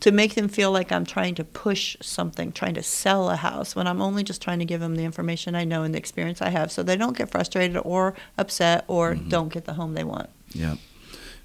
to 0.00 0.12
make 0.12 0.34
them 0.34 0.48
feel 0.48 0.70
like 0.70 0.92
I'm 0.92 1.04
trying 1.06 1.34
to 1.36 1.44
push 1.44 1.96
something, 2.02 2.52
trying 2.52 2.74
to 2.74 2.82
sell 2.82 3.30
a 3.30 3.36
house, 3.36 3.74
when 3.74 3.86
I'm 3.86 4.02
only 4.02 4.22
just 4.22 4.42
trying 4.42 4.58
to 4.58 4.64
give 4.64 4.80
them 4.80 4.96
the 4.96 5.04
information 5.04 5.54
I 5.54 5.64
know 5.64 5.82
and 5.82 5.94
the 5.94 5.98
experience 5.98 6.42
I 6.42 6.50
have 6.50 6.70
so 6.70 6.82
they 6.82 6.96
don't 6.96 7.16
get 7.16 7.30
frustrated 7.30 7.76
or 7.84 8.14
upset 8.36 8.84
or 8.88 9.14
Mm-hmm. 9.14 9.28
don't 9.28 9.52
get 9.52 9.64
the 9.64 9.74
home 9.74 9.94
they 9.94 10.04
want. 10.04 10.28
yeah. 10.52 10.76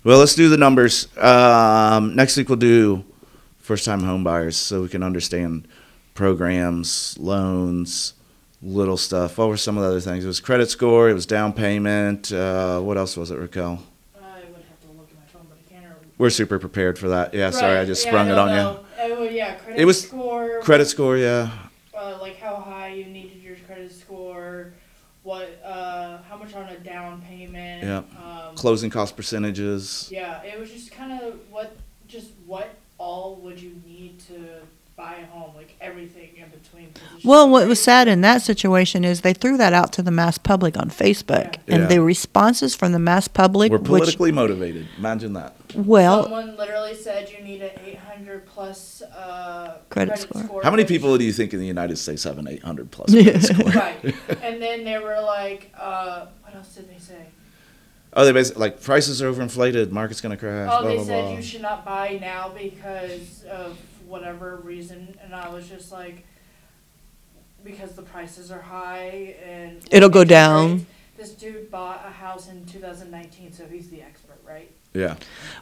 Well, 0.04 0.20
let's 0.20 0.34
do 0.34 0.48
the 0.48 0.56
numbers. 0.58 1.08
Um, 1.18 2.16
next 2.16 2.38
week 2.38 2.48
we'll 2.48 2.58
do 2.58 3.04
first 3.58 3.84
time 3.84 4.00
home 4.02 4.24
buyers 4.24 4.56
so 4.56 4.82
we 4.82 4.88
can 4.88 5.04
understand 5.04 5.68
programs, 6.14 7.18
loans, 7.18 8.14
little 8.62 8.96
stuff. 8.98 9.38
What 9.38 9.50
were 9.50 9.58
some 9.58 9.78
of 9.78 9.84
the 9.84 9.90
other 9.90 10.00
things? 10.02 10.24
It 10.24 10.28
was 10.28 10.40
credit 10.40 10.70
score, 10.70 11.10
it 11.10 11.14
was 11.14 11.26
down 11.26 11.52
payment. 11.54 12.32
Uh, 12.32 12.80
what 12.82 12.98
else 12.98 13.18
was 13.18 13.30
it, 13.32 13.38
Raquel? 13.40 13.84
I 14.16 14.40
would 14.52 14.64
have 14.70 14.80
to 14.82 14.88
look 14.98 15.10
at 15.12 15.16
my 15.18 15.26
phone, 15.32 15.48
but 15.50 15.58
I 15.66 15.70
can't 15.70 15.84
remember. 15.86 16.08
We're 16.20 16.30
super 16.30 16.60
prepared 16.60 17.00
for 17.00 17.08
that. 17.10 17.34
Yeah, 17.34 17.50
sorry, 17.50 17.78
I 17.78 17.86
just 17.86 18.04
yeah, 18.04 18.12
sprung 18.12 18.28
it 18.28 18.38
on 18.38 18.50
no. 18.50 18.86
Oh, 19.00 19.24
yeah, 19.24 19.56
credit 19.56 19.80
It 19.82 19.86
was 19.86 20.04
score. 20.04 20.60
Credit 20.62 20.86
score, 20.86 21.16
yeah. 21.18 21.50
Uh, 21.98 22.18
like 22.20 22.38
how 22.38 22.58
high 22.58 22.90
you 22.90 23.06
needed 23.06 23.42
your 23.42 23.56
credit 23.66 23.90
score, 23.90 24.74
what, 25.24 25.62
uh, 25.64 26.22
how 26.24 26.36
much 26.36 26.54
on 26.56 26.68
a 26.68 26.78
down 26.80 27.22
payment. 27.22 27.84
Yeah. 27.84 28.00
Um, 28.22 28.54
Closing 28.56 28.90
cost 28.90 29.16
percentages. 29.16 30.10
yeah, 30.12 30.44
it 30.44 30.60
was 30.60 30.70
just 30.70 30.92
kind 30.92 31.22
of 31.24 31.40
what, 31.50 31.78
just 32.06 32.32
what 32.46 32.70
all 32.98 33.38
would 33.38 33.62
you 33.62 33.82
need 33.88 34.20
to 34.28 34.60
buy 35.00 35.16
a 35.24 35.26
home, 35.28 35.52
like 35.56 35.76
everything 35.80 36.30
in 36.36 36.50
between. 36.50 36.92
'cause 36.94 37.04
it's 37.16 37.26
Well, 37.26 37.50
what 37.50 37.66
was 37.70 37.80
sad 37.82 38.10
in 38.10 38.20
that 38.22 38.42
situation 38.42 39.06
is 39.06 39.22
they 39.22 39.32
threw 39.34 39.56
that 39.58 39.72
out 39.72 39.94
to 39.94 40.02
the 40.02 40.12
mass 40.12 40.38
public 40.38 40.78
on 40.78 40.90
Facebook, 40.90 41.56
Yeah. 41.68 41.76
and 41.76 41.84
Yeah. 41.84 41.88
the 41.88 42.02
responses 42.02 42.76
from 42.76 42.92
the 42.92 43.00
mass 43.00 43.30
public, 43.30 43.72
We're 43.72 43.78
which 43.78 43.86
politically 43.88 44.34
motivated. 44.34 44.88
Imagine 44.98 45.32
that. 45.34 45.56
well, 45.74 46.24
Someone 46.24 46.58
literally 46.58 46.96
said 46.96 47.30
you 47.36 47.42
need 47.44 47.62
an 47.62 47.72
800 47.86 48.46
plus 48.46 49.02
uh, 49.02 49.78
Credit 49.90 50.18
score. 50.18 50.62
How 50.64 50.70
many 50.72 50.84
people 50.84 51.18
do 51.18 51.24
you 51.24 51.32
think 51.32 51.54
in 51.54 51.60
the 51.62 51.66
United 51.68 51.98
States 51.98 52.26
have 52.26 52.38
an 52.38 52.48
800 52.50 52.92
plus 52.92 53.10
credit 53.14 53.42
score? 53.44 53.72
right. 53.72 53.98
And 54.44 54.62
then 54.62 54.84
they 54.84 54.98
were 54.98 55.22
like, 55.22 55.72
uh, 55.80 56.26
what 56.44 56.54
else 56.56 56.76
did 56.76 56.90
they 56.94 57.00
say? 57.00 57.28
Oh, 58.12 58.26
they 58.26 58.32
basically 58.34 58.60
like 58.62 58.82
prices 58.82 59.22
are 59.22 59.32
overinflated, 59.32 59.92
market's 59.92 60.20
gonna 60.20 60.36
crash. 60.36 60.68
Oh, 60.74 60.82
blah 60.82 60.90
they 60.90 60.96
blah 60.96 61.06
said 61.06 61.24
blah. 61.26 61.36
you 61.36 61.42
should 61.44 61.62
not 61.62 61.86
buy 61.86 62.18
now 62.20 62.52
because 62.58 63.44
of 63.50 63.78
whatever 64.10 64.58
reason, 64.58 65.16
and 65.24 65.34
I 65.34 65.50
was 65.50 65.70
just 65.70 65.92
like, 65.92 66.26
because 67.64 67.94
the 67.94 68.02
prices 68.02 68.52
are 68.52 68.62
high 68.62 69.36
and 69.46 69.82
It'll 69.92 70.10
go 70.10 70.24
down. 70.24 70.72
rates. 70.74 70.86
This 71.18 71.32
dude 71.32 71.70
bought 71.70 72.02
a 72.06 72.10
house 72.10 72.50
in 72.50 72.66
2019, 72.66 73.52
so 73.52 73.66
he's 73.66 73.90
the 73.90 74.02
expert, 74.02 74.40
right? 74.48 74.72
yeah. 74.94 75.16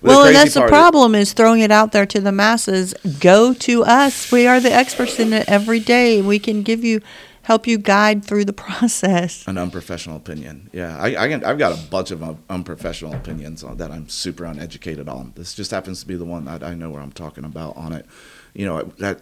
Well, 0.03 0.25
and 0.25 0.35
that's 0.35 0.53
the 0.53 0.67
problem 0.67 1.15
is 1.15 1.33
throwing 1.33 1.61
it 1.61 1.71
out 1.71 1.91
there 1.91 2.05
to 2.05 2.21
the 2.21 2.31
masses. 2.31 2.93
Go 3.19 3.53
to 3.55 3.83
us. 3.83 4.31
We 4.31 4.45
are 4.47 4.59
the 4.59 4.71
experts 4.71 5.19
in 5.19 5.33
it 5.33 5.49
every 5.49 5.79
day. 5.79 6.21
We 6.21 6.37
can 6.37 6.61
give 6.61 6.83
you, 6.83 7.01
help 7.41 7.65
you 7.65 7.79
guide 7.79 8.23
through 8.23 8.45
the 8.45 8.53
process. 8.67 9.47
An 9.47 9.57
unprofessional 9.57 10.15
opinion. 10.17 10.69
Yeah, 10.71 10.95
I, 10.95 11.23
I 11.23 11.27
can, 11.27 11.43
I've 11.43 11.57
got 11.57 11.73
a 11.77 11.81
bunch 11.89 12.11
of 12.11 12.21
uh, 12.21 12.35
unprofessional 12.51 13.15
opinions 13.15 13.63
on 13.63 13.77
that 13.77 13.89
I'm 13.89 14.07
super 14.09 14.45
uneducated 14.45 15.09
on. 15.09 15.33
This 15.35 15.55
just 15.55 15.71
happens 15.71 16.01
to 16.01 16.07
be 16.07 16.15
the 16.15 16.25
one 16.25 16.45
that 16.45 16.61
I 16.63 16.75
know 16.75 16.91
where 16.91 17.01
I'm 17.01 17.11
talking 17.11 17.43
about 17.45 17.75
on 17.75 17.93
it. 17.93 18.05
You 18.57 18.65
know, 18.65 18.83
that 18.97 19.21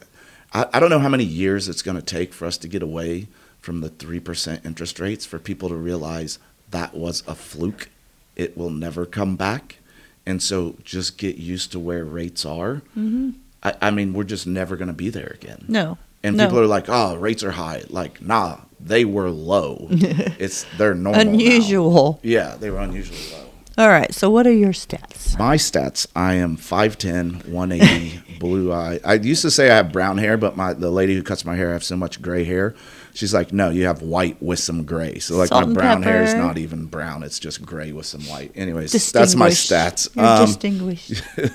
I, 0.53 0.65
I 0.73 0.79
don't 0.79 0.89
know 0.89 0.99
how 0.99 1.09
many 1.09 1.25
years 1.25 1.67
it's 1.67 1.81
going 1.81 1.97
to 1.97 2.03
take 2.03 2.33
for 2.33 2.45
us 2.45 2.57
to 2.59 2.67
get 2.67 2.81
away 2.81 3.27
from 3.59 3.81
the 3.81 3.89
3% 3.89 4.65
interest 4.65 4.99
rates 4.99 5.25
for 5.25 5.39
people 5.39 5.67
to 5.69 5.75
realize 5.75 6.39
that 6.71 6.93
was 6.95 7.21
a 7.27 7.35
fluke. 7.35 7.89
It 8.35 8.57
will 8.57 8.69
never 8.69 9.05
come 9.05 9.35
back. 9.35 9.77
And 10.25 10.41
so 10.41 10.75
just 10.83 11.17
get 11.17 11.35
used 11.37 11.71
to 11.73 11.79
where 11.79 12.05
rates 12.05 12.45
are. 12.45 12.75
hmm 12.93 13.31
I, 13.61 13.73
I 13.81 13.91
mean, 13.91 14.13
we're 14.13 14.23
just 14.23 14.45
never 14.47 14.75
going 14.77 14.87
to 14.89 14.93
be 14.93 15.09
there 15.09 15.31
again. 15.35 15.65
No. 15.67 15.97
And 16.23 16.37
No. 16.37 16.45
people 16.45 16.59
are 16.59 16.67
like, 16.67 16.85
"Oh, 16.87 17.15
rates 17.17 17.43
are 17.43 17.51
high." 17.51 17.83
Like, 17.89 18.21
nah, 18.21 18.57
they 18.79 19.05
were 19.05 19.29
low. 19.29 19.87
it's 19.91 20.65
they're 20.77 20.93
normal. 20.95 21.23
now. 21.25 21.31
Unusual. 21.31 22.19
Yeah, 22.23 22.55
they 22.59 22.69
were 22.71 22.79
unusually 22.79 23.19
low. 23.31 23.45
All 23.77 23.89
right. 23.89 24.11
So, 24.13 24.29
what 24.31 24.45
are 24.47 24.53
your 24.53 24.71
stats? 24.73 25.37
My 25.37 25.55
stats: 25.57 26.07
I 26.15 26.35
am 26.35 26.57
5'10", 26.57 27.47
180, 27.47 28.21
blue 28.39 28.71
eye. 28.71 28.99
I 29.03 29.15
used 29.15 29.41
to 29.43 29.51
say 29.51 29.69
I 29.69 29.75
have 29.77 29.91
brown 29.91 30.17
hair, 30.17 30.37
but 30.37 30.55
my 30.57 30.73
the 30.73 30.89
lady 30.91 31.15
who 31.15 31.23
cuts 31.23 31.45
my 31.45 31.55
hair, 31.55 31.69
I 31.69 31.73
have 31.73 31.83
so 31.83 31.95
much 31.95 32.21
gray 32.21 32.43
hair. 32.43 32.75
She's 33.13 33.33
like, 33.33 33.53
"No, 33.53 33.69
you 33.69 33.85
have 33.85 34.01
white 34.01 34.41
with 34.41 34.59
some 34.59 34.83
gray." 34.83 35.19
So 35.19 35.37
like 35.37 35.49
Salt 35.49 35.67
my 35.69 35.73
brown 35.73 36.03
hair 36.03 36.23
is 36.23 36.33
not 36.33 36.57
even 36.57 36.85
brown; 36.85 37.23
it's 37.23 37.39
just 37.39 37.65
gray 37.65 37.91
with 37.91 38.05
some 38.05 38.21
white. 38.23 38.51
Anyways, 38.55 39.11
that's 39.11 39.35
my 39.35 39.49
stats. 39.49 40.13
You're 40.15 40.25
Um, 40.25 40.45
distinguished. 40.45 41.23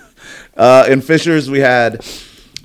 Uh, 0.55 0.85
in 0.89 1.01
Fishers, 1.01 1.49
we 1.49 1.61
had 1.61 2.05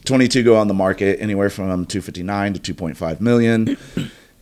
22 0.04 0.44
go 0.44 0.58
on 0.58 0.68
the 0.68 0.74
market, 0.74 1.22
anywhere 1.22 1.50
from 1.50 1.86
259 1.86 2.54
to 2.56 2.74
2.5 2.74 3.22
million. 3.22 3.78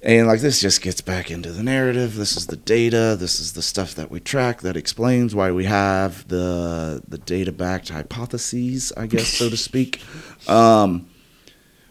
And 0.05 0.27
like 0.27 0.41
this 0.41 0.59
just 0.59 0.81
gets 0.81 0.99
back 0.99 1.31
into 1.31 1.51
the 1.51 1.63
narrative. 1.63 2.15
This 2.15 2.35
is 2.35 2.47
the 2.47 2.57
data. 2.57 3.15
This 3.17 3.39
is 3.39 3.53
the 3.53 3.61
stuff 3.61 3.95
that 3.95 4.11
we 4.11 4.19
track 4.19 4.59
that 4.61 4.75
explains 4.75 5.33
why 5.33 5.51
we 5.51 5.63
have 5.63 6.27
the 6.27 7.01
the 7.07 7.17
data 7.17 7.53
backed 7.53 7.87
hypotheses, 7.89 8.91
I 8.97 9.07
guess, 9.07 9.27
so 9.29 9.49
to 9.49 9.57
speak. 9.57 10.01
Um, 10.47 11.07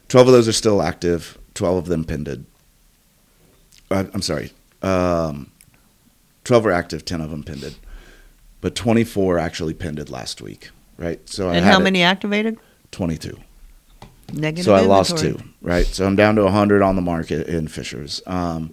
Twelve 0.08 0.26
of 0.28 0.34
those 0.34 0.46
are 0.46 0.52
still 0.52 0.82
active. 0.82 1.38
Twelve 1.54 1.78
of 1.78 1.86
them 1.86 2.04
pended. 2.04 2.44
Uh, 3.90 4.04
I'm 4.12 4.20
sorry. 4.20 4.52
Um, 4.82 5.50
Twelve 6.44 6.66
are 6.66 6.70
active. 6.70 7.06
Ten 7.06 7.22
of 7.22 7.30
them 7.30 7.42
pended, 7.42 7.76
but 8.60 8.74
twenty-four 8.74 9.38
actually 9.38 9.72
pended 9.72 10.10
last 10.10 10.42
week. 10.42 10.68
Right. 10.98 11.26
So 11.30 11.48
I 11.48 11.54
and 11.56 11.64
had 11.64 11.72
how 11.72 11.80
it- 11.80 11.84
many 11.84 12.02
activated? 12.02 12.58
Twenty-two. 12.90 13.38
Negative. 14.33 14.64
So 14.64 14.74
I 14.74 14.80
lost 14.80 15.18
two, 15.18 15.39
right? 15.61 15.87
So 15.87 16.07
I'm 16.07 16.16
down 16.16 16.37
to 16.37 16.45
100 16.45 16.83
on 16.83 16.97
the 16.97 17.03
market 17.03 17.47
in 17.47 17.68
Fishers. 17.68 18.22
Um, 18.26 18.72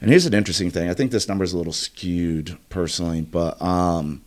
and 0.00 0.10
here's 0.10 0.26
an 0.26 0.34
interesting 0.34 0.70
thing. 0.70 0.90
I 0.90 0.94
think 0.94 1.12
this 1.12 1.28
number 1.28 1.44
is 1.44 1.52
a 1.52 1.58
little 1.58 1.72
skewed 1.72 2.58
personally, 2.68 3.20
but 3.20 3.60
um, 3.62 4.22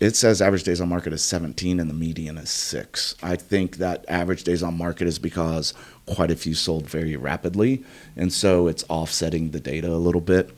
it 0.00 0.16
says 0.16 0.40
average 0.40 0.62
days 0.62 0.80
on 0.80 0.88
market 0.88 1.12
is 1.12 1.22
17 1.22 1.80
and 1.80 1.90
the 1.90 1.94
median 1.94 2.38
is 2.38 2.50
six. 2.50 3.14
I 3.22 3.36
think 3.36 3.76
that 3.76 4.04
average 4.08 4.44
days 4.44 4.62
on 4.62 4.78
market 4.78 5.06
is 5.06 5.18
because 5.18 5.74
quite 6.06 6.30
a 6.30 6.36
few 6.36 6.54
sold 6.54 6.88
very 6.88 7.16
rapidly, 7.16 7.84
and 8.16 8.32
so 8.32 8.68
it's 8.68 8.84
offsetting 8.88 9.50
the 9.50 9.60
data 9.60 9.88
a 9.88 9.96
little 9.98 10.20
bit. 10.20 10.50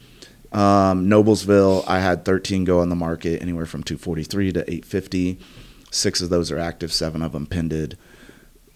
Um, 0.53 1.09
Noblesville, 1.09 1.85
I 1.87 2.01
had 2.01 2.25
13 2.25 2.65
go 2.65 2.81
on 2.81 2.89
the 2.89 2.97
market, 2.97 3.41
anywhere 3.41 3.67
from 3.67 3.83
243 3.83 4.53
to 4.53 4.61
850. 4.61 5.39
Six 5.91 6.21
of 6.21 6.29
those 6.29 6.53
are 6.53 6.59
active, 6.59 6.93
seven 6.93 7.23
of 7.23 7.33
them 7.33 7.47
pended 7.47 7.97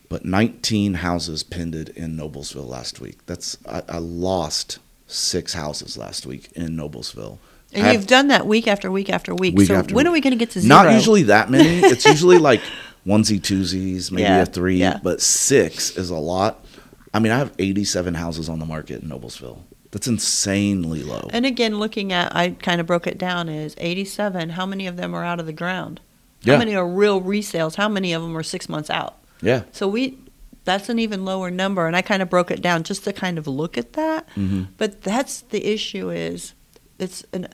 but 0.08 0.24
19 0.24 0.94
houses 0.94 1.42
pended 1.42 1.88
in 1.90 2.16
Noblesville 2.16 2.68
last 2.68 3.00
week. 3.00 3.24
That's 3.26 3.56
I, 3.66 3.82
I 3.88 3.98
lost 3.98 4.78
six 5.06 5.54
houses 5.54 5.96
last 5.96 6.26
week 6.26 6.50
in 6.54 6.76
Noblesville. 6.76 7.38
And 7.72 7.92
you've 7.92 8.06
done 8.06 8.28
that 8.28 8.46
week 8.46 8.68
after 8.68 8.90
week 8.90 9.10
after 9.10 9.34
week. 9.34 9.56
Week 9.56 9.66
so 9.66 9.74
after 9.74 9.94
when 9.94 10.04
week. 10.06 10.10
are 10.10 10.12
we 10.12 10.20
going 10.20 10.32
to 10.32 10.36
get 10.38 10.50
to 10.52 10.60
zero? 10.60 10.68
not 10.84 10.92
usually 10.94 11.24
that 11.24 11.50
many. 11.50 11.80
It's 11.84 12.04
usually 12.04 12.38
like 12.38 12.60
onesie 13.04 13.40
twosies, 13.40 14.12
maybe 14.12 14.22
Yeah, 14.22 14.42
a 14.42 14.46
three, 14.46 14.76
yeah. 14.76 15.00
but 15.02 15.20
six 15.20 15.96
is 15.96 16.10
a 16.10 16.16
lot. 16.16 16.64
I 17.12 17.18
mean, 17.18 17.32
I 17.32 17.38
have 17.38 17.52
87 17.58 18.14
houses 18.14 18.48
on 18.48 18.58
the 18.60 18.66
market 18.66 19.02
in 19.02 19.08
Noblesville. 19.08 19.58
That's 19.90 20.06
insanely 20.08 21.02
low. 21.02 21.28
And 21.32 21.46
again, 21.46 21.78
looking 21.78 22.12
at, 22.12 22.34
I 22.34 22.50
kind 22.50 22.80
of 22.80 22.86
broke 22.86 23.06
it 23.06 23.18
down 23.18 23.48
is 23.48 23.74
87. 23.78 24.50
How 24.50 24.66
many 24.66 24.86
of 24.86 24.96
them 24.96 25.14
are 25.14 25.24
out 25.24 25.38
of 25.40 25.46
the 25.46 25.52
ground? 25.52 26.00
How 26.44 26.52
Yeah. 26.52 26.58
many 26.58 26.74
are 26.76 26.86
real 26.86 27.20
resales? 27.20 27.74
How 27.76 27.88
many 27.88 28.12
of 28.12 28.22
them 28.22 28.36
are 28.36 28.42
six 28.42 28.68
months 28.68 28.90
out? 28.90 29.16
Yeah. 29.44 29.62
So 29.72 29.86
we, 29.88 30.18
that's 30.64 30.88
an 30.88 30.98
even 30.98 31.24
lower 31.24 31.50
number, 31.50 31.86
and 31.86 31.94
I 31.94 32.02
kind 32.02 32.22
of 32.22 32.30
broke 32.30 32.50
it 32.50 32.60
down 32.62 32.82
just 32.82 33.04
to 33.04 33.12
kind 33.12 33.38
of 33.38 33.46
look 33.46 33.76
at 33.78 33.92
that. 33.94 34.28
hmm 34.34 34.64
But 34.78 35.02
that's 35.02 35.42
the 35.42 35.64
issue 35.72 36.10
is, 36.10 36.54
it's 36.98 37.24
an 37.32 37.48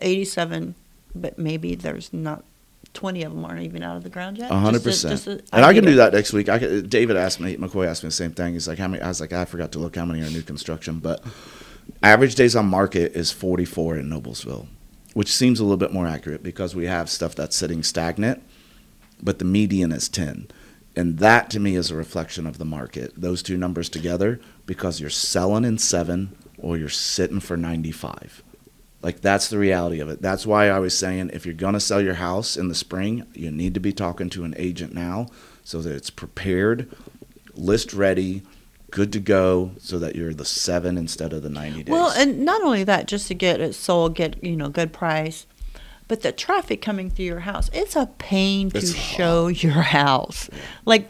87, 0.00 0.74
but 1.14 1.38
maybe 1.38 1.74
there's 1.74 2.12
not 2.12 2.44
20 2.94 3.22
of 3.24 3.32
them 3.34 3.44
aren't 3.44 3.62
even 3.62 3.82
out 3.82 3.96
of 3.96 4.02
the 4.02 4.08
ground 4.10 4.38
yet. 4.38 4.50
A 4.50 4.54
hundred 4.54 4.82
Just 4.82 5.04
a- 5.04 5.08
just 5.08 5.26
a 5.26 5.30
And 5.52 5.64
I 5.64 5.72
can 5.74 5.78
idea. 5.84 5.90
do 5.90 5.96
that 5.96 6.12
next 6.14 6.32
week. 6.32 6.48
I 6.48 6.58
could, 6.58 6.88
David 6.90 7.16
asked 7.16 7.40
me, 7.40 7.56
McCoy 7.56 7.86
asked 7.86 8.02
me 8.02 8.08
the 8.08 8.12
same 8.14 8.32
thing. 8.32 8.54
He's 8.54 8.66
like, 8.66 8.78
how 8.78 8.88
many? 8.88 9.02
I 9.02 9.08
was 9.08 9.20
like, 9.20 9.32
I 9.34 9.44
forgot 9.44 9.72
to 9.72 9.78
look 9.78 9.96
how 9.96 10.04
many 10.06 10.22
are 10.22 10.30
new 10.30 10.42
construction, 10.42 10.98
but 10.98 11.22
average 12.02 12.34
days 12.34 12.56
on 12.56 12.66
market 12.66 13.14
is 13.14 13.30
44 13.32 13.98
in 13.98 14.08
Noblesville, 14.10 14.66
which 15.14 15.28
seems 15.32 15.60
a 15.60 15.62
little 15.62 15.76
bit 15.76 15.92
more 15.92 16.06
accurate 16.06 16.42
because 16.42 16.74
we 16.74 16.86
have 16.86 17.08
stuff 17.10 17.34
that's 17.34 17.54
sitting 17.54 17.82
stagnant, 17.82 18.42
but 19.22 19.38
the 19.38 19.44
median 19.44 19.92
is 19.92 20.08
10. 20.08 20.48
And 20.96 21.18
that 21.18 21.50
to 21.50 21.60
me 21.60 21.76
is 21.76 21.90
a 21.90 21.94
reflection 21.94 22.46
of 22.46 22.56
the 22.56 22.64
market. 22.64 23.12
Those 23.16 23.42
two 23.42 23.58
numbers 23.58 23.90
together 23.90 24.40
because 24.64 24.98
you're 24.98 25.10
selling 25.10 25.64
in 25.64 25.76
seven 25.76 26.34
or 26.58 26.78
you're 26.78 26.88
sitting 26.88 27.40
for 27.40 27.56
95. 27.56 28.42
Like 29.02 29.20
that's 29.20 29.48
the 29.48 29.58
reality 29.58 30.00
of 30.00 30.08
it. 30.08 30.22
That's 30.22 30.46
why 30.46 30.68
I 30.70 30.78
was 30.78 30.96
saying 30.96 31.30
if 31.32 31.44
you're 31.44 31.54
gonna 31.54 31.80
sell 31.80 32.00
your 32.00 32.14
house 32.14 32.56
in 32.56 32.68
the 32.68 32.74
spring, 32.74 33.26
you 33.34 33.50
need 33.50 33.74
to 33.74 33.80
be 33.80 33.92
talking 33.92 34.30
to 34.30 34.44
an 34.44 34.54
agent 34.56 34.94
now 34.94 35.26
so 35.62 35.82
that 35.82 35.94
it's 35.94 36.10
prepared, 36.10 36.90
list 37.54 37.92
ready, 37.92 38.42
good 38.90 39.12
to 39.12 39.20
go, 39.20 39.72
so 39.78 39.98
that 39.98 40.16
you're 40.16 40.34
the 40.34 40.44
seven 40.44 40.96
instead 40.96 41.32
of 41.32 41.42
the 41.42 41.50
ninety 41.50 41.82
days. 41.84 41.92
Well, 41.92 42.10
and 42.16 42.44
not 42.44 42.62
only 42.62 42.84
that, 42.84 43.06
just 43.06 43.28
to 43.28 43.34
get 43.34 43.60
it 43.60 43.74
sold, 43.74 44.14
get 44.14 44.42
you 44.42 44.56
know 44.56 44.70
good 44.70 44.92
price, 44.92 45.46
but 46.08 46.22
the 46.22 46.32
traffic 46.32 46.80
coming 46.82 47.10
through 47.10 47.24
your 47.26 47.40
house, 47.40 47.68
it's 47.72 47.96
a 47.96 48.06
pain 48.18 48.70
to 48.70 48.78
It's 48.78 48.94
show 48.94 49.48
your 49.64 49.72
house. 49.72 50.48
Like 50.84 51.08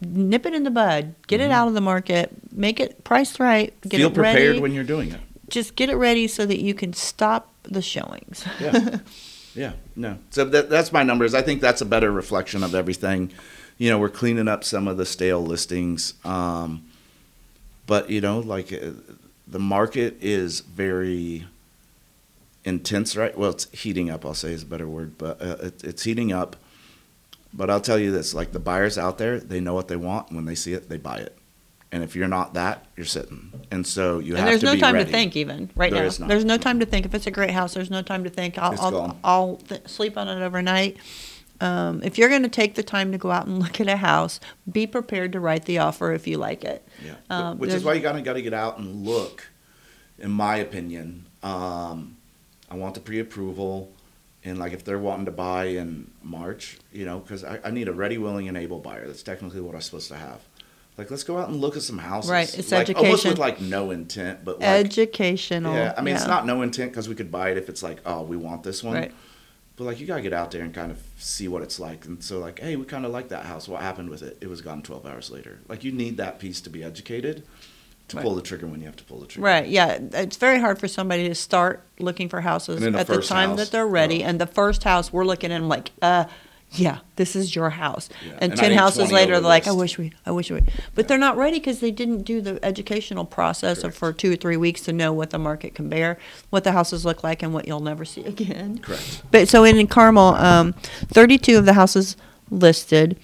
nip 0.00 0.44
it 0.46 0.52
in 0.54 0.64
the 0.64 0.70
bud, 0.70 1.14
get 1.28 1.40
it 1.40 1.50
out 1.50 1.66
of 1.68 1.74
the 1.74 1.80
market, 1.80 2.30
make 2.52 2.78
it 2.80 3.04
priced 3.04 3.40
right, 3.40 3.72
get 3.82 3.92
Mm-hmm. 3.92 3.96
feel 3.98 4.08
it 4.08 4.14
prepared 4.14 4.36
ready. 4.48 4.60
when 4.60 4.72
you're 4.72 4.84
doing 4.84 5.12
it. 5.12 5.20
just 5.48 5.76
get 5.76 5.88
it 5.88 5.96
ready 5.96 6.26
so 6.26 6.44
that 6.44 6.60
you 6.60 6.74
can 6.74 6.92
stop 6.92 7.50
the 7.62 7.82
showings. 7.82 8.44
Yeah. 8.60 8.98
Yeah, 9.56 9.74
no. 9.94 10.18
So 10.30 10.44
that, 10.46 10.68
that's 10.68 10.90
my 10.90 11.04
numbers. 11.04 11.32
I 11.32 11.40
think 11.40 11.60
that's 11.60 11.80
a 11.80 11.84
better 11.84 12.10
reflection 12.10 12.64
of 12.64 12.74
everything. 12.74 13.30
You 13.78 13.88
know, 13.88 14.00
we're 14.00 14.08
cleaning 14.08 14.48
up 14.48 14.64
some 14.64 14.88
of 14.88 14.96
the 14.96 15.06
stale 15.06 15.40
listings. 15.46 16.14
Um, 16.24 16.84
but, 17.86 18.10
you 18.10 18.20
know, 18.20 18.40
like 18.40 18.72
uh, 18.72 18.90
the 19.46 19.60
market 19.60 20.16
is 20.20 20.58
very 20.58 21.46
intense, 22.64 23.16
right? 23.16 23.36
Well, 23.36 23.50
it's 23.50 23.70
heating 23.72 24.10
up, 24.10 24.24
I'll 24.24 24.34
say 24.34 24.52
is 24.52 24.62
a 24.62 24.66
better 24.66 24.88
word, 24.88 25.18
but 25.18 25.40
uh, 25.42 25.56
it, 25.62 25.84
it's 25.84 26.02
heating 26.04 26.32
up. 26.32 26.56
But 27.52 27.70
I'll 27.70 27.80
tell 27.80 27.98
you 27.98 28.10
this 28.10 28.34
like 28.34 28.52
the 28.52 28.58
buyers 28.58 28.98
out 28.98 29.18
there, 29.18 29.38
they 29.38 29.60
know 29.60 29.74
what 29.74 29.88
they 29.88 29.96
want. 29.96 30.32
When 30.32 30.44
they 30.44 30.54
see 30.56 30.72
it, 30.72 30.88
they 30.88 30.96
buy 30.98 31.18
it. 31.18 31.36
And 31.92 32.02
if 32.02 32.16
you're 32.16 32.26
not 32.26 32.54
that, 32.54 32.86
you're 32.96 33.06
sitting. 33.06 33.52
And 33.70 33.86
so 33.86 34.18
you 34.18 34.34
and 34.34 34.38
have 34.40 34.48
there's 34.48 34.60
to 34.62 34.66
no 34.66 34.72
be 34.74 34.80
time 34.80 34.94
ready. 34.94 35.04
to 35.04 35.12
think 35.12 35.36
even 35.36 35.70
right 35.76 35.92
There 35.92 36.10
now. 36.18 36.26
There's 36.26 36.44
no 36.44 36.56
time 36.58 36.80
to 36.80 36.86
think. 36.86 37.06
If 37.06 37.14
it's 37.14 37.28
a 37.28 37.30
great 37.30 37.52
house, 37.52 37.74
there's 37.74 37.90
no 37.90 38.02
time 38.02 38.24
to 38.24 38.30
think. 38.30 38.58
I'll 38.58 38.74
I'll. 38.80 39.18
I'll 39.22 39.56
th- 39.58 39.86
sleep 39.86 40.18
on 40.18 40.26
it 40.26 40.44
overnight. 40.44 40.96
Um, 41.60 42.02
if 42.02 42.18
you're 42.18 42.28
going 42.28 42.42
to 42.42 42.48
take 42.48 42.74
the 42.74 42.82
time 42.82 43.12
to 43.12 43.18
go 43.18 43.30
out 43.30 43.46
and 43.46 43.58
look 43.62 43.80
at 43.80 43.86
a 43.86 43.98
house, 43.98 44.40
be 44.70 44.88
prepared 44.88 45.30
to 45.32 45.40
write 45.40 45.66
the 45.66 45.78
offer 45.78 46.12
if 46.12 46.26
you 46.26 46.36
like 46.36 46.64
it. 46.64 46.84
Yeah, 47.04 47.14
Um, 47.30 47.58
which 47.58 47.70
is 47.70 47.84
why 47.84 47.94
you 47.94 48.00
gotta 48.00 48.22
gotta 48.22 48.42
get 48.42 48.54
out 48.54 48.78
and 48.78 49.06
look. 49.06 49.46
In 50.18 50.32
my 50.32 50.56
opinion, 50.56 51.26
um, 51.44 52.13
I 52.70 52.76
want 52.76 52.94
the 52.94 53.00
pre-approval, 53.00 53.92
and 54.44 54.58
like 54.58 54.72
if 54.72 54.84
they're 54.84 54.98
wanting 54.98 55.26
to 55.26 55.30
buy 55.32 55.64
in 55.66 56.10
March, 56.22 56.78
you 56.92 57.04
know, 57.04 57.20
because 57.20 57.44
I, 57.44 57.60
I 57.64 57.70
need 57.70 57.88
a 57.88 57.92
ready, 57.92 58.18
willing, 58.18 58.48
and 58.48 58.56
able 58.56 58.78
buyer. 58.80 59.06
That's 59.06 59.22
technically 59.22 59.60
what 59.60 59.74
I'm 59.74 59.80
supposed 59.80 60.08
to 60.08 60.16
have. 60.16 60.40
Like, 60.96 61.10
let's 61.10 61.24
go 61.24 61.38
out 61.38 61.48
and 61.48 61.60
look 61.60 61.76
at 61.76 61.82
some 61.82 61.98
houses. 61.98 62.30
Right, 62.30 62.58
it's 62.58 62.70
like, 62.70 62.88
Almost 62.90 63.00
education. 63.26 63.30
with 63.30 63.38
like 63.38 63.60
no 63.60 63.90
intent, 63.90 64.44
but 64.44 64.60
like, 64.60 64.68
Educational. 64.68 65.74
yeah. 65.74 65.92
I 65.96 66.02
mean, 66.02 66.14
it's 66.14 66.26
not 66.26 66.46
no 66.46 66.62
intent 66.62 66.92
because 66.92 67.08
we 67.08 67.16
could 67.16 67.32
buy 67.32 67.50
it 67.50 67.56
if 67.58 67.68
it's 67.68 67.82
like, 67.82 67.98
oh, 68.06 68.22
we 68.22 68.36
want 68.36 68.62
this 68.62 68.82
one. 68.82 68.94
Right. 68.94 69.14
But 69.76 69.84
like, 69.84 69.98
you 69.98 70.06
gotta 70.06 70.22
get 70.22 70.32
out 70.32 70.52
there 70.52 70.62
and 70.62 70.72
kind 70.72 70.92
of 70.92 71.02
see 71.18 71.48
what 71.48 71.62
it's 71.62 71.80
like. 71.80 72.04
And 72.04 72.22
so, 72.22 72.38
like, 72.38 72.60
hey, 72.60 72.76
we 72.76 72.84
kind 72.84 73.04
of 73.04 73.10
like 73.10 73.28
that 73.30 73.44
house. 73.46 73.66
What 73.66 73.82
happened 73.82 74.08
with 74.08 74.22
it? 74.22 74.38
It 74.40 74.48
was 74.48 74.60
gone 74.60 74.82
12 74.82 75.04
hours 75.04 75.30
later. 75.32 75.58
Like, 75.66 75.82
you 75.82 75.90
need 75.90 76.16
that 76.18 76.38
piece 76.38 76.60
to 76.60 76.70
be 76.70 76.84
educated 76.84 77.42
to 78.08 78.16
Right. 78.16 78.22
pull 78.22 78.34
the 78.34 78.42
trigger 78.42 78.66
when 78.66 78.80
you 78.80 78.86
have 78.86 78.96
to 78.96 79.04
pull 79.04 79.20
the 79.20 79.26
trigger. 79.26 79.46
Right. 79.46 79.66
Yeah. 79.66 79.98
It's 80.12 80.36
very 80.36 80.60
hard 80.60 80.78
for 80.78 80.88
somebody 80.88 81.28
to 81.28 81.34
start 81.34 81.82
looking 81.98 82.28
for 82.28 82.40
houses 82.42 82.76
And 82.76 82.84
then 82.86 82.92
the 82.92 82.98
at 83.00 83.06
the 83.06 83.20
time 83.22 83.50
house, 83.50 83.58
that 83.58 83.70
they're 83.70 83.86
ready. 83.86 84.22
And 84.22 84.40
the 84.40 84.46
first 84.46 84.84
house 84.84 85.12
we're 85.12 85.24
looking 85.24 85.50
at, 85.52 85.56
I'm 85.60 85.68
like, 85.68 85.90
uh, 86.02 86.24
yeah, 86.72 86.98
this 87.16 87.36
is 87.36 87.54
your 87.54 87.70
house. 87.70 88.08
Yeah, 88.26 88.32
And, 88.40 88.52
and 88.52 88.56
ten 88.60 88.72
houses 88.72 89.12
later, 89.12 89.34
they're 89.34 89.40
like, 89.40 89.68
I 89.68 89.72
wish 89.72 89.96
we, 89.96 90.12
I 90.26 90.32
wish 90.32 90.50
we. 90.50 90.60
But 90.96 91.06
they're 91.06 91.18
not 91.18 91.36
ready 91.36 91.60
because 91.60 91.78
they 91.78 91.92
didn't 91.92 92.22
do 92.22 92.40
the 92.40 92.58
educational 92.64 93.24
process 93.24 93.84
of 93.84 93.94
for 93.94 94.12
two 94.12 94.32
or 94.32 94.36
three 94.36 94.56
weeks 94.56 94.80
to 94.82 94.92
know 94.92 95.12
what 95.12 95.30
the 95.30 95.38
market 95.38 95.74
can 95.76 95.88
bear, 95.88 96.18
what 96.50 96.64
the 96.64 96.72
houses 96.72 97.04
look 97.04 97.22
like, 97.22 97.42
and 97.44 97.54
what 97.54 97.68
you'll 97.68 97.78
never 97.80 98.04
see 98.04 98.24
again. 98.24 98.78
Correct. 98.78 99.22
But 99.30 99.48
so 99.48 99.62
in 99.62 99.86
Carmel, 99.86 100.34
um, 100.34 100.72
32 101.12 101.56
of 101.58 101.64
the 101.64 101.74
houses 101.74 102.16
listed, 102.50 103.16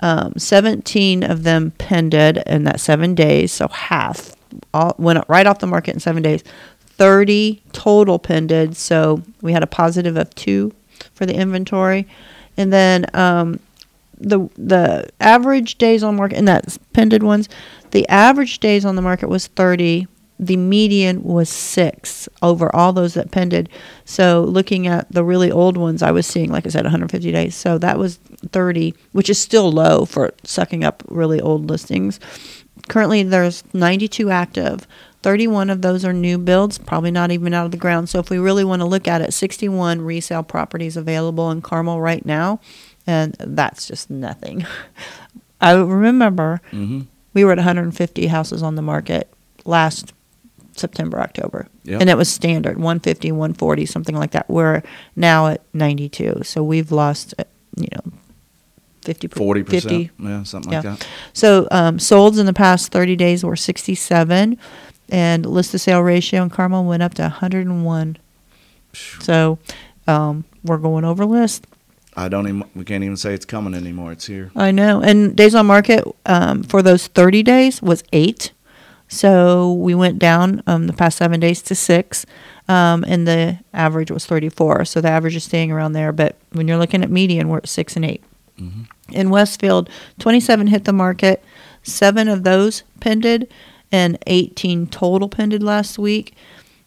um, 0.00 0.34
17 0.36 1.22
of 1.22 1.42
them 1.42 1.72
pended 1.72 2.42
in 2.46 2.64
that 2.64 2.80
seven 2.80 3.14
days, 3.14 3.52
so 3.52 3.68
half 3.68 4.34
all 4.72 4.94
went 4.98 5.22
right 5.28 5.46
off 5.46 5.58
the 5.58 5.66
market 5.66 5.94
in 5.94 6.00
seven 6.00 6.22
days. 6.22 6.42
30 6.98 7.62
total 7.72 8.18
pended, 8.18 8.76
so 8.76 9.22
we 9.40 9.52
had 9.52 9.62
a 9.62 9.66
positive 9.66 10.16
of 10.16 10.34
two 10.34 10.72
for 11.14 11.26
the 11.26 11.34
inventory, 11.34 12.06
and 12.56 12.72
then 12.72 13.06
um, 13.14 13.60
the 14.18 14.48
the 14.56 15.08
average 15.20 15.78
days 15.78 16.02
on 16.02 16.16
market 16.16 16.38
in 16.38 16.44
that 16.46 16.76
pended 16.92 17.22
ones, 17.22 17.48
the 17.92 18.08
average 18.08 18.58
days 18.58 18.84
on 18.84 18.96
the 18.96 19.02
market 19.02 19.28
was 19.28 19.46
30. 19.46 20.06
The 20.40 20.56
median 20.56 21.22
was 21.24 21.48
six 21.48 22.28
over 22.42 22.74
all 22.74 22.92
those 22.92 23.14
that 23.14 23.30
pended. 23.32 23.68
So 24.04 24.42
looking 24.44 24.86
at 24.86 25.10
the 25.10 25.24
really 25.24 25.50
old 25.50 25.76
ones, 25.76 26.02
I 26.02 26.12
was 26.12 26.26
seeing, 26.26 26.50
like 26.52 26.64
I 26.66 26.68
said, 26.70 26.84
150 26.84 27.32
days. 27.32 27.54
So 27.56 27.76
that 27.78 27.98
was 27.98 28.16
30, 28.52 28.94
which 29.12 29.28
is 29.28 29.38
still 29.38 29.70
low 29.72 30.04
for 30.04 30.32
sucking 30.44 30.84
up 30.84 31.02
really 31.08 31.40
old 31.40 31.68
listings. 31.68 32.20
Currently, 32.88 33.24
there's 33.24 33.64
92 33.74 34.30
active. 34.30 34.86
31 35.22 35.68
of 35.70 35.82
those 35.82 36.04
are 36.04 36.12
new 36.12 36.38
builds, 36.38 36.78
probably 36.78 37.10
not 37.10 37.32
even 37.32 37.52
out 37.52 37.64
of 37.66 37.72
the 37.72 37.76
ground. 37.76 38.08
So 38.08 38.20
if 38.20 38.30
we 38.30 38.38
really 38.38 38.62
want 38.62 38.80
to 38.80 38.86
look 38.86 39.08
at 39.08 39.20
it, 39.20 39.32
61 39.34 40.00
resale 40.02 40.44
properties 40.44 40.96
available 40.96 41.50
in 41.50 41.60
Carmel 41.60 42.00
right 42.00 42.24
now, 42.24 42.60
and 43.04 43.34
that's 43.40 43.88
just 43.88 44.08
nothing. 44.10 44.64
I 45.60 45.72
remember 45.72 46.60
Mm-hmm. 46.70 47.00
we 47.34 47.44
were 47.44 47.50
at 47.50 47.58
150 47.58 48.28
houses 48.28 48.62
on 48.62 48.76
the 48.76 48.82
market 48.82 49.28
last 49.64 50.14
September, 50.78 51.20
October. 51.20 51.68
Yep. 51.84 52.00
And 52.00 52.10
it 52.10 52.16
was 52.16 52.28
standard 52.28 52.76
150, 52.76 53.32
140, 53.32 53.86
something 53.86 54.16
like 54.16 54.30
that. 54.32 54.48
We're 54.48 54.82
now 55.16 55.48
at 55.48 55.62
92. 55.74 56.42
So 56.44 56.62
we've 56.62 56.90
lost, 56.92 57.34
uh, 57.38 57.44
you 57.76 57.88
know, 57.92 58.12
50, 59.02 59.28
40%. 59.28 59.68
50. 59.68 60.10
Yeah, 60.18 60.42
something 60.42 60.72
Yeah. 60.72 60.80
like 60.80 60.98
that. 60.98 61.06
So 61.32 61.66
um, 61.70 61.98
solds 61.98 62.38
in 62.38 62.46
the 62.46 62.52
past 62.52 62.92
30 62.92 63.16
days 63.16 63.44
were 63.44 63.56
67, 63.56 64.58
and 65.10 65.46
list 65.46 65.70
to 65.70 65.78
sale 65.78 66.00
ratio 66.02 66.42
in 66.42 66.50
Carmel 66.50 66.84
went 66.84 67.02
up 67.02 67.14
to 67.14 67.22
101. 67.22 68.16
So 69.20 69.58
um, 70.06 70.44
we're 70.64 70.78
going 70.78 71.04
over 71.04 71.24
list. 71.24 71.66
I 72.16 72.28
don't 72.28 72.48
even, 72.48 72.64
we 72.74 72.84
can't 72.84 73.04
even 73.04 73.16
say 73.16 73.32
it's 73.32 73.44
coming 73.44 73.74
anymore. 73.74 74.10
It's 74.12 74.26
here. 74.26 74.50
I 74.56 74.72
know. 74.72 75.00
And 75.00 75.36
days 75.36 75.54
on 75.54 75.66
market 75.66 76.04
um, 76.26 76.64
for 76.64 76.82
those 76.82 77.06
30 77.06 77.42
days 77.44 77.80
was 77.80 78.02
eight. 78.12 78.50
So 79.08 79.72
we 79.72 79.94
went 79.94 80.18
down 80.18 80.62
um, 80.66 80.86
the 80.86 80.92
past 80.92 81.18
seven 81.18 81.40
days 81.40 81.62
to 81.62 81.74
six. 81.74 82.26
Um, 82.68 83.02
and 83.08 83.26
the 83.26 83.58
average 83.72 84.10
was 84.10 84.26
34. 84.26 84.84
So 84.84 85.00
the 85.00 85.08
average 85.08 85.34
is 85.34 85.44
staying 85.44 85.72
around 85.72 85.94
there. 85.94 86.12
But 86.12 86.36
when 86.52 86.68
you're 86.68 86.76
looking 86.76 87.02
at 87.02 87.10
median, 87.10 87.48
we're 87.48 87.58
at 87.58 87.68
six 87.68 87.96
and 87.96 88.04
8 88.04 88.22
In 89.10 89.30
Westfield, 89.30 89.88
27 90.18 90.66
hit 90.66 90.84
the 90.84 90.92
market. 90.92 91.42
Seven 91.82 92.28
of 92.28 92.44
those 92.44 92.82
pended, 93.00 93.50
and 93.90 94.18
18 94.26 94.88
total 94.88 95.28
pended 95.28 95.62
last 95.62 95.98
week. 95.98 96.34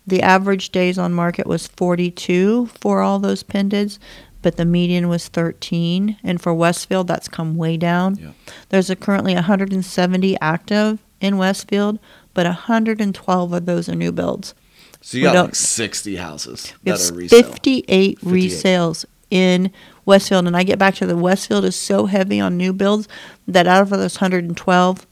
The 0.06 0.22
average 0.22 0.70
days 0.70 1.00
on 1.00 1.14
market 1.14 1.48
was 1.48 1.68
42 1.68 2.68
for 2.68 3.02
all 3.02 3.18
those 3.18 3.42
pendeds, 3.42 3.98
but 4.42 4.58
the 4.58 4.66
median 4.66 5.08
was 5.08 5.28
13. 5.28 6.18
And 6.24 6.42
for 6.42 6.54
Westfield, 6.54 7.08
that's 7.08 7.28
come 7.28 7.56
way 7.56 7.78
down. 7.78 8.16
Yeah. 8.16 8.32
There's 8.70 8.90
a 8.90 8.96
currently 8.96 9.34
170 9.34 10.38
active 10.42 11.00
in 11.22 11.38
Westfield, 11.38 12.00
but 12.34 12.46
112 12.46 13.54
of 13.54 13.66
those 13.66 13.88
are 13.88 13.96
new 13.96 14.12
builds. 14.12 14.54
So 15.00 15.18
you 15.18 15.28
We 15.28 15.34
got 15.34 15.46
like 15.46 15.56
60 15.56 16.16
houses 16.18 16.74
We 16.84 16.92
that 16.92 17.00
have 17.00 17.12
are 17.12 17.16
resale. 17.16 17.44
58, 17.44 18.20
58. 18.20 18.52
resales 18.52 19.06
in 19.30 19.72
Westfield. 20.06 20.46
And 20.48 20.58
I 20.58 20.64
get 20.64 20.78
back 20.78 20.96
to 20.96 21.06
the 21.08 21.18
Westfield 21.18 21.66
is 21.66 21.76
so 21.76 22.06
heavy 22.06 22.40
on 22.40 22.58
new 22.58 22.74
builds 22.74 23.08
that 23.48 23.66
out 23.68 23.82
of 23.82 23.90
those 23.90 24.16
112, 24.20 25.08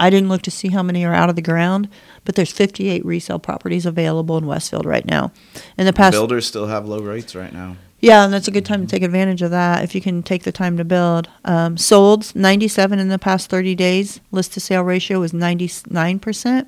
I 0.00 0.10
didn't 0.10 0.28
look 0.28 0.42
to 0.42 0.50
see 0.50 0.68
how 0.68 0.82
many 0.82 1.04
are 1.04 1.14
out 1.14 1.30
of 1.30 1.36
the 1.36 1.42
ground, 1.42 1.88
but 2.24 2.34
there's 2.34 2.50
58 2.52 3.04
resale 3.04 3.38
properties 3.38 3.86
available 3.86 4.36
in 4.36 4.46
Westfield 4.46 4.84
right 4.84 5.06
now. 5.06 5.32
In 5.78 5.86
the 5.86 5.92
past, 5.92 6.12
Builders 6.12 6.46
still 6.46 6.66
have 6.66 6.86
low 6.86 7.00
rates 7.00 7.34
right 7.34 7.52
now. 7.52 7.76
Yeah, 8.04 8.24
and 8.24 8.32
that's 8.32 8.48
a 8.48 8.50
good 8.50 8.66
time 8.66 8.82
to 8.82 8.86
take 8.86 9.02
advantage 9.02 9.40
of 9.40 9.50
that 9.50 9.82
if 9.82 9.94
you 9.94 10.00
can 10.02 10.22
take 10.22 10.42
the 10.42 10.52
time 10.52 10.76
to 10.76 10.84
build. 10.84 11.28
Um, 11.44 11.78
sold 11.78 12.34
97 12.36 12.98
in 12.98 13.08
the 13.08 13.18
past 13.18 13.48
30 13.48 13.74
days. 13.74 14.20
List 14.30 14.52
to 14.52 14.60
sale 14.60 14.82
ratio 14.82 15.20
was 15.20 15.32
99%. 15.32 16.66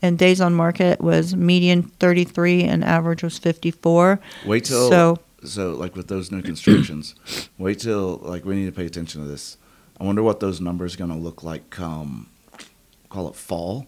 And 0.00 0.16
days 0.16 0.40
on 0.40 0.54
market 0.54 1.00
was 1.00 1.34
median 1.34 1.82
33 1.98 2.62
and 2.62 2.84
average 2.84 3.24
was 3.24 3.38
54. 3.38 4.20
Wait 4.46 4.64
till 4.64 4.88
So- 4.88 5.16
so 5.44 5.72
like 5.72 5.96
with 5.96 6.06
those 6.08 6.30
new 6.30 6.42
constructions, 6.42 7.14
wait 7.58 7.80
till 7.80 8.18
like 8.22 8.44
we 8.44 8.54
need 8.56 8.66
to 8.66 8.72
pay 8.72 8.86
attention 8.86 9.22
to 9.22 9.28
this. 9.28 9.56
I 10.00 10.04
wonder 10.04 10.22
what 10.22 10.38
those 10.38 10.60
numbers 10.60 10.94
going 10.94 11.10
to 11.10 11.16
look 11.16 11.42
like 11.42 11.70
come 11.70 12.28
call 13.08 13.28
it 13.28 13.34
fall 13.34 13.86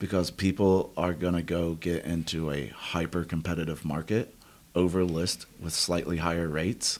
because 0.00 0.30
people 0.32 0.92
are 0.96 1.12
going 1.12 1.34
to 1.34 1.42
go 1.42 1.74
get 1.74 2.04
into 2.04 2.50
a 2.50 2.68
hyper 2.68 3.24
competitive 3.24 3.84
market 3.84 4.34
over 4.78 5.04
list 5.04 5.46
with 5.60 5.72
slightly 5.74 6.18
higher 6.18 6.48
rates 6.48 6.98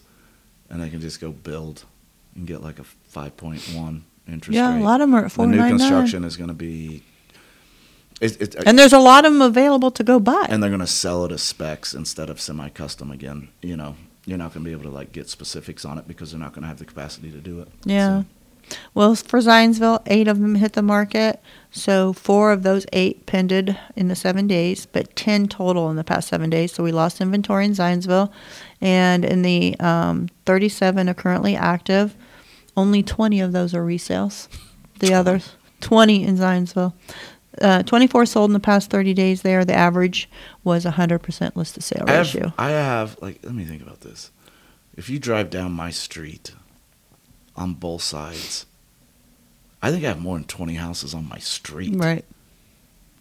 and 0.69 0.83
they 0.83 0.91
can 0.91 1.01
just 1.01 1.21
go 1.21 1.31
build 1.31 1.85
and 2.35 2.47
get 2.47 2.63
like 2.63 2.79
a 2.79 2.85
5.1 3.15 4.03
interest 4.27 4.49
rate. 4.49 4.55
Yeah, 4.55 4.75
rate. 4.75 4.81
a 4.81 4.85
lot 4.85 5.01
of 5.01 5.09
them 5.09 5.15
are 5.15 5.25
at 5.27 5.33
the 5.33 5.47
new 5.47 5.57
499. 5.57 5.79
construction 5.79 6.25
is 6.25 6.37
going 6.37 6.49
to 6.49 6.55
be 6.55 7.03
it, 8.21 8.41
it, 8.43 8.55
And 8.67 8.79
there's 8.79 8.93
a 8.93 8.99
lot 8.99 9.25
of 9.25 9.33
them 9.33 9.43
available 9.43 9.91
to 9.93 10.03
go 10.03 10.19
buy. 10.19 10.47
and 10.49 10.61
they're 10.63 10.71
going 10.71 10.81
to 10.81 10.87
sell 10.87 11.25
it 11.25 11.33
as 11.33 11.43
specs 11.43 11.95
instead 11.95 12.29
of 12.29 12.41
semi-custom 12.41 13.11
again. 13.13 13.49
You 13.63 13.77
know, 13.77 13.95
you're 14.27 14.39
not 14.39 14.53
going 14.53 14.65
to 14.65 14.69
be 14.69 14.73
able 14.73 14.91
to 14.91 14.95
like 14.97 15.13
get 15.13 15.29
specifics 15.29 15.85
on 15.85 15.99
it 15.99 16.09
because 16.09 16.33
they're 16.33 16.41
not 16.41 16.53
going 16.53 16.63
to 16.63 16.69
have 16.69 16.79
the 16.79 16.85
capacity 16.85 17.31
to 17.31 17.39
do 17.39 17.61
it. 17.61 17.69
Yeah. 17.85 18.23
So, 18.23 18.27
Well, 18.95 19.15
for 19.15 19.41
Zionsville, 19.41 20.03
eight 20.07 20.29
of 20.29 20.41
them 20.41 20.57
hit 20.57 20.75
the 20.75 20.83
market. 20.83 21.41
So 21.71 22.13
four 22.13 22.53
of 22.53 22.63
those 22.63 22.87
eight 22.93 23.27
pended 23.27 23.79
in 23.95 24.09
the 24.09 24.17
seven 24.17 24.47
days, 24.47 24.87
but 24.87 25.15
10 25.17 25.49
total 25.49 25.91
in 25.91 25.97
the 25.97 26.05
past 26.05 26.29
seven 26.29 26.51
days. 26.51 26.73
So 26.73 26.83
we 26.83 26.93
lost 26.93 27.21
inventory 27.21 27.65
in 27.65 27.73
Zionsville. 27.73 28.33
And 28.81 29.25
in 29.25 29.43
the 29.43 29.79
um, 29.81 30.29
37 30.47 31.09
are 31.09 31.15
currently 31.15 31.57
active. 31.57 32.17
Only 32.77 33.03
20 33.03 33.41
of 33.41 33.53
those 33.53 33.75
are 33.75 33.85
resales. 33.85 34.49
The 35.01 35.15
others, 35.15 35.55
20 35.81 36.25
in 36.25 36.37
Zionsville. 36.37 36.93
Uh, 37.61 37.83
24 37.83 38.27
sold 38.27 38.51
in 38.51 38.53
the 38.53 38.61
past 38.61 38.91
30 38.91 39.15
days 39.15 39.43
there. 39.43 39.65
The 39.65 39.75
average 39.75 40.29
was 40.65 40.85
100% 40.85 41.57
list 41.57 41.75
to 41.75 41.81
sale 41.81 42.05
I 42.07 42.13
have, 42.13 42.35
ratio. 42.35 42.53
I 42.57 42.71
have 42.71 43.21
like 43.21 43.41
let 43.43 43.55
me 43.55 43.65
think 43.65 43.83
about 43.83 44.01
this. 44.03 44.31
If 44.97 45.09
you 45.09 45.19
drive 45.19 45.51
down 45.51 45.73
my 45.73 45.91
street 45.91 46.53
on 47.59 47.75
both 47.75 48.03
sides, 48.03 48.65
I 49.83 49.91
think 49.91 50.05
I 50.05 50.09
have 50.09 50.21
more 50.21 50.37
than 50.37 50.45
20 50.45 50.75
houses 50.75 51.13
on 51.15 51.29
my 51.29 51.39
street. 51.39 51.95
Right. 51.95 52.25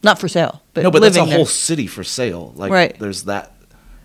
Not 0.04 0.20
for 0.20 0.28
sale, 0.28 0.62
but 0.74 0.84
no, 0.84 0.92
but 0.92 1.02
that's 1.02 1.18
a 1.18 1.26
there. 1.26 1.36
whole 1.36 1.46
city 1.46 1.88
for 1.88 2.04
sale. 2.04 2.54
Like 2.56 2.72
Right. 2.72 2.98
there's 3.00 3.24
that 3.24 3.54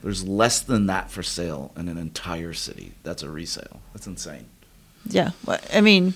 there's 0.03 0.27
less 0.27 0.61
than 0.61 0.87
that 0.87 1.11
for 1.11 1.23
sale 1.23 1.71
in 1.77 1.87
an 1.89 1.97
entire 1.99 2.55
city. 2.55 2.93
That's 3.05 3.23
a 3.23 3.31
resale. 3.31 3.81
That's 3.93 4.07
insane. 4.07 4.47
Yeah, 5.09 5.31
well, 5.47 5.61
I 5.73 5.81
mean, 5.81 6.15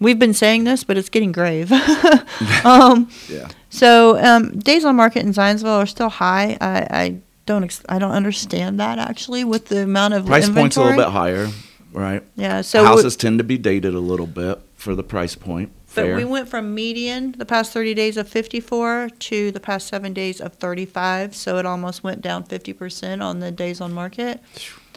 we've 0.00 0.18
been 0.18 0.34
saying 0.34 0.64
this, 0.64 0.84
but 0.84 0.98
it's 0.98 1.08
getting 1.08 1.32
grave. 1.32 1.70
um, 2.64 3.08
Yeah. 3.28 3.48
so 3.70 4.18
um, 4.22 4.58
days 4.58 4.84
on 4.84 4.96
market 4.96 5.20
in 5.24 5.32
Zionsville 5.32 5.78
are 5.82 5.86
still 5.86 6.08
high. 6.10 6.58
I, 6.60 6.86
I 6.90 7.16
don't 7.46 7.62
ex- 7.64 7.84
I 7.88 7.98
don't 7.98 8.10
understand 8.12 8.80
that 8.80 8.98
actually 8.98 9.44
with 9.44 9.66
the 9.68 9.82
amount 9.84 10.14
of 10.14 10.26
Price 10.26 10.48
inventory. 10.48 10.62
point's 10.64 10.76
a 10.76 10.80
little 10.82 10.96
bit 10.96 11.10
higher, 11.12 11.48
right? 11.96 12.22
Yeah, 12.36 12.60
so 12.60 12.82
we- 12.82 12.86
houses 12.88 13.16
tend 13.16 13.38
to 13.38 13.44
be 13.44 13.58
dated 13.58 13.94
a 13.94 14.00
little 14.00 14.26
bit 14.26 14.60
for 14.74 14.94
the 14.94 15.02
price 15.02 15.34
point. 15.34 15.70
but 15.94 16.02
Fair. 16.02 16.16
we 16.16 16.24
went 16.24 16.48
from 16.48 16.74
median 16.74 17.34
the 17.38 17.46
past 17.46 17.72
30 17.72 17.94
days 17.94 18.16
of 18.18 18.28
54 18.28 19.08
to 19.18 19.50
the 19.50 19.60
past 19.60 19.88
seven 19.88 20.12
days 20.12 20.40
of 20.40 20.52
35. 20.54 21.34
So 21.34 21.56
it 21.56 21.64
almost 21.66 22.04
went 22.04 22.20
down 22.20 22.44
50% 22.44 23.22
on 23.22 23.40
the 23.40 23.50
days 23.50 23.80
on 23.80 23.92
market. 23.94 24.40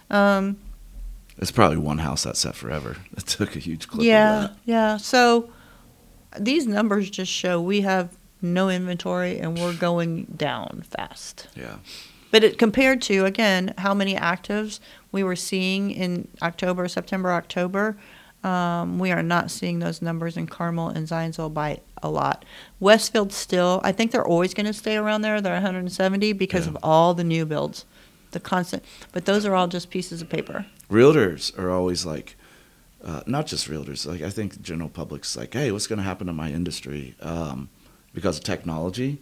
Um, 0.10 0.58
it's 1.38 1.52
probably 1.52 1.78
one 1.78 2.00
house 2.00 2.24
that 2.24 2.36
set 2.36 2.56
forever. 2.56 2.97
It 3.18 3.26
took 3.28 3.56
a 3.56 3.60
huge 3.60 3.88
clip. 3.88 4.04
yeah, 4.04 4.36
Of 4.36 4.41
that. 4.50 4.58
yeah. 4.66 4.97
So 4.97 5.50
these 6.38 6.68
numbers 6.68 7.10
just 7.10 7.32
show 7.32 7.62
we 7.62 7.82
have 7.82 8.16
no 8.41 8.70
inventory 8.70 9.39
and 9.39 9.58
we're 9.58 9.74
going 9.74 10.26
down 10.36 10.84
fast. 10.89 11.47
Yeah. 11.56 11.78
But 12.32 12.44
it 12.44 12.58
compared 12.58 13.02
to 13.04 13.26
again 13.26 13.74
how 13.80 13.94
many 13.94 14.16
actives 14.16 14.80
we 15.12 15.24
were 15.24 15.36
seeing 15.36 15.92
in 15.92 16.28
October, 16.42 16.88
September, 16.88 17.32
October, 17.32 17.98
um, 18.44 19.00
we 19.00 19.12
are 19.12 19.24
not 19.24 19.52
seeing 19.52 19.80
those 19.80 20.02
numbers 20.02 20.38
in 20.38 20.48
Carmel 20.48 20.90
and 20.90 21.08
Zionsville 21.08 21.54
by 21.54 21.82
a 22.02 22.10
lot. 22.10 22.46
Westfield 22.80 23.34
still, 23.34 23.82
I 23.84 23.92
think 23.92 24.12
they're 24.12 24.26
always 24.28 24.54
going 24.54 24.68
to 24.68 24.74
stay 24.74 24.96
around 24.96 25.24
there. 25.24 25.42
They're 25.42 25.54
170 25.54 26.32
because 26.34 26.66
Yeah. 26.66 26.70
of 26.72 26.78
all 26.84 27.14
the 27.14 27.24
new 27.26 27.46
builds, 27.46 27.86
the 28.32 28.40
constant. 28.40 28.86
But 29.12 29.26
those 29.26 29.46
are 29.46 29.56
all 29.56 29.68
just 29.68 29.90
pieces 29.90 30.22
of 30.22 30.30
paper. 30.30 30.66
Realtors 30.90 31.58
are 31.60 31.70
always 31.70 32.06
like, 32.06 32.38
uh, 33.04 33.22
not 33.26 33.46
just 33.48 33.68
realtors. 33.68 34.06
Like 34.06 34.22
I 34.22 34.30
think 34.30 34.54
the 34.54 34.60
general 34.60 34.90
public's 34.90 35.36
like, 35.36 35.54
hey, 35.54 35.72
what's 35.72 35.88
going 35.88 35.98
to 35.98 36.04
happen 36.04 36.28
to 36.28 36.34
my 36.34 36.50
industry 36.50 37.16
um, 37.22 37.68
because 38.14 38.38
of 38.38 38.44
technology? 38.46 39.18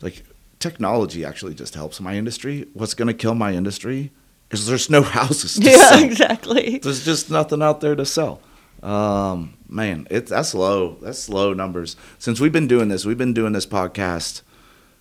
Like 0.00 0.24
technology 0.62 1.24
actually 1.24 1.54
just 1.54 1.74
helps 1.74 2.00
my 2.00 2.14
industry. 2.16 2.66
What's 2.72 2.94
going 2.94 3.08
to 3.08 3.14
kill 3.14 3.34
my 3.34 3.52
industry 3.52 4.10
is 4.50 4.66
there's 4.66 4.88
no 4.88 5.02
houses 5.18 5.54
to 5.56 5.70
Yeah, 5.70 5.88
sell. 5.90 6.04
exactly. 6.04 6.78
There's 6.78 7.04
just 7.04 7.30
nothing 7.30 7.62
out 7.62 7.80
there 7.80 7.94
to 7.96 8.06
sell. 8.06 8.40
Um, 8.82 9.54
man, 9.68 10.06
it 10.10 10.26
that's 10.26 10.54
low. 10.54 10.96
That's 11.02 11.28
low 11.28 11.52
numbers. 11.52 11.96
Since 12.18 12.40
we've 12.40 12.52
been 12.52 12.66
doing 12.68 12.88
this, 12.88 13.04
we've 13.04 13.18
been 13.18 13.34
doing 13.34 13.52
this 13.52 13.66
podcast. 13.66 14.42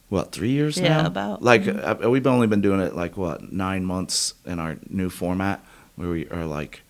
What 0.10 0.32
three 0.34 0.52
years 0.52 0.78
Yeah, 0.78 1.02
now? 1.02 1.06
about. 1.08 1.42
Like 1.42 1.64
Mhm. 1.64 2.04
uh, 2.06 2.10
we've 2.10 2.28
only 2.28 2.48
been 2.48 2.62
doing 2.62 2.80
it 2.82 2.96
like 2.96 3.16
what 3.18 3.52
nine 3.54 3.86
months 3.86 4.34
in 4.46 4.60
our 4.60 4.78
new 4.90 5.10
format, 5.10 5.64
where 5.96 6.10
we 6.10 6.28
are 6.30 6.46
like, 6.46 6.82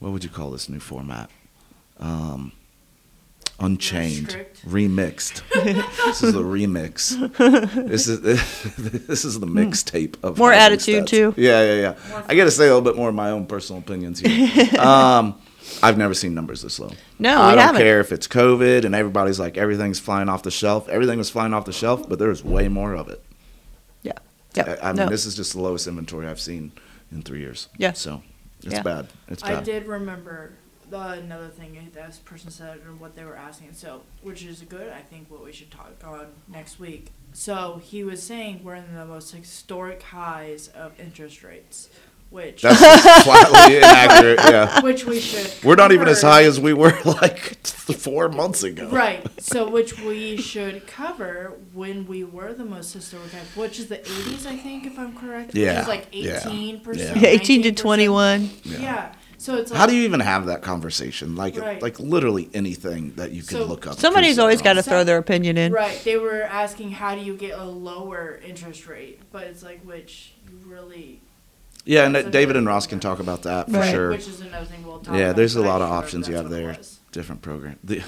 what 0.00 0.12
would 0.12 0.24
you 0.24 0.30
call 0.30 0.50
this 0.50 0.68
new 0.68 0.80
format? 0.80 1.30
Um, 2.00 2.52
unchained, 3.62 4.30
Strict. 4.30 4.66
remixed. 4.66 5.42
this 6.04 6.22
is 6.22 6.32
the 6.34 6.42
remix. 6.42 7.16
This 7.88 8.08
is 8.08 8.20
this 9.06 9.24
is 9.24 9.40
the 9.40 9.46
mixtape 9.46 10.16
of 10.22 10.38
More 10.38 10.52
attitude, 10.52 11.04
stats. 11.04 11.08
too. 11.08 11.34
Yeah, 11.36 11.62
yeah, 11.64 11.80
yeah. 11.80 11.94
More 12.10 12.24
I 12.28 12.34
got 12.34 12.44
to 12.44 12.50
say 12.50 12.64
a 12.64 12.74
little 12.74 12.82
bit 12.82 12.96
more 12.96 13.08
of 13.08 13.14
my 13.14 13.30
own 13.30 13.46
personal 13.46 13.80
opinions 13.80 14.20
here. 14.20 14.78
um, 14.80 15.40
I've 15.82 15.96
never 15.96 16.14
seen 16.14 16.34
numbers 16.34 16.62
this 16.62 16.78
low. 16.78 16.90
No, 17.18 17.40
I 17.40 17.50
we 17.50 17.54
don't 17.56 17.64
haven't. 17.66 17.82
care 17.82 18.00
if 18.00 18.12
it's 18.12 18.28
COVID 18.28 18.84
and 18.84 18.94
everybody's 18.94 19.38
like 19.40 19.56
everything's 19.56 19.98
flying 20.00 20.28
off 20.28 20.42
the 20.42 20.50
shelf. 20.50 20.88
Everything 20.88 21.18
was 21.18 21.30
flying 21.30 21.54
off 21.54 21.64
the 21.64 21.72
shelf, 21.72 22.08
but 22.08 22.18
there's 22.18 22.44
way 22.44 22.68
more 22.68 22.94
of 22.94 23.08
it. 23.08 23.22
Yeah, 24.54 24.76
I, 24.82 24.88
I 24.90 24.92
mean, 24.92 24.96
no. 24.96 25.08
this 25.08 25.24
is 25.24 25.34
just 25.34 25.54
the 25.54 25.60
lowest 25.62 25.86
inventory 25.86 26.26
I've 26.26 26.38
seen 26.38 26.72
in 27.10 27.22
three 27.22 27.40
years. 27.40 27.68
Yeah. 27.78 27.92
So 27.94 28.22
it's 28.62 28.74
Yeah. 28.74 28.82
bad. 28.82 29.08
It's 29.28 29.42
bad. 29.42 29.54
I 29.54 29.62
did 29.62 29.86
remember 29.86 30.52
the, 30.92 31.08
another 31.24 31.48
thing 31.48 31.90
that 31.94 32.06
this 32.06 32.18
person 32.18 32.50
said 32.50 32.80
and 32.86 33.00
what 33.00 33.16
they 33.16 33.24
were 33.24 33.36
asking. 33.36 33.72
So, 33.72 34.02
which 34.22 34.44
is 34.44 34.60
good. 34.62 34.92
I 34.92 35.00
think 35.00 35.30
what 35.30 35.42
we 35.44 35.52
should 35.52 35.70
talk 35.70 35.92
on 36.04 36.26
next 36.48 36.78
week. 36.78 37.10
So 37.32 37.80
he 37.82 38.04
was 38.04 38.22
saying 38.22 38.60
we're 38.62 38.74
in 38.76 38.94
the 38.94 39.06
most 39.06 39.34
historic 39.34 40.02
highs 40.02 40.68
of 40.68 40.92
interest 41.00 41.42
rates, 41.42 41.88
which 42.28 42.60
That's 42.62 42.78
just 42.80 43.24
flatly 43.24 43.76
inaccurate. 43.78 44.38
Yeah. 44.40 44.80
which 44.82 45.06
we 45.06 45.18
should. 45.18 45.50
We're 45.64 45.76
not 45.76 45.92
even 45.92 46.08
as 46.08 46.20
high 46.22 46.44
as 46.44 46.60
we 46.60 46.72
were 46.74 46.92
like 47.04 47.62
th- 47.62 47.98
four 47.98 48.28
months 48.28 48.62
ago. 48.62 48.88
Right. 48.88 49.26
So, 49.42 49.68
which 49.68 49.98
we 50.00 50.36
should 50.36 50.86
cover 50.86 51.54
when 51.74 52.06
we 52.06 52.22
were 52.22 52.54
the 52.54 52.64
most 52.64 52.92
historic 52.94 53.32
high, 53.32 53.40
which 53.60 53.78
is 53.80 53.88
the 53.88 53.98
80s, 53.98 54.46
I 54.46 54.56
think, 54.56 54.86
if 54.86 54.96
I'm 54.98 55.14
correct. 55.16 55.48
Which 55.48 55.56
Yeah, 55.62 55.82
is 55.82 55.88
like 55.88 56.06
yeah, 56.12 56.38
18%. 56.40 56.96
yeah. 56.96 57.18
Yeah, 57.18 57.28
18 57.28 57.62
to 57.64 57.72
21. 57.72 58.50
Yeah. 58.62 58.78
Yeah. 58.78 59.14
So 59.42 59.56
it's 59.56 59.70
like. 59.72 59.80
How 59.80 59.86
do 59.86 59.94
you 59.96 60.04
even 60.04 60.20
have 60.20 60.46
that 60.46 60.62
conversation? 60.62 61.34
Like, 61.34 61.58
Right. 61.58 61.82
like 61.82 61.98
literally 61.98 62.48
anything 62.54 63.12
that 63.16 63.32
you 63.32 63.42
can 63.42 63.58
So- 63.58 63.64
look 63.64 63.86
up. 63.88 63.98
Somebody's 63.98 64.38
always 64.38 64.62
got 64.62 64.74
to 64.74 64.82
throw 64.82 65.02
their 65.02 65.18
opinion 65.18 65.58
in. 65.58 65.72
Right. 65.72 66.00
They 66.04 66.16
were 66.16 66.42
asking 66.42 66.92
how 66.92 67.14
do 67.16 67.22
you 67.22 67.36
get 67.36 67.58
a 67.58 67.64
lower 67.64 68.40
interest 68.46 68.86
rate, 68.86 69.18
but 69.32 69.42
it's 69.44 69.62
like 69.62 69.80
which 69.84 70.32
you 70.48 70.58
really. 70.70 71.20
Yeah, 71.84 72.06
and 72.06 72.30
David 72.30 72.56
and 72.56 72.66
Ross 72.66 72.86
can 72.86 73.00
talk 73.00 73.18
about 73.18 73.42
that 73.42 73.68
for 73.68 73.78
Right. 73.78 73.90
sure. 73.90 74.10
Which 74.10 74.28
is 74.28 74.40
another 74.40 74.66
thing 74.66 74.86
we'll 74.86 75.00
talk 75.00 75.16
Yeah, 75.16 75.22
about. 75.30 75.36
there's 75.36 75.56
a 75.56 75.60
lot 75.60 75.82
of 75.82 75.88
just 75.88 75.90
remember 75.90 76.04
options 76.06 76.28
you 76.28 76.34
have 76.36 76.48
there. 76.50 76.76
Different 77.10 77.42
program. 77.42 77.78
The, 77.82 78.02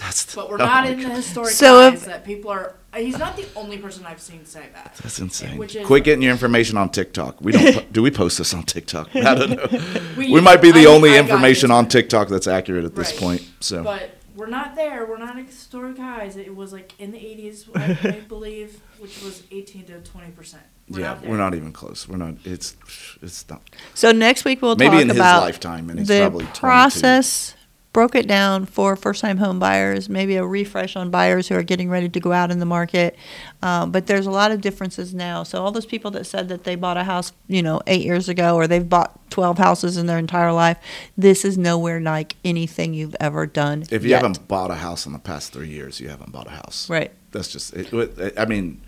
that's. 0.00 0.24
The, 0.24 0.36
But 0.36 0.48
we're 0.50 0.54
oh 0.56 0.58
not 0.64 0.84
my 0.84 0.90
in 0.90 0.98
the 0.98 1.04
God. 1.06 1.16
historic 1.16 1.50
So 1.52 1.82
if- 1.86 1.94
highs 1.94 2.04
that 2.06 2.24
people 2.24 2.50
are. 2.50 2.74
He's 2.96 3.18
not 3.18 3.36
the 3.36 3.46
only 3.54 3.78
person 3.78 4.04
I've 4.04 4.20
seen 4.20 4.44
say 4.44 4.66
that. 4.74 4.96
That's 5.00 5.20
insane. 5.20 5.58
Which 5.58 5.76
is- 5.76 5.86
Quit 5.86 6.02
getting 6.02 6.22
your 6.22 6.32
information 6.32 6.76
on 6.76 6.88
TikTok. 6.88 7.40
We 7.40 7.52
don't. 7.52 7.74
po- 7.76 7.84
do 7.92 8.02
we 8.02 8.10
post 8.10 8.38
this 8.38 8.52
on 8.52 8.64
TikTok? 8.64 9.10
I 9.14 9.34
don't 9.36 9.50
know. 9.50 9.80
We- 10.16 10.32
We 10.32 10.40
might 10.40 10.60
be 10.60 10.72
the 10.72 10.86
I- 10.88 10.90
only 10.90 11.10
I 11.10 11.14
got 11.18 11.20
information 11.30 11.70
it. 11.70 11.74
on 11.74 11.86
TikTok 11.88 12.26
that's 12.28 12.48
accurate 12.48 12.84
at 12.84 12.96
this 12.96 13.12
Right. 13.12 13.20
point. 13.20 13.48
So 13.60 13.84
But 13.84 14.10
we're 14.34 14.48
not 14.48 14.74
there. 14.74 15.06
We're 15.06 15.18
not 15.18 15.38
at 15.38 15.46
historic 15.46 15.98
highs. 15.98 16.36
It 16.36 16.56
was 16.56 16.72
like 16.72 16.92
in 16.98 17.12
the 17.12 17.18
80s, 17.18 17.66
I, 17.76 18.08
I 18.08 18.20
believe, 18.28 18.80
which 18.98 19.22
was 19.22 19.44
18 19.52 19.84
to 19.84 20.00
20 20.00 20.30
percent. 20.32 20.62
yeah, 20.88 21.16
we're 21.24 21.36
not 21.36 21.54
even 21.54 21.72
close. 21.72 22.08
We're 22.08 22.16
not. 22.16 22.34
It's 22.44 22.74
it's 23.22 23.48
not. 23.48 23.62
So 23.94 24.10
next 24.10 24.44
week 24.44 24.62
we'll 24.62 24.74
Maybe 24.74 24.90
talk 24.96 25.02
in 25.02 25.08
his 25.10 25.16
about 25.16 25.42
lifetime, 25.42 25.88
and 25.90 26.00
he's 26.00 26.08
the 26.08 26.18
probably 26.22 26.46
22. 26.46 26.58
process 26.60 27.54
broke 27.92 28.14
it 28.14 28.28
down 28.28 28.66
for 28.66 28.94
first 28.94 29.20
time 29.20 29.38
home 29.38 29.58
buyers, 29.58 30.08
maybe 30.08 30.36
a 30.36 30.44
refresh 30.44 30.94
on 30.94 31.10
buyers 31.10 31.48
who 31.48 31.56
are 31.56 31.62
getting 31.62 31.90
ready 31.90 32.08
to 32.08 32.20
go 32.20 32.32
out 32.32 32.50
in 32.50 32.60
the 32.60 32.66
market. 32.66 33.16
Um, 33.62 33.90
but 33.90 34.06
there's 34.06 34.26
a 34.26 34.30
lot 34.30 34.52
of 34.52 34.60
differences 34.60 35.12
now. 35.12 35.42
So 35.42 35.62
all 35.62 35.72
those 35.72 35.86
people 35.86 36.10
that 36.12 36.24
said 36.24 36.48
that 36.48 36.64
they 36.64 36.76
bought 36.76 36.96
a 36.96 37.04
house, 37.04 37.32
you 37.48 37.62
know, 37.62 37.80
eight 37.86 38.04
years 38.04 38.28
ago 38.28 38.54
or 38.54 38.66
they've 38.66 38.88
bought 38.88 39.18
12 39.30 39.58
houses 39.58 39.96
in 39.96 40.06
their 40.06 40.18
entire 40.18 40.52
life, 40.52 40.78
this 41.16 41.44
is 41.44 41.58
nowhere 41.58 42.00
like 42.00 42.36
anything 42.44 42.94
you've 42.94 43.16
ever 43.18 43.46
done. 43.46 43.82
If 43.90 44.04
you 44.04 44.10
yet. 44.10 44.22
haven't 44.22 44.46
bought 44.46 44.70
a 44.70 44.76
house 44.76 45.06
in 45.06 45.12
the 45.12 45.18
past 45.18 45.52
three 45.52 45.68
years, 45.68 46.00
you 46.00 46.08
haven't 46.08 46.30
bought 46.30 46.46
a 46.46 46.50
house. 46.50 46.88
Right. 46.88 47.10
That's 47.32 47.48
just. 47.48 47.74
It, 47.74 48.38
I 48.38 48.44
mean, 48.44 48.80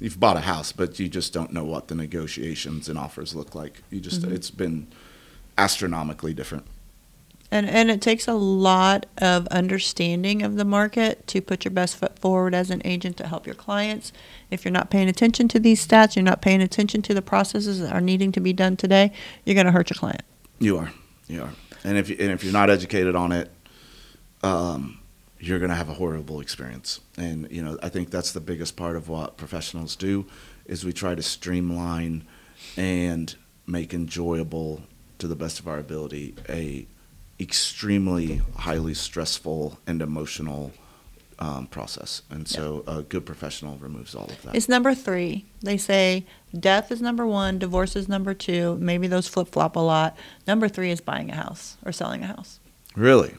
you've 0.00 0.20
bought 0.20 0.36
a 0.36 0.40
house, 0.40 0.72
but 0.72 0.98
you 0.98 1.08
just 1.08 1.32
don't 1.32 1.52
know 1.52 1.64
what 1.64 1.88
the 1.88 1.94
negotiations 1.94 2.88
and 2.88 2.98
offers 2.98 3.34
look 3.34 3.54
like. 3.54 3.82
You 3.90 4.00
just. 4.00 4.22
Mm-hmm. 4.22 4.34
It's 4.34 4.50
been 4.50 4.86
astronomically 5.58 6.34
different. 6.34 6.66
And 7.50 7.68
and 7.68 7.90
it 7.90 8.00
takes 8.00 8.26
a 8.26 8.34
lot 8.34 9.06
of 9.18 9.46
understanding 9.48 10.42
of 10.42 10.56
the 10.56 10.64
market 10.64 11.26
to 11.28 11.40
put 11.40 11.64
your 11.64 11.72
best 11.72 11.96
foot 11.96 12.18
forward 12.18 12.54
as 12.54 12.70
an 12.70 12.82
agent 12.84 13.16
to 13.18 13.26
help 13.28 13.46
your 13.46 13.54
clients. 13.54 14.12
If 14.50 14.64
you're 14.64 14.72
not 14.72 14.90
paying 14.90 15.08
attention 15.08 15.48
to 15.48 15.60
these 15.60 15.86
stats, 15.86 16.16
you're 16.16 16.24
not 16.24 16.42
paying 16.42 16.60
attention 16.60 17.02
to 17.02 17.14
the 17.14 17.22
processes 17.22 17.80
that 17.80 17.92
are 17.92 18.00
needing 18.00 18.32
to 18.32 18.40
be 18.40 18.52
done 18.52 18.76
today, 18.76 19.12
you're 19.44 19.54
going 19.54 19.66
to 19.66 19.72
hurt 19.72 19.90
your 19.90 19.96
client. 19.96 20.22
You 20.58 20.78
are. 20.78 20.92
You 21.28 21.42
are. 21.42 21.52
And 21.84 21.96
if 21.96 22.08
you, 22.08 22.16
and 22.18 22.32
if 22.32 22.42
you're 22.42 22.52
not 22.52 22.68
educated 22.68 23.14
on 23.14 23.30
it, 23.32 23.50
um, 24.42 24.98
you're 25.38 25.58
going 25.58 25.70
to 25.70 25.76
have 25.76 25.88
a 25.88 25.94
horrible 25.94 26.40
experience. 26.40 27.00
And 27.16 27.48
you 27.50 27.62
know, 27.62 27.78
I 27.82 27.88
think 27.88 28.10
that's 28.10 28.32
the 28.32 28.40
biggest 28.40 28.76
part 28.76 28.96
of 28.96 29.08
what 29.08 29.36
professionals 29.36 29.94
do 29.96 30.26
is 30.64 30.84
we 30.84 30.92
try 30.92 31.14
to 31.14 31.22
streamline 31.22 32.26
and 32.76 33.34
make 33.66 33.94
enjoyable 33.94 34.82
to 35.18 35.28
the 35.28 35.36
best 35.36 35.60
of 35.60 35.68
our 35.68 35.78
ability 35.78 36.34
a 36.48 36.86
extremely 37.38 38.40
highly 38.56 38.94
stressful 38.94 39.78
and 39.86 40.00
emotional 40.02 40.72
um, 41.38 41.66
process. 41.66 42.22
And 42.30 42.48
so 42.48 42.82
a 42.86 43.02
good 43.02 43.26
professional 43.26 43.76
removes 43.76 44.14
all 44.14 44.24
of 44.24 44.40
that. 44.42 44.54
It's 44.54 44.68
number 44.68 44.94
three. 44.94 45.44
They 45.60 45.76
say 45.76 46.24
death 46.58 46.90
is 46.90 47.02
number 47.02 47.26
one, 47.26 47.58
divorce 47.58 47.94
is 47.94 48.08
number 48.08 48.32
two. 48.34 48.76
Maybe 48.80 49.06
those 49.06 49.28
flip 49.28 49.48
flop 49.48 49.76
a 49.76 49.80
lot. 49.80 50.16
Number 50.46 50.68
three 50.68 50.90
is 50.90 51.00
buying 51.00 51.30
a 51.30 51.34
house 51.36 51.76
or 51.84 51.92
selling 51.92 52.22
a 52.22 52.28
house. 52.28 52.58
really? 52.94 53.34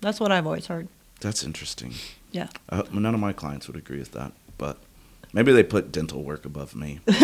That's 0.00 0.20
what 0.20 0.32
I've 0.32 0.46
always 0.46 0.66
heard. 0.66 0.88
That's 1.20 1.42
interesting. 1.42 1.94
Yeah. 2.32 2.48
Uh, 2.68 2.84
none 2.92 3.12
of 3.14 3.20
my 3.20 3.32
clients 3.32 3.66
would 3.66 3.76
agree 3.76 3.98
with 3.98 4.12
that, 4.12 4.32
but 4.56 4.78
maybe 5.32 5.52
they 5.52 5.62
put 5.62 5.92
dental 5.92 6.22
work 6.22 6.44
above 6.46 6.74
me. 6.76 7.00
All 7.08 7.14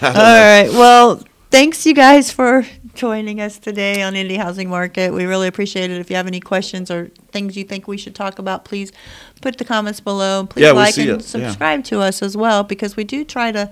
right. 0.00 0.68
Well, 0.70 1.22
thanks 1.50 1.86
you 1.86 1.94
guys 1.94 2.30
for 2.30 2.64
joining 2.94 3.40
us 3.40 3.58
today 3.58 4.02
on 4.02 4.14
Indy 4.16 4.36
Housing 4.36 4.68
Market. 4.68 5.12
We 5.12 5.24
really 5.24 5.48
appreciate 5.48 5.90
it. 5.90 5.98
If 6.00 6.10
you 6.10 6.16
have 6.16 6.26
any 6.26 6.40
questions 6.40 6.90
or 6.90 7.06
things 7.32 7.56
you 7.56 7.64
think 7.64 7.88
we 7.88 7.96
should 7.96 8.14
talk 8.14 8.38
about, 8.38 8.64
please 8.64 8.92
put 9.40 9.56
the 9.58 9.64
comments 9.64 10.00
below. 10.00 10.46
Please 10.46 10.62
Yeah, 10.62 10.72
we 10.72 10.78
like 10.78 10.94
see 10.94 11.08
and 11.08 11.20
it. 11.20 11.34
Yeah. 11.34 11.48
subscribe 11.48 11.84
to 11.84 12.00
us 12.00 12.22
as 12.22 12.36
well 12.36 12.62
because 12.64 12.96
we 12.96 13.04
do 13.04 13.24
try 13.24 13.52
to 13.52 13.70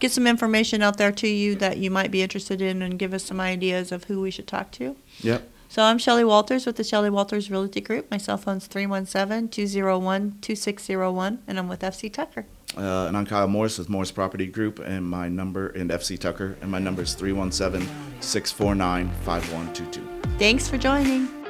get 0.00 0.10
some 0.10 0.26
information 0.26 0.82
out 0.82 0.96
there 0.98 1.12
to 1.12 1.28
you 1.28 1.54
that 1.56 1.78
you 1.78 1.90
might 1.90 2.10
be 2.10 2.20
interested 2.22 2.60
in 2.60 2.82
and 2.82 2.98
give 2.98 3.14
us 3.14 3.24
some 3.24 3.40
ideas 3.40 3.92
of 3.92 4.04
who 4.04 4.20
we 4.20 4.30
should 4.30 4.46
talk 4.48 4.70
to. 4.72 4.96
Yep. 5.20 5.48
So 5.68 5.82
I'm 5.82 5.98
Shelly 5.98 6.24
Walters 6.24 6.66
with 6.66 6.76
the 6.76 6.84
Shelly 6.84 7.10
Walters 7.10 7.50
Realty 7.50 7.80
Group. 7.80 8.10
My 8.10 8.18
cell 8.18 8.36
phone's 8.36 8.68
317-201-2601 8.68 11.38
and 11.46 11.58
I'm 11.58 11.68
with 11.68 11.80
FC 11.80 12.12
Tucker. 12.12 12.44
Uh, 12.76 13.06
and 13.06 13.16
I'm 13.16 13.26
Kyle 13.26 13.46
Morris 13.46 13.78
with 13.78 13.88
Morris 13.88 14.10
Property 14.10 14.46
Group, 14.46 14.80
and 14.80 15.04
my 15.04 15.28
number, 15.28 15.68
and 15.68 15.90
FC 15.90 16.18
Tucker, 16.18 16.56
and 16.60 16.70
my 16.70 16.78
number 16.78 17.02
is 17.02 17.14
317 17.14 17.88
649 18.20 19.10
5122. 19.24 20.38
Thanks 20.38 20.68
for 20.68 20.76
joining. 20.76 21.43